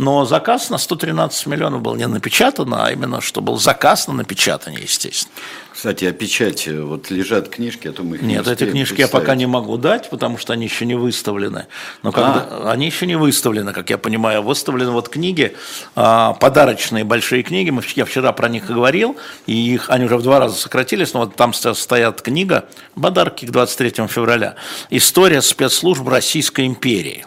Но 0.00 0.24
заказ 0.24 0.70
на 0.70 0.78
113 0.78 1.44
миллионов 1.44 1.82
был 1.82 1.94
не 1.94 2.06
напечатан, 2.06 2.72
а 2.72 2.90
именно, 2.90 3.20
что 3.20 3.42
был 3.42 3.58
заказ 3.58 4.08
на 4.08 4.14
напечатание, 4.14 4.80
естественно. 4.80 5.34
Кстати, 5.74 6.06
о 6.06 6.12
печати. 6.12 6.70
Вот 6.70 7.10
лежат 7.10 7.50
книжки, 7.50 7.88
а 7.88 7.92
то 7.92 8.02
мы 8.02 8.16
их 8.16 8.22
Нет, 8.22 8.46
не 8.46 8.52
эти 8.52 8.64
книжки 8.64 8.98
я 8.98 9.08
пока 9.08 9.34
не 9.34 9.44
могу 9.44 9.76
дать, 9.76 10.08
потому 10.08 10.38
что 10.38 10.54
они 10.54 10.64
еще 10.64 10.86
не 10.86 10.94
выставлены. 10.94 11.66
Но 12.02 12.12
когда, 12.12 12.46
а. 12.48 12.70
они 12.72 12.86
еще 12.86 13.04
не 13.04 13.14
выставлены, 13.14 13.74
как 13.74 13.90
я 13.90 13.98
понимаю. 13.98 14.42
Выставлены 14.42 14.90
вот 14.90 15.10
книги, 15.10 15.54
а, 15.94 16.32
подарочные 16.32 17.04
большие 17.04 17.42
книги. 17.42 17.70
Я 17.94 18.06
вчера 18.06 18.32
про 18.32 18.48
них 18.48 18.64
говорил, 18.64 19.18
и 19.44 19.52
их, 19.52 19.90
они 19.90 20.06
уже 20.06 20.16
в 20.16 20.22
два 20.22 20.40
раза 20.40 20.56
сократились, 20.56 21.12
но 21.12 21.20
вот 21.20 21.36
там 21.36 21.52
стоят 21.52 22.22
книга 22.22 22.70
«Подарки 22.98 23.44
к 23.44 23.50
23 23.50 24.06
февраля. 24.06 24.54
История 24.88 25.42
спецслужб 25.42 26.08
Российской 26.08 26.66
империи». 26.66 27.26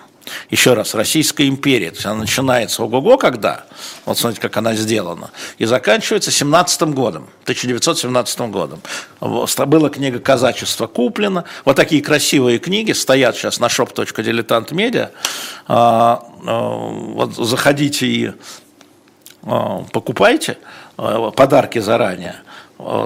Еще 0.50 0.74
раз, 0.74 0.96
Российская 0.96 1.48
империя, 1.48 1.90
то 1.90 1.96
есть 1.96 2.06
она 2.06 2.22
начинается 2.22 2.84
ого-го 2.84 3.18
когда, 3.18 3.66
вот 4.06 4.18
смотрите, 4.18 4.42
как 4.42 4.56
она 4.58 4.74
сделана, 4.74 5.32
и 5.58 5.66
заканчивается 5.66 6.32
17 6.32 6.82
годом, 6.94 7.30
1917 7.44 8.40
годом. 8.52 8.82
Была 9.20 9.90
книга 9.90 10.20
«Казачество» 10.20 10.88
куплена, 10.88 11.44
вот 11.66 11.76
такие 11.76 12.02
красивые 12.02 12.60
книги 12.60 12.92
стоят 12.94 13.36
сейчас 13.36 13.60
на 13.60 13.66
shop.diletantmedia, 13.66 15.12
а, 15.68 16.24
а, 16.46 16.70
вот 16.70 17.36
заходите 17.36 18.08
и 18.08 18.32
а, 19.44 19.86
покупайте 19.92 20.58
подарки 20.96 21.80
заранее– 21.80 22.36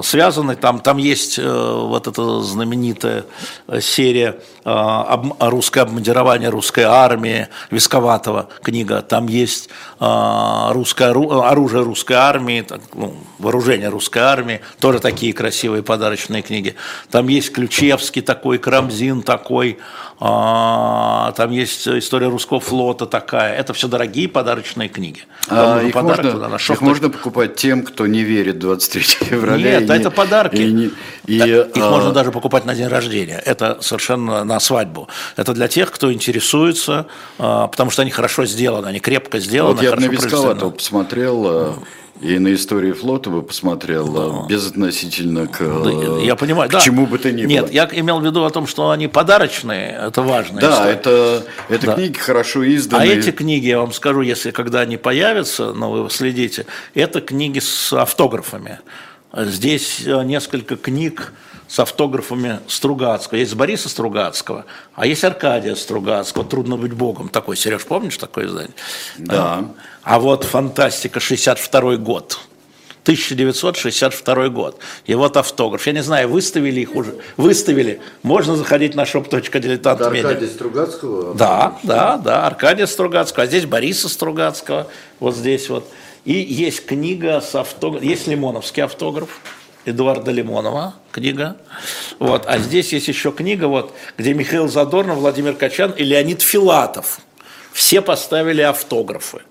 связаны, 0.04 0.56
там, 0.56 0.80
там 0.80 0.98
есть 0.98 1.40
э, 1.40 1.44
вот 1.44 2.08
эта 2.08 2.42
знаменитая 2.42 3.26
э, 3.68 3.82
серия 3.82 4.40
«Русское 4.64 5.82
обмундирование 5.82 6.50
русской 6.50 6.84
армии» 6.84 7.48
Висковатого 7.72 8.50
книга, 8.62 9.02
там 9.02 9.28
есть 9.28 9.70
русское 9.98 11.12
оружие 11.12 11.84
русской 11.84 12.14
армии, 12.14 12.66
ну, 12.94 13.16
вооружение 13.40 13.88
русской 13.88 14.20
армии, 14.20 14.60
тоже 14.80 15.00
такие 15.00 15.32
красивые 15.32 15.84
подарочные 15.84 16.42
книги. 16.42 16.76
Там 17.10 17.30
есть 17.30 17.54
Ключевский 17.54 18.22
такой, 18.22 18.58
Крамзин 18.58 19.22
такой, 19.22 19.78
там 20.20 21.52
есть 21.52 21.88
история 21.88 22.28
русского 22.28 22.60
флота 22.60 23.06
такая. 23.06 23.56
Это 23.56 23.74
все 23.74 23.88
дорогие 23.88 24.28
подарочные 24.28 24.90
книги. 24.90 25.22
А, 25.48 25.82
их, 25.82 25.94
можно, 25.94 26.32
туда, 26.32 26.56
их 26.56 26.82
можно 26.82 27.10
покупать 27.10 27.56
тем, 27.56 27.84
кто 27.84 28.08
не 28.08 28.24
верит 28.24 28.58
23 28.58 29.02
февраля. 29.02 29.80
Нет, 29.80 29.90
это 29.90 30.10
не, 30.10 30.12
подарки. 30.12 30.56
И, 30.56 30.72
не, 30.72 30.92
и, 31.28 31.38
их 31.38 31.84
а... 31.84 31.92
можно 31.92 32.12
даже 32.12 32.32
покупать 32.32 32.66
на 32.66 32.74
день 32.74 32.88
рождения. 32.88 33.42
Это 33.46 33.78
совершенно 33.82 34.44
на 34.44 34.60
свадьбу. 34.60 35.08
Это 35.36 35.54
для 35.54 35.68
тех, 35.68 35.92
кто 35.92 36.12
интересуется, 36.12 37.06
а, 37.38 37.68
потому 37.68 37.92
что 37.92 38.02
они 38.02 38.10
хорошо 38.10 38.46
сделаны, 38.46 38.88
они 38.88 39.00
крепко 39.00 39.40
сделаны. 39.40 39.76
Вот 39.76 39.84
я 39.84 39.96
на 39.96 40.06
Висковатого 40.06 40.72
посмотрел 40.72 41.76
и 42.22 42.40
на 42.40 42.54
истории 42.54 42.92
флота 42.92 43.30
бы 43.30 43.44
посмотрел, 43.44 44.08
да. 44.08 44.48
безотносительно 44.48 45.48
к, 45.48 45.60
да, 45.60 46.20
я 46.22 46.36
понимаю, 46.36 46.70
к 46.70 46.74
да. 46.74 46.80
чему 46.80 47.06
бы 47.06 47.18
то 47.20 47.32
ни 47.32 47.44
было. 47.44 47.48
Нет, 47.48 47.72
я 47.72 47.88
имел 47.92 48.20
в 48.20 48.26
виду 48.26 48.44
о 48.44 48.50
том, 48.50 48.66
что 48.66 48.90
они 48.90 49.08
подарочные, 49.08 50.08
это 50.08 50.22
важно. 50.22 50.60
Да, 50.60 50.72
история. 50.72 50.92
это, 50.94 51.44
это 51.70 51.86
да. 51.88 51.96
книги 51.96 52.18
хорошо 52.18 52.68
изданы. 52.68 53.02
А 53.02 53.06
эти 53.06 53.32
книги, 53.32 53.68
я 53.68 53.80
вам 53.80 53.94
скажу, 53.94 54.22
если 54.22 54.52
когда 54.52 54.82
они 54.82 54.98
появятся, 54.98 55.74
но 55.74 55.92
вы 55.92 56.10
следите, 56.10 56.66
это 56.96 57.22
книги 57.22 57.60
с 57.60 57.94
автографами. 57.94 58.80
Здесь 59.36 60.02
э, 60.06 60.24
несколько 60.24 60.76
книг, 60.76 61.34
с 61.68 61.80
автографами 61.80 62.60
Стругацкого. 62.68 63.40
Есть 63.40 63.56
Бориса 63.56 63.90
Стругацкого, 63.90 64.66
а 64.96 65.06
есть 65.06 65.24
Аркадия 65.24 65.76
Стругацкого. 65.76 66.46
«Трудно 66.46 66.78
быть 66.78 66.94
богом». 66.94 67.30
Такой, 67.30 67.58
Сереж, 67.58 67.86
помнишь 67.86 68.18
такое 68.18 68.46
издание? 68.46 68.74
Да. 69.18 69.66
А 70.04 70.20
вот 70.20 70.44
«Фантастика», 70.44 71.20
62 71.20 71.98
год. 71.98 72.40
1962 73.08 74.50
год. 74.50 74.80
И 75.06 75.16
вот 75.16 75.38
автограф. 75.38 75.88
Я 75.88 75.94
не 75.94 76.04
знаю, 76.04 76.28
выставили 76.28 76.82
их 76.82 76.94
уже. 76.94 77.16
Выставили. 77.38 78.02
Можно 78.22 78.58
заходить 78.58 78.96
на 78.96 79.04
shop.diletant 79.04 79.78
Это 79.78 80.08
Аркадия 80.08 80.48
Стругацкого? 80.50 81.34
Да, 81.34 81.78
да, 81.84 82.18
да. 82.18 82.46
Аркадия 82.46 82.86
Стругацкого. 82.86 83.44
А 83.44 83.48
здесь 83.48 83.66
Бориса 83.66 84.10
Стругацкого. 84.10 84.88
Вот 85.22 85.38
здесь 85.38 85.70
вот. 85.70 85.90
И 86.26 86.34
есть 86.34 86.86
книга 86.86 87.40
с 87.40 87.56
автографом. 87.56 88.06
Есть 88.06 88.28
лимоновский 88.28 88.84
автограф. 88.84 89.40
Эдуарда 89.88 90.32
Лимонова 90.32 90.96
книга. 91.12 91.58
Вот. 92.20 92.46
А 92.46 92.58
здесь 92.60 92.92
есть 92.92 93.08
еще 93.08 93.32
книга, 93.32 93.66
вот, 93.66 93.94
где 94.18 94.34
Михаил 94.34 94.68
Задорнов, 94.68 95.18
Владимир 95.18 95.56
Качан 95.56 95.92
и 95.92 96.04
Леонид 96.04 96.42
Филатов. 96.42 97.20
Все 97.72 98.02
поставили 98.02 98.62
автографы 98.62 99.42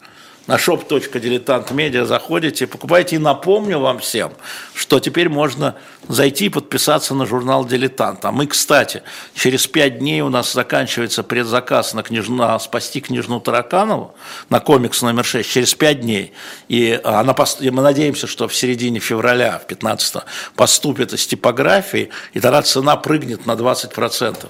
на 0.47 0.57
shop.diletantmedia 0.57 2.05
заходите, 2.05 2.67
покупайте. 2.67 3.17
И 3.17 3.19
напомню 3.19 3.79
вам 3.79 3.99
всем, 3.99 4.33
что 4.75 5.01
теперь 5.01 5.29
можно 5.29 5.75
зайти 6.09 6.47
и 6.47 6.49
подписаться 6.49 7.15
на 7.15 7.27
журнал 7.27 7.65
«Дилетант». 7.65 8.25
А 8.25 8.33
мы, 8.33 8.47
кстати, 8.47 9.03
через 9.35 9.67
пять 9.67 9.99
дней 9.99 10.21
у 10.21 10.29
нас 10.29 10.53
заканчивается 10.53 11.23
предзаказ 11.23 11.95
на, 11.95 12.03
княжну, 12.03 12.37
на 12.37 12.59
«Спасти 12.59 13.01
княжну 13.01 13.41
Тараканову», 13.41 14.15
на 14.49 14.61
комикс 14.61 15.03
номер 15.03 15.25
6, 15.25 15.51
через 15.51 15.75
пять 15.75 16.01
дней. 16.01 16.33
И 16.69 17.01
она, 17.03 17.35
и 17.61 17.71
мы 17.71 17.83
надеемся, 17.83 18.27
что 18.27 18.47
в 18.47 18.55
середине 18.55 19.01
февраля, 19.01 19.59
в 19.59 19.67
15 19.67 20.23
поступит 20.55 21.13
из 21.13 21.27
типографии, 21.27 22.11
и 22.35 22.41
тогда 22.41 22.63
цена 22.63 22.97
прыгнет 22.97 23.47
на 23.47 23.53
20%. 23.53 24.49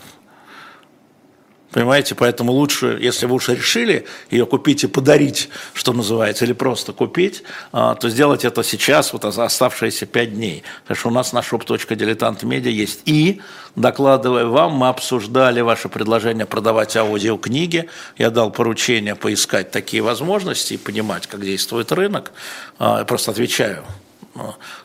Понимаете, 1.76 2.14
поэтому 2.14 2.52
лучше, 2.52 2.96
если 3.02 3.26
вы 3.26 3.34
уж 3.34 3.50
решили 3.50 4.06
ее 4.30 4.46
купить 4.46 4.84
и 4.84 4.86
подарить, 4.86 5.50
что 5.74 5.92
называется, 5.92 6.46
или 6.46 6.54
просто 6.54 6.94
купить, 6.94 7.42
а, 7.70 7.94
то 7.96 8.08
сделать 8.08 8.46
это 8.46 8.64
сейчас, 8.64 9.12
вот 9.12 9.26
оставшиеся 9.26 10.06
пять 10.06 10.32
дней. 10.32 10.62
Потому 10.84 10.98
что 10.98 11.08
у 11.08 11.12
нас 11.12 11.34
на 11.34 11.40
shop.diletantmedia 11.40 12.70
есть. 12.70 13.00
И, 13.04 13.42
докладывая 13.74 14.46
вам, 14.46 14.72
мы 14.72 14.88
обсуждали 14.88 15.60
ваше 15.60 15.90
предложение 15.90 16.46
продавать 16.46 16.96
аудиокниги. 16.96 17.90
Я 18.16 18.30
дал 18.30 18.50
поручение 18.50 19.14
поискать 19.14 19.70
такие 19.70 20.02
возможности 20.02 20.72
и 20.72 20.78
понимать, 20.78 21.26
как 21.26 21.42
действует 21.42 21.92
рынок. 21.92 22.32
А, 22.78 23.00
я 23.00 23.04
просто 23.04 23.32
отвечаю 23.32 23.84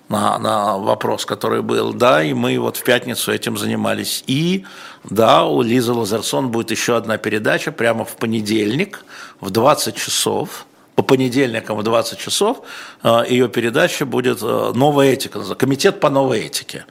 на, 0.09 0.37
на 0.39 0.77
вопрос, 0.77 1.25
который 1.25 1.61
был. 1.61 1.93
Да, 1.93 2.23
и 2.23 2.33
мы 2.33 2.57
вот 2.59 2.77
в 2.77 2.83
пятницу 2.83 3.31
этим 3.31 3.57
занимались. 3.57 4.23
И 4.27 4.65
да, 5.03 5.45
у 5.45 5.61
Лизы 5.61 5.93
Лазерсон 5.93 6.49
будет 6.49 6.71
еще 6.71 6.97
одна 6.97 7.17
передача 7.17 7.71
прямо 7.71 8.05
в 8.05 8.15
понедельник 8.15 9.05
в 9.39 9.49
20 9.49 9.95
часов. 9.95 10.65
По 10.95 11.03
понедельникам 11.03 11.77
в 11.77 11.83
20 11.83 12.19
часов 12.19 12.61
э, 13.03 13.23
ее 13.29 13.47
передача 13.47 14.05
будет 14.05 14.39
э, 14.41 14.71
«Новая 14.75 15.13
этика», 15.13 15.55
комитет 15.55 15.99
по 15.99 16.09
новой 16.09 16.41
этике. 16.41 16.85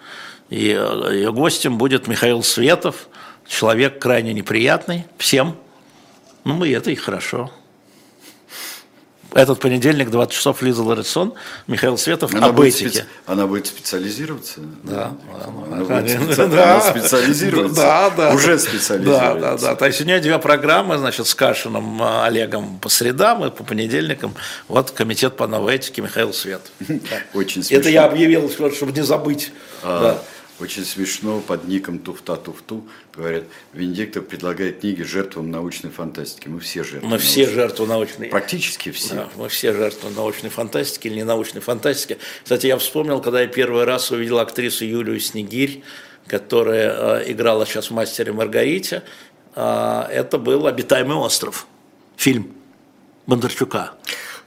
И 0.48 0.74
э, 0.76 1.10
ее 1.12 1.32
гостем 1.32 1.76
будет 1.76 2.08
Михаил 2.08 2.42
Светов, 2.42 3.08
человек 3.46 4.00
крайне 4.00 4.32
неприятный 4.32 5.04
всем. 5.18 5.54
Ну, 6.44 6.64
и 6.64 6.70
это 6.70 6.90
и 6.90 6.94
хорошо 6.94 7.50
этот 9.34 9.60
понедельник, 9.60 10.10
20 10.10 10.32
часов, 10.32 10.62
Лиза 10.62 10.82
Ларисон, 10.82 11.34
Михаил 11.66 11.96
Светов 11.96 12.34
она 12.34 12.48
об 12.48 12.56
будет 12.56 12.74
этике. 12.74 12.90
Специ... 12.90 13.06
Она 13.26 13.46
будет 13.46 13.66
специализироваться? 13.66 14.60
Да. 14.82 15.12
Она, 15.44 15.84
будет 15.84 16.10
специ... 16.10 16.90
специализироваться? 16.90 17.80
Да, 17.80 18.10
да. 18.10 18.34
Уже 18.34 18.58
специализируется? 18.58 19.34
Да, 19.34 19.34
да, 19.34 19.56
да. 19.56 19.74
То 19.76 19.86
есть 19.86 20.00
у 20.00 20.04
нее 20.04 20.20
две 20.20 20.38
программы, 20.38 20.98
значит, 20.98 21.26
с 21.26 21.34
Кашиным 21.34 22.02
а, 22.02 22.26
Олегом 22.26 22.78
по 22.78 22.88
средам 22.88 23.44
и 23.44 23.50
по 23.50 23.62
понедельникам. 23.64 24.34
Вот 24.68 24.90
комитет 24.90 25.36
по 25.36 25.46
новой 25.46 25.76
этике 25.76 26.02
Михаил 26.02 26.32
Свет. 26.32 26.62
Очень 27.34 27.62
смешно. 27.62 27.78
Это 27.78 27.88
я 27.88 28.04
объявил, 28.04 28.50
чтобы 28.50 28.92
не 28.92 29.02
забыть. 29.02 29.52
А, 29.82 30.20
очень 30.60 30.84
смешно 30.84 31.40
под 31.40 31.66
ником 31.66 31.98
Туфта-Туфту 31.98 32.86
говорят, 33.14 33.44
Венедиктов 33.72 34.26
предлагает 34.26 34.80
книги 34.80 35.02
жертвам 35.02 35.50
научной 35.50 35.90
фантастики. 35.90 36.48
Мы 36.48 36.60
все 36.60 36.84
жертвы. 36.84 37.08
Мы 37.08 37.18
все 37.18 37.48
жертвы 37.48 37.86
научной. 37.86 38.28
Практически 38.28 38.90
все. 38.90 39.14
Да, 39.14 39.28
мы 39.36 39.48
все 39.48 39.72
жертвы 39.72 40.10
научной 40.10 40.50
фантастики 40.50 41.06
или 41.08 41.16
не 41.16 41.24
научной 41.24 41.60
фантастики. 41.60 42.18
Кстати, 42.42 42.66
я 42.66 42.76
вспомнил, 42.78 43.20
когда 43.20 43.40
я 43.40 43.46
первый 43.46 43.84
раз 43.84 44.10
увидел 44.10 44.38
актрису 44.38 44.84
Юлию 44.84 45.18
Снегирь, 45.20 45.82
которая 46.26 47.22
э, 47.22 47.32
играла 47.32 47.66
сейчас 47.66 47.90
в 47.90 47.94
«Мастере 47.94 48.32
Маргарите», 48.32 49.02
э, 49.54 50.06
это 50.10 50.38
был 50.38 50.66
«Обитаемый 50.66 51.16
остров», 51.16 51.66
фильм 52.16 52.52
Бондарчука. 53.26 53.94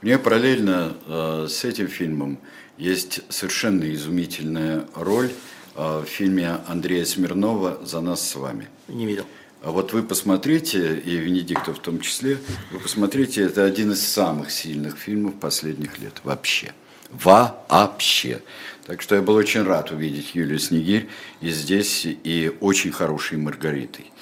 У 0.02 0.06
нее 0.06 0.18
параллельно 0.18 0.94
э, 1.06 1.46
с 1.48 1.64
этим 1.64 1.88
фильмом 1.88 2.38
есть 2.78 3.20
совершенно 3.30 3.92
изумительная 3.92 4.86
роль 4.94 5.30
в 5.74 6.04
фильме 6.04 6.58
Андрея 6.66 7.04
Смирнова 7.04 7.78
«За 7.84 8.00
нас 8.00 8.26
с 8.28 8.34
вами». 8.36 8.68
Не 8.88 9.06
видел. 9.06 9.24
А 9.62 9.70
вот 9.70 9.92
вы 9.94 10.02
посмотрите, 10.02 10.98
и 10.98 11.16
Венедиктов 11.16 11.78
в 11.78 11.80
том 11.80 12.00
числе, 12.00 12.38
вы 12.70 12.80
посмотрите, 12.80 13.42
это 13.42 13.64
один 13.64 13.92
из 13.92 14.06
самых 14.06 14.50
сильных 14.50 14.98
фильмов 14.98 15.34
последних 15.40 15.98
лет 15.98 16.20
вообще. 16.22 16.72
Вообще. 17.10 18.42
Так 18.86 19.00
что 19.00 19.14
я 19.14 19.22
был 19.22 19.34
очень 19.36 19.62
рад 19.62 19.90
увидеть 19.90 20.34
Юлию 20.34 20.58
Снегирь 20.58 21.08
и 21.40 21.48
здесь, 21.48 22.04
и 22.04 22.52
очень 22.60 22.92
хорошей 22.92 23.38
Маргаритой. 23.38 24.12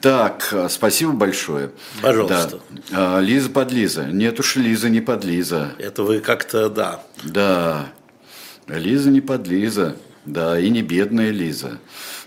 Так, 0.00 0.54
спасибо 0.68 1.12
большое. 1.12 1.72
Пожалуйста. 2.00 2.60
Да. 2.90 3.16
А, 3.16 3.20
Лиза 3.20 3.50
под 3.50 3.72
Лиза. 3.72 4.04
Нет 4.04 4.38
уж, 4.38 4.54
Лиза 4.54 4.88
не 4.88 5.00
под 5.00 5.24
Лиза. 5.24 5.74
Это 5.78 6.04
вы 6.04 6.20
как-то, 6.20 6.68
да. 6.68 7.02
Да. 7.24 7.92
Лиза 8.68 9.10
не 9.10 9.20
под 9.20 9.48
Лиза. 9.48 9.96
Да, 10.24 10.58
и 10.58 10.68
не 10.70 10.82
бедная 10.82 11.30
Лиза. 11.30 11.78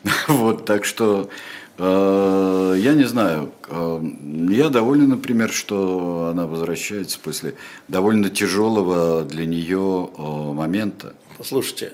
Вот, 0.28 0.66
так 0.66 0.84
что 0.84 1.30
э, 1.78 2.76
я 2.78 2.94
не 2.94 3.06
знаю. 3.06 3.54
Э, 3.70 4.02
я 4.50 4.70
доволен, 4.70 5.10
например, 5.10 5.52
что 5.52 6.30
она 6.32 6.48
возвращается 6.48 7.20
после 7.20 7.56
довольно 7.88 8.30
тяжелого 8.30 9.24
для 9.24 9.46
нее 9.46 10.10
э, 10.18 10.22
момента. 10.22 11.14
Послушайте, 11.38 11.94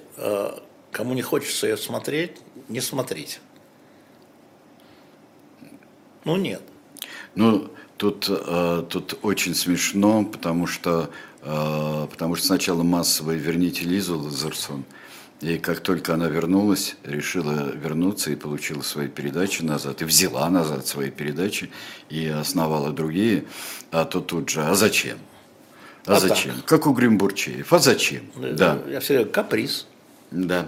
кому 0.92 1.14
не 1.14 1.22
хочется 1.22 1.68
ее 1.68 1.78
смотреть, 1.78 2.34
не 2.68 2.82
смотрите. 2.82 3.40
Ну 6.26 6.36
нет. 6.36 6.62
Ну, 7.36 7.70
тут, 7.96 8.30
тут 8.90 9.18
очень 9.22 9.56
смешно, 9.56 10.26
потому 10.26 10.68
что, 10.68 11.10
потому 11.42 12.36
что 12.36 12.48
сначала 12.48 12.84
массово 12.84 13.32
верните 13.32 13.86
Лизу 13.86 14.20
Лазерсон, 14.20 14.84
и 15.42 15.58
как 15.58 15.80
только 15.80 16.14
она 16.14 16.28
вернулась, 16.28 16.98
решила 17.04 17.72
вернуться 17.74 18.32
и 18.32 18.36
получила 18.36 18.82
свои 18.82 19.08
передачи 19.08 19.62
назад, 19.62 20.02
и 20.02 20.06
взяла 20.06 20.50
назад 20.50 20.86
свои 20.86 21.12
передачи, 21.12 21.72
и 22.10 22.28
основала 22.28 22.92
другие, 22.92 23.46
а 23.92 24.06
то 24.06 24.20
тут 24.20 24.50
же, 24.50 24.64
а 24.64 24.76
зачем? 24.76 25.18
А, 26.06 26.16
а 26.16 26.20
зачем? 26.20 26.56
Так. 26.56 26.66
Как 26.66 26.88
у 26.88 26.94
Гримбурчеев, 26.94 27.72
а 27.72 27.80
зачем? 27.80 28.24
Да. 28.36 28.80
Я 28.90 29.00
все 29.00 29.16
время 29.16 29.30
каприз. 29.30 29.88
Да. 30.32 30.68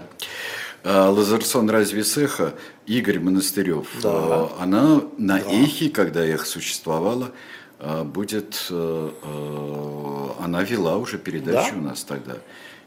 А 0.84 1.10
Лазерсон 1.10 1.68
разве 1.70 2.02
Сеха, 2.02 2.54
Игорь 2.86 3.20
Монастырев, 3.20 3.86
да. 4.02 4.10
А, 4.10 4.56
она 4.60 5.02
на 5.18 5.38
да. 5.38 5.50
эхе, 5.50 5.90
когда 5.90 6.24
эхо 6.24 6.46
существовала, 6.46 7.32
а, 7.78 8.04
будет, 8.04 8.66
э, 8.70 9.10
э, 9.22 10.28
она 10.40 10.62
вела 10.62 10.96
уже 10.96 11.18
передачу 11.18 11.72
да? 11.72 11.78
у 11.78 11.82
нас 11.82 12.02
тогда. 12.04 12.36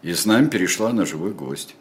И 0.05 0.13
с 0.13 0.27
нами 0.27 0.45
перешла 0.45 0.93
на 0.93 1.03
живой 1.03 1.31
гость. 1.31 1.73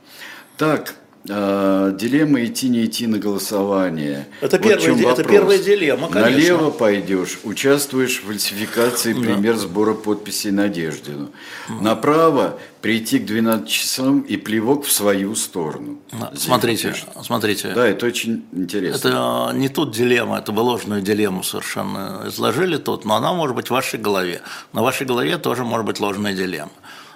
Так, 0.57 0.95
э, 1.29 1.95
дилемма 1.95 2.43
идти 2.47 2.71
не 2.71 2.87
идти 2.87 3.07
на 3.07 3.19
голосование. 3.19 4.27
Это, 4.41 4.57
вот 4.57 4.67
первая, 4.67 5.13
это 5.13 5.25
первая 5.25 5.59
дилемма, 5.59 6.09
конечно. 6.09 6.31
Налево 6.31 6.71
пойдешь, 6.71 7.39
участвуешь 7.45 8.23
в 8.23 8.27
фальсификации 8.27 9.13
да. 9.13 9.21
пример 9.21 9.57
сбора 9.57 9.93
подписей 9.93 10.53
Надеждину. 10.53 11.33
Угу. 11.69 11.85
Направо 11.85 12.59
прийти 12.81 13.19
к 13.19 13.27
12 13.27 13.69
часам 13.69 14.21
и 14.21 14.39
плевок 14.39 14.87
в 14.87 14.93
свою 14.93 15.35
сторону. 15.35 15.99
Да. 16.11 16.33
Смотрите, 16.35 16.93
пишет. 16.93 17.09
смотрите. 17.23 17.73
Да, 17.75 17.87
это 17.87 18.07
очень 18.07 18.47
интересно. 18.53 19.09
Это 19.09 19.51
не 19.55 19.69
тут 19.69 19.93
дилемма, 19.93 20.39
это 20.39 20.51
вы 20.53 20.63
ложную 20.63 21.03
дилемму 21.03 21.43
совершенно 21.43 22.25
изложили 22.27 22.79
тут, 22.79 23.05
но 23.05 23.17
она 23.17 23.35
может 23.35 23.55
быть 23.55 23.67
в 23.67 23.71
вашей 23.71 23.99
голове. 23.99 24.41
На 24.73 24.83
вашей 24.83 25.07
голове 25.07 25.37
тоже 25.37 25.63
может 25.63 25.85
быть 25.85 26.01
ложная 26.01 26.33
дилемма. 26.33 26.73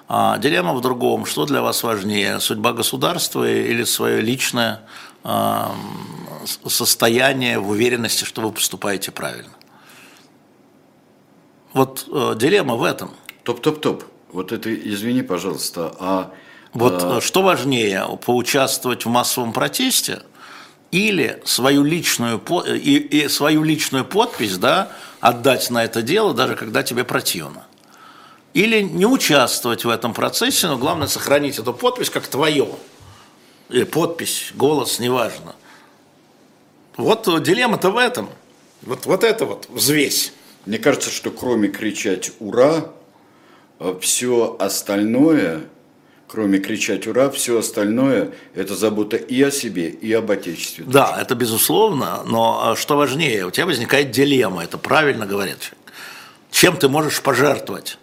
А, 0.09 0.38
дилемма 0.38 0.72
в 0.72 0.80
другом. 0.80 1.26
Что 1.26 1.44
для 1.44 1.61
вас 1.61 1.82
важнее, 1.82 2.40
судьба 2.40 2.72
государства 2.72 3.48
или 3.48 3.84
свое 3.84 4.22
личное 4.22 4.80
а, 5.22 5.74
состояние 6.66 7.59
в 7.59 7.68
уверенности, 7.68 8.24
что 8.24 8.40
вы 8.40 8.52
поступаете 8.52 9.12
правильно? 9.12 9.50
Вот 11.74 12.09
э, 12.11 12.34
дилемма 12.36 12.76
в 12.76 12.82
этом. 12.82 13.11
Топ-топ-топ. 13.42 14.04
Вот 14.32 14.52
это, 14.52 14.74
извини, 14.74 15.22
пожалуйста, 15.22 15.94
а... 16.00 16.32
Вот 16.72 17.02
а... 17.02 17.20
что 17.20 17.42
важнее, 17.42 18.06
поучаствовать 18.24 19.04
в 19.04 19.09
массовом 19.09 19.52
протесте 19.52 20.22
или 20.90 21.42
свою 21.44 21.84
личную, 21.84 22.42
и, 22.66 22.96
и 22.96 23.28
свою 23.28 23.62
личную 23.62 24.04
подпись 24.04 24.56
да, 24.56 24.90
отдать 25.20 25.70
на 25.70 25.84
это 25.84 26.02
дело, 26.02 26.32
даже 26.34 26.56
когда 26.56 26.82
тебе 26.82 27.04
противно? 27.04 27.67
Или 28.55 28.80
не 28.80 29.07
участвовать 29.07 29.84
в 29.84 29.88
этом 29.88 30.14
процессе, 30.14 30.66
но 30.68 30.78
главное 30.78 31.07
сохранить 31.07 31.59
эту 31.59 31.72
подпись 31.72 32.11
как 32.11 32.26
твое. 32.26 32.68
Или 33.68 33.84
подпись, 33.84 34.53
голос, 34.55 34.99
неважно. 34.99 35.55
Вот 36.96 37.24
дилемма-то 37.42 37.90
в 37.90 37.96
этом. 37.96 38.28
Вот, 38.82 39.07
вот 39.07 39.24
это 39.24 39.44
вот 39.44 39.66
взвесь. 39.68 40.32
Мне 40.66 40.78
кажется, 40.78 41.11
что 41.11 41.30
кроме 41.30 41.68
кричать 41.68 42.32
«Ура!», 42.40 42.90
э, 43.78 43.99
все 44.01 44.57
остальное, 44.59 45.62
кроме 46.26 46.59
кричать 46.59 47.07
«Ура!», 47.07 47.30
все 47.30 47.59
остальное– 47.59 48.32
это 48.55 48.74
забота 48.74 49.16
и 49.16 49.42
о 49.42 49.51
себе, 49.51 49.88
и 49.88 50.12
об 50.12 50.30
Отечестве. 50.30 50.84
Да, 50.86 51.18
это 51.20 51.34
безусловно, 51.34 52.22
но 52.24 52.72
э, 52.72 52.80
что 52.80 52.96
важнее, 52.96 53.46
у 53.46 53.51
тебя 53.51 53.66
возникает 53.66 54.11
дилемма, 54.11 54.64
это 54.64 54.78
правильно 54.78 55.26
говорят. 55.26 55.72
Чем 56.51 56.76
ты 56.76 56.88
можешь 56.88 57.22
пожертвовать? 57.22 57.99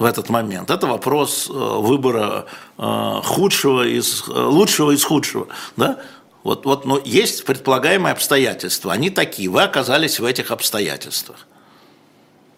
В 0.00 0.04
этот 0.04 0.30
момент. 0.30 0.70
Это 0.70 0.86
вопрос 0.86 1.48
э, 1.48 1.52
выбора 1.52 2.46
э, 2.78 3.20
худшего 3.22 3.86
из, 3.86 4.24
э, 4.26 4.32
лучшего 4.32 4.92
из 4.92 5.04
худшего. 5.04 5.46
Да? 5.76 5.98
Вот, 6.42 6.64
вот, 6.64 6.86
но 6.86 6.98
есть 7.04 7.44
предполагаемые 7.44 8.12
обстоятельства, 8.12 8.94
они 8.94 9.10
такие, 9.10 9.50
вы 9.50 9.62
оказались 9.62 10.18
в 10.18 10.24
этих 10.24 10.50
обстоятельствах. 10.52 11.46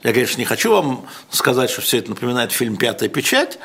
Я, 0.05 0.13
конечно, 0.13 0.39
не 0.39 0.45
хочу 0.45 0.71
вам 0.71 1.05
сказать, 1.31 1.69
что 1.69 1.81
все 1.81 1.99
это 1.99 2.11
напоминает 2.11 2.53
фильм 2.53 2.77
«Пятая 2.77 3.09
печать», 3.09 3.59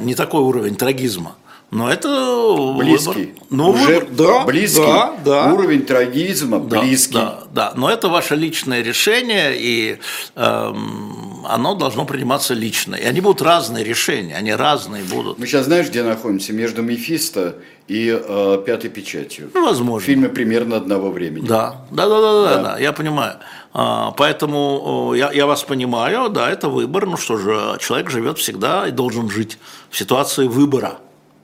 не 0.00 0.14
такой 0.14 0.42
уровень 0.42 0.76
трагизма, 0.76 1.36
но 1.70 1.88
это 1.88 2.74
близкий. 2.76 3.26
Выбор. 3.26 3.44
Ну, 3.50 3.70
Уже 3.70 4.06
да, 4.10 4.44
близкий. 4.44 4.82
Да, 4.82 5.16
да. 5.24 5.52
Уровень 5.52 5.84
трагизма 5.84 6.58
да, 6.58 6.80
близкий. 6.80 7.14
Да, 7.14 7.44
да, 7.52 7.72
но 7.76 7.88
это 7.88 8.08
ваше 8.08 8.34
личное 8.34 8.82
решение, 8.82 9.56
и 9.56 9.98
эм, 10.34 11.29
оно 11.48 11.74
должно 11.74 12.04
приниматься 12.04 12.54
лично. 12.54 12.94
И 12.94 13.04
они 13.04 13.20
будут 13.20 13.42
разные 13.42 13.84
решения, 13.84 14.36
они 14.36 14.52
разные 14.52 15.04
будут. 15.04 15.38
Мы 15.38 15.46
сейчас 15.46 15.66
знаешь, 15.66 15.88
где 15.88 16.02
находимся? 16.02 16.52
Между 16.52 16.82
Мефисто 16.82 17.56
и 17.88 18.08
э, 18.08 18.62
Пятой 18.66 18.90
печатью. 18.90 19.50
Ну, 19.54 19.64
возможно. 19.64 20.06
Фильмы 20.06 20.28
примерно 20.28 20.76
одного 20.76 21.10
времени. 21.10 21.46
Да, 21.46 21.84
да, 21.90 22.08
да, 22.08 22.20
да, 22.20 22.32
да, 22.32 22.54
да, 22.54 22.62
да 22.62 22.78
я 22.78 22.92
понимаю. 22.92 23.36
А, 23.72 24.12
поэтому 24.12 25.14
я, 25.14 25.32
я 25.32 25.46
вас 25.46 25.62
понимаю, 25.62 26.28
да, 26.28 26.50
это 26.50 26.68
выбор. 26.68 27.06
Ну 27.06 27.16
что 27.16 27.36
же, 27.36 27.78
человек 27.80 28.10
живет 28.10 28.38
всегда 28.38 28.86
и 28.86 28.90
должен 28.90 29.30
жить 29.30 29.58
в 29.90 29.98
ситуации 29.98 30.46
выбора. 30.46 30.98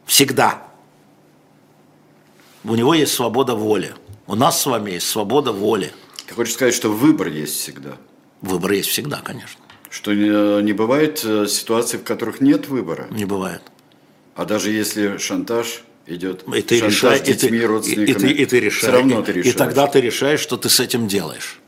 Всегда. 0.06 0.62
У 2.64 2.74
него 2.74 2.94
есть 2.94 3.14
свобода 3.14 3.54
воли. 3.54 3.94
У 4.26 4.34
нас 4.34 4.60
с 4.60 4.66
вами 4.66 4.92
есть 4.92 5.08
свобода 5.08 5.52
воли. 5.52 5.92
Ты 6.26 6.34
хочешь 6.34 6.54
сказать, 6.54 6.74
что 6.74 6.88
выбор 6.88 7.28
есть 7.28 7.54
всегда? 7.60 7.92
Выбор 8.42 8.72
есть 8.72 8.88
всегда, 8.88 9.18
конечно. 9.22 9.60
Что 9.90 10.14
не, 10.14 10.62
не 10.62 10.72
бывает 10.72 11.22
э, 11.24 11.46
ситуаций, 11.46 11.98
в 11.98 12.04
которых 12.04 12.40
нет 12.40 12.68
выбора? 12.68 13.06
Не 13.10 13.24
бывает. 13.24 13.62
А 14.34 14.44
даже 14.44 14.70
если 14.70 15.18
шантаж 15.18 15.84
идет, 16.06 16.44
и 16.54 16.62
ты 16.62 16.78
шантаж 16.78 16.92
решаешь, 16.92 17.20
детьми, 17.22 17.58
и 17.58 17.60
ты, 17.60 17.66
родственниками, 17.66 18.10
и, 18.10 18.14
ты, 18.14 18.30
и 18.30 18.46
ты 18.46 18.60
решаешь, 18.60 18.82
все 18.82 18.90
равно 18.90 19.22
ты 19.22 19.32
решаешь. 19.32 19.54
И 19.54 19.58
тогда 19.58 19.86
ты 19.86 20.00
решаешь, 20.00 20.40
что 20.40 20.56
ты 20.56 20.68
с 20.68 20.80
этим 20.80 21.08
делаешь. 21.08 21.60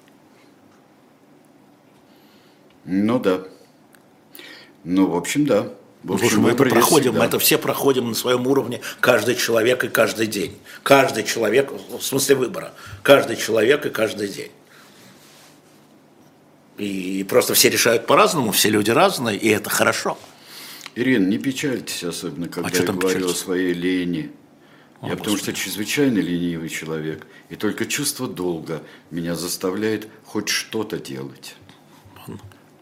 Ну 2.85 3.19
да. 3.19 3.43
Ну, 4.85 5.07
в 5.07 5.17
общем, 5.17 5.47
да. 5.47 5.73
В 6.03 6.13
общем, 6.13 6.41
мы 6.41 6.51
это 6.51 6.65
проходим, 6.65 7.15
мы 7.15 7.25
это 7.25 7.39
все 7.39 7.59
проходим 7.59 8.09
на 8.09 8.15
своем 8.15 8.47
уровне, 8.47 8.81
каждый 9.01 9.35
человек 9.35 9.85
и 9.85 9.89
каждый 9.89 10.27
день. 10.27 10.57
Каждый 10.83 11.25
человек, 11.25 11.71
в 11.73 12.01
смысле 12.01 12.37
выбора, 12.37 12.73
каждый 13.03 13.37
человек 13.37 13.85
и 13.85 13.91
каждый 13.91 14.29
день. 14.29 14.51
И 16.79 17.25
просто 17.25 17.55
все 17.55 17.69
решают 17.71 18.07
по-разному, 18.07 18.53
все 18.53 18.71
люди 18.71 18.91
разные, 18.91 19.37
и 19.37 19.49
это 19.49 19.69
хорошо. 19.69 20.17
Ирина, 20.95 21.27
не 21.27 21.39
печальтесь 21.39 22.05
особенно, 22.05 22.49
когда 22.49 22.69
а 22.69 22.73
я 22.73 22.93
говорю 22.93 23.31
о 23.31 23.35
своей 23.35 23.73
лени. 23.73 24.31
Я 25.03 25.17
потому 25.17 25.37
что 25.37 25.53
чрезвычайно 25.53 26.19
ленивый 26.19 26.69
человек, 26.69 27.27
и 27.51 27.57
только 27.57 27.87
чувство 27.87 28.27
долга 28.27 28.83
меня 29.11 29.37
заставляет 29.37 30.09
хоть 30.25 30.49
что-то 30.49 30.99
делать. 30.99 31.55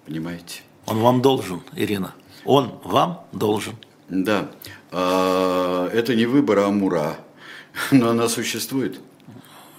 Понимаете? 0.07 0.63
Он 0.87 0.99
вам 1.01 1.21
должен, 1.21 1.63
Ирина. 1.75 2.15
Он 2.45 2.79
вам 2.85 3.27
должен. 3.33 3.75
Да. 4.09 4.51
А, 4.93 5.91
это 5.93 6.15
не 6.15 6.27
выбор 6.27 6.61
Амура, 6.61 7.19
но 7.91 8.11
она 8.11 8.29
существует. 8.29 9.01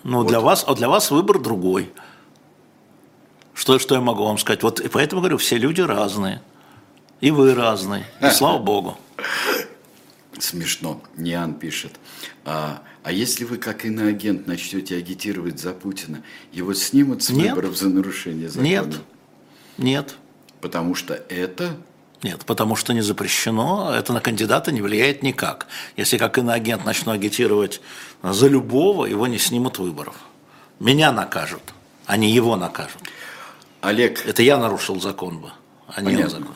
Ну, 0.03 0.17
вот. 0.17 0.27
для 0.27 0.39
вас, 0.39 0.63
а 0.67 0.75
для 0.75 0.89
вас 0.89 1.11
выбор 1.11 1.39
другой. 1.39 1.89
Что, 3.57 3.79
что 3.79 3.95
я 3.95 4.01
могу 4.01 4.23
вам 4.23 4.37
сказать? 4.37 4.61
Вот 4.61 4.79
и 4.79 4.87
поэтому 4.87 5.19
говорю, 5.19 5.39
все 5.39 5.57
люди 5.57 5.81
разные. 5.81 6.43
И 7.21 7.31
вы 7.31 7.55
разные. 7.55 8.05
И 8.21 8.29
слава 8.29 8.59
Богу. 8.59 8.99
Смешно. 10.37 11.01
Ниан 11.15 11.55
пишет. 11.55 11.93
А, 12.45 12.83
а 13.01 13.11
если 13.11 13.45
вы, 13.45 13.57
как 13.57 13.83
иноагент, 13.83 14.45
начнете 14.45 14.95
агитировать 14.95 15.59
за 15.59 15.73
Путина, 15.73 16.21
его 16.51 16.75
снимут 16.75 17.23
с 17.23 17.31
Нет. 17.31 17.49
выборов 17.49 17.75
за 17.75 17.89
нарушение 17.89 18.47
закона? 18.47 18.67
Нет. 18.67 18.99
Нет. 19.79 20.15
Потому 20.61 20.93
что 20.93 21.15
это 21.15 21.77
нет, 22.23 22.45
потому 22.45 22.75
что 22.75 22.93
не 22.93 23.01
запрещено, 23.01 23.93
это 23.93 24.11
на 24.11 24.21
кандидата 24.21 24.71
не 24.71 24.81
влияет 24.81 25.21
никак. 25.21 25.67
Если 25.95 26.17
как 26.17 26.39
иноагент 26.39 26.83
начну 26.83 27.11
агитировать 27.11 27.79
за 28.23 28.47
любого, 28.47 29.05
его 29.05 29.27
не 29.27 29.37
снимут 29.37 29.77
выборов. 29.77 30.15
Меня 30.79 31.11
накажут, 31.11 31.61
а 32.07 32.17
не 32.17 32.31
его 32.31 32.55
накажут. 32.55 33.01
Олег. 33.81 34.25
Это 34.25 34.43
я 34.43 34.57
нарушил 34.57 34.99
закон 34.99 35.39
бы, 35.39 35.51
а 35.87 36.01
не 36.01 36.23
он 36.23 36.29
закон. 36.29 36.55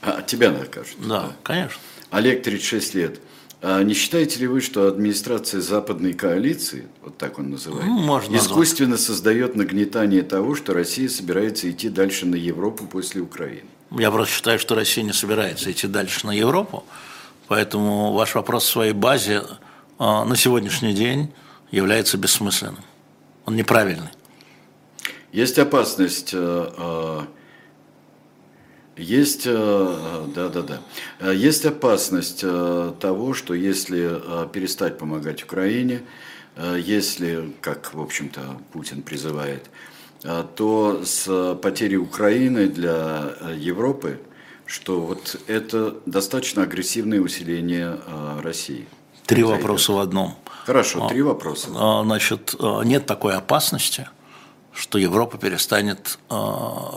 А 0.00 0.22
тебя 0.22 0.50
накажут? 0.50 0.96
Да, 0.98 1.06
да, 1.08 1.32
конечно. 1.42 1.80
Олег, 2.10 2.42
36 2.42 2.94
лет. 2.94 3.20
А 3.64 3.80
не 3.84 3.94
считаете 3.94 4.40
ли 4.40 4.48
вы, 4.48 4.60
что 4.60 4.88
администрация 4.88 5.60
западной 5.60 6.14
коалиции, 6.14 6.88
вот 7.00 7.16
так 7.16 7.38
он 7.38 7.50
называет, 7.50 7.86
ну, 7.86 8.00
можно 8.00 8.36
искусственно 8.36 8.90
назвать. 8.90 9.06
создает 9.06 9.54
нагнетание 9.54 10.22
того, 10.22 10.56
что 10.56 10.74
Россия 10.74 11.08
собирается 11.08 11.70
идти 11.70 11.88
дальше 11.88 12.26
на 12.26 12.34
Европу 12.34 12.86
после 12.86 13.20
Украины? 13.20 13.68
Я 13.92 14.10
просто 14.10 14.34
считаю, 14.34 14.58
что 14.58 14.74
Россия 14.74 15.04
не 15.04 15.12
собирается 15.12 15.70
идти 15.70 15.86
дальше 15.86 16.26
на 16.26 16.32
Европу, 16.32 16.84
поэтому 17.46 18.12
ваш 18.12 18.34
вопрос 18.34 18.64
в 18.64 18.68
своей 18.68 18.94
базе 18.94 19.44
а, 19.96 20.24
на 20.24 20.34
сегодняшний 20.34 20.92
день 20.92 21.32
является 21.70 22.18
бессмысленным. 22.18 22.82
Он 23.46 23.54
неправильный. 23.54 24.08
Есть 25.32 25.58
опасность 25.58 26.32
э, 26.34 26.70
э, 26.76 27.20
есть, 28.98 29.44
э, 29.46 30.26
да, 30.34 30.50
да, 30.50 30.62
да. 31.20 31.32
Есть 31.32 31.64
опасность 31.64 32.42
того, 32.42 33.32
что 33.32 33.54
если 33.54 34.20
перестать 34.52 34.98
помогать 34.98 35.42
Украине, 35.42 36.02
если, 36.76 37.54
как, 37.62 37.94
в 37.94 38.00
общем-то, 38.02 38.40
Путин 38.74 39.00
призывает, 39.00 39.70
то 40.54 41.00
с 41.02 41.54
потерей 41.62 41.96
Украины 41.96 42.68
для 42.68 43.32
Европы, 43.56 44.20
что 44.66 45.00
вот 45.00 45.40
это 45.46 45.96
достаточно 46.04 46.64
агрессивное 46.64 47.20
усиление 47.20 47.98
России. 48.42 48.86
Три 49.24 49.42
вопроса 49.42 49.92
в 49.92 49.98
одном. 49.98 50.36
Хорошо, 50.66 51.08
три 51.08 51.22
вопроса. 51.22 51.70
Значит, 52.04 52.54
нет 52.84 53.06
такой 53.06 53.34
опасности– 53.34 54.06
что 54.74 54.98
Европа 54.98 55.38
перестанет 55.38 56.18
э, 56.30 56.34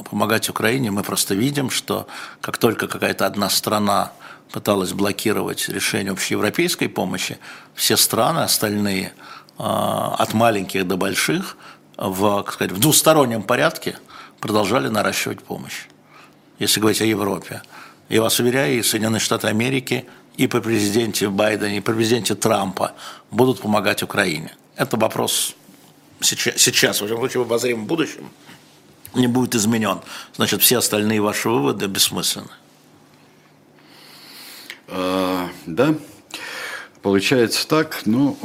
помогать 0.09 0.49
Украине. 0.49 0.91
Мы 0.91 1.03
просто 1.03 1.36
видим, 1.36 1.69
что 1.69 2.07
как 2.41 2.57
только 2.57 2.88
какая-то 2.88 3.26
одна 3.26 3.49
страна 3.49 4.11
пыталась 4.51 4.93
блокировать 4.93 5.67
решение 5.69 6.11
общеевропейской 6.11 6.88
помощи, 6.88 7.38
все 7.73 7.97
страны 7.97 8.39
остальные, 8.39 9.13
э, 9.57 9.63
от 9.63 10.34
маленьких 10.34 10.88
до 10.88 10.97
больших, 10.97 11.57
в, 11.97 12.45
сказать, 12.51 12.71
в 12.71 12.80
двустороннем 12.80 13.43
порядке 13.43 13.97
продолжали 14.39 14.88
наращивать 14.88 15.43
помощь. 15.43 15.88
Если 16.59 16.80
говорить 16.80 17.01
о 17.01 17.05
Европе. 17.05 17.61
Я 18.07 18.21
вас 18.21 18.39
уверяю, 18.39 18.80
и 18.80 18.84
Соединенные 18.84 19.19
Штаты 19.19 19.47
Америки, 19.47 20.05
и 20.38 20.47
при 20.47 20.59
президенте 20.59 21.30
Байдене, 21.30 21.78
и 21.78 21.82
при 21.82 21.93
президенте 21.93 22.36
Трампа 22.36 22.93
будут 23.32 23.61
помогать 23.61 24.03
Украине. 24.03 24.55
Это 24.76 24.97
вопрос 24.97 25.55
сейчас, 26.22 26.57
сейчас, 26.57 27.01
в 27.01 27.07
любом 27.07 27.24
случае, 27.24 27.43
в 27.43 27.45
обозримом 27.45 27.86
будущем, 27.86 28.30
не 29.13 29.28
будет 29.28 29.55
изменен, 29.55 30.01
значит, 30.36 30.61
все 30.61 30.78
остальные 30.78 31.22
ваши 31.22 31.49
выводы 31.49 31.88
бессмысленны. 31.88 32.49
А, 34.88 35.49
да, 35.66 35.95
получается 37.01 37.68
так, 37.68 38.01
ну, 38.05 38.38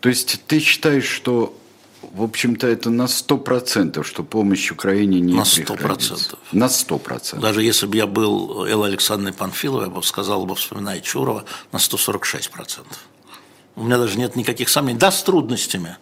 то 0.00 0.08
есть 0.08 0.42
ты 0.46 0.58
считаешь, 0.60 1.04
что, 1.04 1.56
в 2.02 2.22
общем-то, 2.22 2.66
это 2.66 2.90
на 2.90 3.04
100%, 3.04 4.02
что 4.02 4.24
помощь 4.24 4.70
Украине 4.70 5.20
не 5.20 5.34
На 5.34 5.42
100%. 5.42 6.38
На 6.52 6.64
100%. 6.64 7.38
Даже 7.38 7.62
если 7.62 7.86
бы 7.86 7.96
я 7.96 8.06
был 8.06 8.64
Элла 8.64 8.86
Александровной 8.86 9.34
Панфиловой, 9.34 9.86
я 9.86 9.90
бы 9.90 10.02
сказал 10.02 10.46
бы, 10.46 10.54
вспоминая 10.54 11.00
Чурова, 11.00 11.44
на 11.72 11.76
146%. 11.76 12.84
У 13.80 13.82
меня 13.82 13.96
даже 13.96 14.18
нет 14.18 14.36
никаких 14.36 14.68
сомнений. 14.68 14.98
Да, 14.98 15.10
с 15.10 15.22
трудностями. 15.22 15.96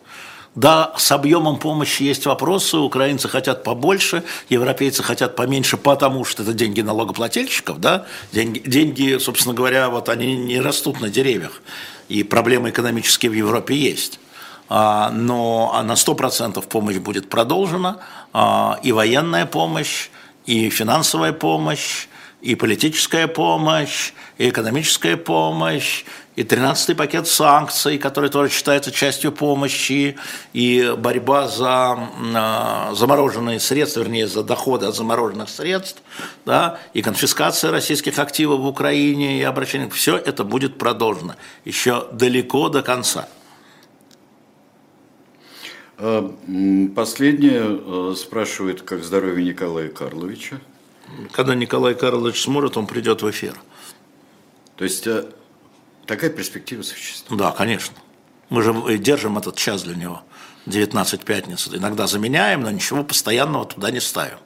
Да, 0.56 0.92
с 0.96 1.12
объемом 1.12 1.60
помощи 1.60 2.02
есть 2.02 2.26
вопросы, 2.26 2.76
украинцы 2.76 3.28
хотят 3.28 3.62
побольше, 3.62 4.24
европейцы 4.48 5.04
хотят 5.04 5.36
поменьше, 5.36 5.76
потому 5.76 6.24
что 6.24 6.42
это 6.42 6.54
деньги 6.54 6.80
налогоплательщиков, 6.80 7.78
да, 7.78 8.06
деньги, 8.32 8.58
деньги, 8.58 9.18
собственно 9.18 9.54
говоря, 9.54 9.90
вот 9.90 10.08
они 10.08 10.36
не 10.36 10.60
растут 10.60 11.00
на 11.00 11.08
деревьях, 11.08 11.62
и 12.08 12.24
проблемы 12.24 12.70
экономические 12.70 13.30
в 13.30 13.34
Европе 13.34 13.76
есть. 13.76 14.18
А, 14.68 15.10
но 15.12 15.70
а 15.72 15.84
на 15.84 15.92
100% 15.92 16.66
помощь 16.66 16.96
будет 16.96 17.30
продолжена, 17.30 17.98
а, 18.32 18.80
и 18.82 18.90
военная 18.90 19.46
помощь, 19.46 20.08
и 20.46 20.68
финансовая 20.70 21.32
помощь, 21.32 22.08
и 22.42 22.56
политическая 22.56 23.28
помощь, 23.28 24.12
и 24.38 24.48
экономическая 24.48 25.16
помощь, 25.16 26.04
и 26.38 26.44
13-й 26.44 26.94
пакет 26.94 27.26
санкций, 27.26 27.98
который 27.98 28.30
тоже 28.30 28.52
считается 28.52 28.92
частью 28.92 29.32
помощи, 29.32 30.16
и 30.52 30.94
борьба 30.96 31.48
за 31.48 31.98
э, 31.98 32.94
замороженные 32.94 33.58
средства, 33.58 34.02
вернее, 34.02 34.28
за 34.28 34.44
доходы 34.44 34.86
от 34.86 34.94
замороженных 34.94 35.48
средств, 35.48 36.00
да, 36.46 36.78
и 36.94 37.02
конфискация 37.02 37.72
российских 37.72 38.20
активов 38.20 38.60
в 38.60 38.66
Украине, 38.68 39.40
и 39.40 39.42
обращение, 39.42 39.90
все 39.90 40.16
это 40.16 40.44
будет 40.44 40.78
продолжено 40.78 41.34
еще 41.64 42.06
далеко 42.12 42.68
до 42.68 42.82
конца. 42.82 43.28
А, 45.96 46.32
последнее 46.94 47.64
э, 47.64 48.14
спрашивает, 48.16 48.82
как 48.82 49.02
здоровье 49.02 49.44
Николая 49.44 49.88
Карловича. 49.88 50.60
Когда 51.32 51.56
Николай 51.56 51.96
Карлович 51.96 52.42
сможет, 52.42 52.76
он 52.76 52.86
придет 52.86 53.22
в 53.22 53.28
эфир. 53.28 53.54
То 54.76 54.84
есть 54.84 55.08
такая 56.08 56.30
перспектива 56.30 56.82
существует? 56.82 57.40
Да, 57.40 57.52
конечно. 57.52 57.94
Мы 58.50 58.62
же 58.62 58.98
держим 58.98 59.38
этот 59.38 59.56
час 59.56 59.82
для 59.84 59.94
него. 59.94 60.22
19 60.66 61.24
пятниц. 61.24 61.68
Иногда 61.72 62.06
заменяем, 62.06 62.62
но 62.62 62.70
ничего 62.70 63.04
постоянного 63.04 63.64
туда 63.66 63.90
не 63.90 64.00
ставим. 64.00 64.38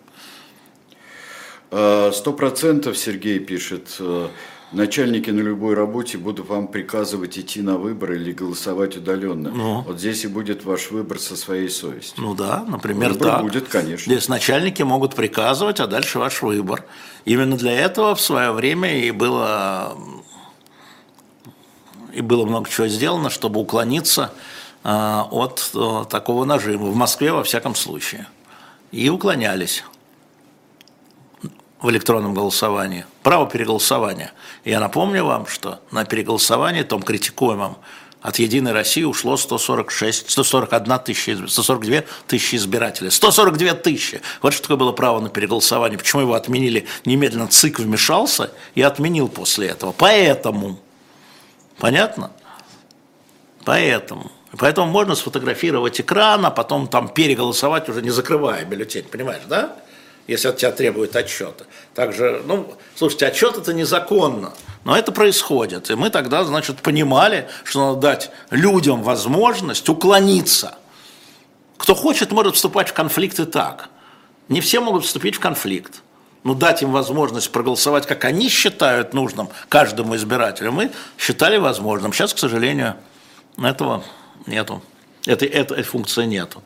Э, 1.70 2.10
сто 2.14 2.32
процентов 2.32 2.98
Сергей 2.98 3.38
пишет, 3.38 3.96
э, 3.98 4.28
начальники 4.72 5.30
на 5.30 5.40
любой 5.40 5.74
работе 5.74 6.18
будут 6.18 6.48
вам 6.48 6.68
приказывать 6.68 7.38
идти 7.38 7.62
на 7.62 7.78
выборы 7.78 8.16
или 8.16 8.32
голосовать 8.32 8.96
удаленно. 8.96 9.50
Ну. 9.50 9.80
Вот 9.82 9.98
здесь 9.98 10.24
и 10.24 10.28
будет 10.28 10.64
ваш 10.64 10.90
выбор 10.90 11.18
со 11.18 11.36
своей 11.36 11.68
совестью. 11.68 12.22
Ну 12.22 12.34
да, 12.34 12.64
например, 12.66 13.12
выбор 13.12 13.28
так. 13.28 13.42
будет, 13.42 13.68
конечно. 13.68 14.12
Здесь 14.12 14.28
начальники 14.28 14.82
могут 14.82 15.14
приказывать, 15.14 15.80
а 15.80 15.86
дальше 15.86 16.18
ваш 16.18 16.42
выбор. 16.42 16.84
Именно 17.24 17.56
для 17.56 17.72
этого 17.72 18.14
в 18.14 18.20
свое 18.20 18.52
время 18.52 19.06
и 19.06 19.10
было, 19.10 19.96
и 22.12 22.20
было 22.20 22.44
много 22.44 22.68
чего 22.68 22.88
сделано, 22.88 23.30
чтобы 23.30 23.60
уклониться 23.60 24.32
э, 24.84 24.88
от 25.30 25.70
э, 25.74 26.04
такого 26.10 26.44
нажима. 26.44 26.86
В 26.86 26.96
Москве, 26.96 27.32
во 27.32 27.44
всяком 27.44 27.74
случае. 27.74 28.26
И 28.90 29.08
уклонялись 29.08 29.84
в 31.80 31.90
электронном 31.90 32.32
голосовании, 32.32 33.06
право 33.22 33.48
переголосования. 33.48 34.32
Я 34.64 34.78
напомню 34.78 35.24
вам, 35.24 35.46
что 35.46 35.80
на 35.90 36.04
переголосовании, 36.04 36.82
том 36.82 37.02
критикуемом, 37.02 37.76
от 38.20 38.38
«Единой 38.38 38.70
России» 38.70 39.02
ушло 39.02 39.36
146, 39.36 40.30
141 40.30 40.98
тысяча, 41.00 41.48
142 41.48 42.04
тысячи 42.28 42.54
избирателей. 42.54 43.10
142 43.10 43.74
тысячи! 43.74 44.20
Вот 44.42 44.52
что 44.52 44.62
такое 44.62 44.76
было 44.76 44.92
право 44.92 45.18
на 45.18 45.28
переголосование. 45.28 45.98
Почему 45.98 46.22
его 46.22 46.34
отменили? 46.34 46.86
Немедленно 47.04 47.48
ЦИК 47.48 47.80
вмешался 47.80 48.52
и 48.76 48.82
отменил 48.82 49.28
после 49.28 49.68
этого. 49.68 49.90
Поэтому. 49.90 50.78
Понятно? 51.78 52.30
Поэтому. 53.64 54.30
Поэтому 54.58 54.90
можно 54.90 55.14
сфотографировать 55.14 56.00
экран, 56.00 56.44
а 56.44 56.50
потом 56.50 56.86
там 56.86 57.08
переголосовать, 57.08 57.88
уже 57.88 58.02
не 58.02 58.10
закрывая 58.10 58.64
бюллетень. 58.64 59.04
Понимаешь, 59.04 59.42
да? 59.48 59.76
если 60.26 60.48
от 60.48 60.56
тебя 60.56 60.72
требуют 60.72 61.16
отчета. 61.16 61.64
Также, 61.94 62.42
ну, 62.46 62.74
слушайте, 62.94 63.26
отчет 63.26 63.56
это 63.56 63.72
незаконно, 63.72 64.52
но 64.84 64.96
это 64.96 65.12
происходит. 65.12 65.90
И 65.90 65.94
мы 65.94 66.10
тогда, 66.10 66.44
значит, 66.44 66.80
понимали, 66.80 67.48
что 67.64 67.88
надо 67.88 68.00
дать 68.00 68.30
людям 68.50 69.02
возможность 69.02 69.88
уклониться. 69.88 70.76
Кто 71.76 71.94
хочет, 71.94 72.30
может 72.30 72.54
вступать 72.54 72.88
в 72.88 72.92
конфликт 72.92 73.40
и 73.40 73.44
так. 73.44 73.88
Не 74.48 74.60
все 74.60 74.80
могут 74.80 75.04
вступить 75.04 75.36
в 75.36 75.40
конфликт. 75.40 76.02
Но 76.44 76.54
дать 76.54 76.82
им 76.82 76.90
возможность 76.90 77.52
проголосовать, 77.52 78.06
как 78.06 78.24
они 78.24 78.48
считают 78.48 79.14
нужным 79.14 79.48
каждому 79.68 80.16
избирателю, 80.16 80.72
мы 80.72 80.90
считали 81.16 81.56
возможным. 81.56 82.12
Сейчас, 82.12 82.34
к 82.34 82.38
сожалению, 82.38 82.96
этого 83.56 84.02
нету. 84.46 84.82
Этой, 85.26 85.48
этой 85.48 85.82
функции 85.84 86.24
нету. 86.24 86.62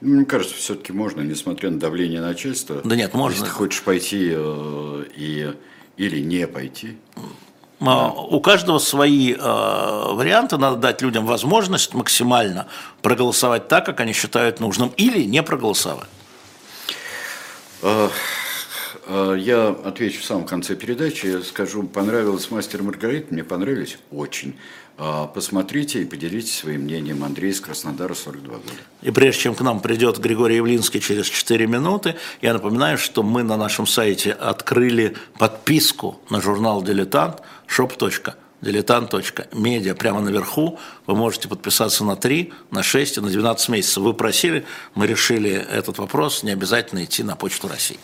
Мне 0.00 0.24
кажется, 0.24 0.56
все-таки 0.56 0.92
можно, 0.92 1.20
несмотря 1.20 1.70
на 1.70 1.78
давление 1.78 2.20
начальства. 2.20 2.80
Да 2.84 2.96
нет, 2.96 3.14
можно. 3.14 3.36
Если 3.36 3.46
ты 3.46 3.50
хочешь 3.52 3.82
пойти 3.82 4.32
э, 4.34 5.04
и, 5.16 5.54
или 5.96 6.20
не 6.20 6.46
пойти. 6.46 6.98
Да. 7.80 8.08
У 8.08 8.40
каждого 8.40 8.78
свои 8.78 9.32
э, 9.32 9.38
варианты, 9.38 10.58
надо 10.58 10.76
дать 10.76 11.02
людям 11.02 11.24
возможность 11.26 11.94
максимально 11.94 12.66
проголосовать 13.02 13.68
так, 13.68 13.86
как 13.86 14.00
они 14.00 14.12
считают 14.12 14.60
нужным, 14.60 14.92
или 14.96 15.24
не 15.24 15.42
проголосовать. 15.42 16.08
Э, 17.84 18.08
э, 19.06 19.36
я 19.38 19.68
отвечу 19.68 20.20
в 20.20 20.24
самом 20.24 20.46
конце 20.46 20.74
передачи, 20.74 21.42
скажу, 21.42 21.82
понравилось 21.82 22.50
«Мастер 22.50 22.82
Маргарита», 22.82 23.32
мне 23.32 23.44
понравились 23.44 23.98
очень. 24.10 24.56
А, 24.96 25.26
посмотрите 25.26 26.02
и 26.02 26.04
поделитесь 26.04 26.56
своим 26.56 26.82
мнением. 26.82 27.24
Андрей 27.24 27.50
из 27.50 27.60
Краснодара, 27.60 28.14
42 28.14 28.54
года. 28.54 28.62
И 29.02 29.10
прежде 29.10 29.42
чем 29.42 29.54
к 29.56 29.60
нам 29.60 29.80
придет 29.80 30.18
Григорий 30.18 30.56
Явлинский 30.56 31.00
через 31.00 31.26
4 31.26 31.66
минуты, 31.66 32.14
я 32.40 32.52
напоминаю, 32.52 32.96
что 32.96 33.24
мы 33.24 33.42
на 33.42 33.56
нашем 33.56 33.88
сайте 33.88 34.30
открыли 34.30 35.16
подписку 35.36 36.20
на 36.30 36.40
журнал 36.40 36.80
«Дилетант» 36.80 37.42
shop. 37.68 37.92
дилетант.медиа 38.64 39.94
прямо 39.94 40.20
наверху. 40.20 40.78
Вы 41.06 41.14
можете 41.14 41.48
подписаться 41.48 42.04
на 42.04 42.16
3, 42.16 42.52
на 42.70 42.82
6 42.82 43.18
и 43.18 43.20
на 43.20 43.28
12 43.28 43.68
месяцев. 43.68 44.02
Вы 44.02 44.14
просили, 44.14 44.64
мы 44.94 45.06
решили 45.06 45.50
этот 45.50 45.98
вопрос, 45.98 46.42
не 46.42 46.50
обязательно 46.50 47.04
идти 47.04 47.22
на 47.22 47.36
Почту 47.36 47.68
России. 47.68 47.98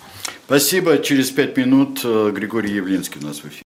Спасибо. 0.46 0.98
Через 0.98 1.30
5 1.30 1.56
минут 1.56 2.00
э, 2.04 2.32
Григорий 2.34 2.72
Явлинский 2.74 3.18
у 3.20 3.26
нас 3.26 3.38
в 3.38 3.46
эфире. 3.46 3.58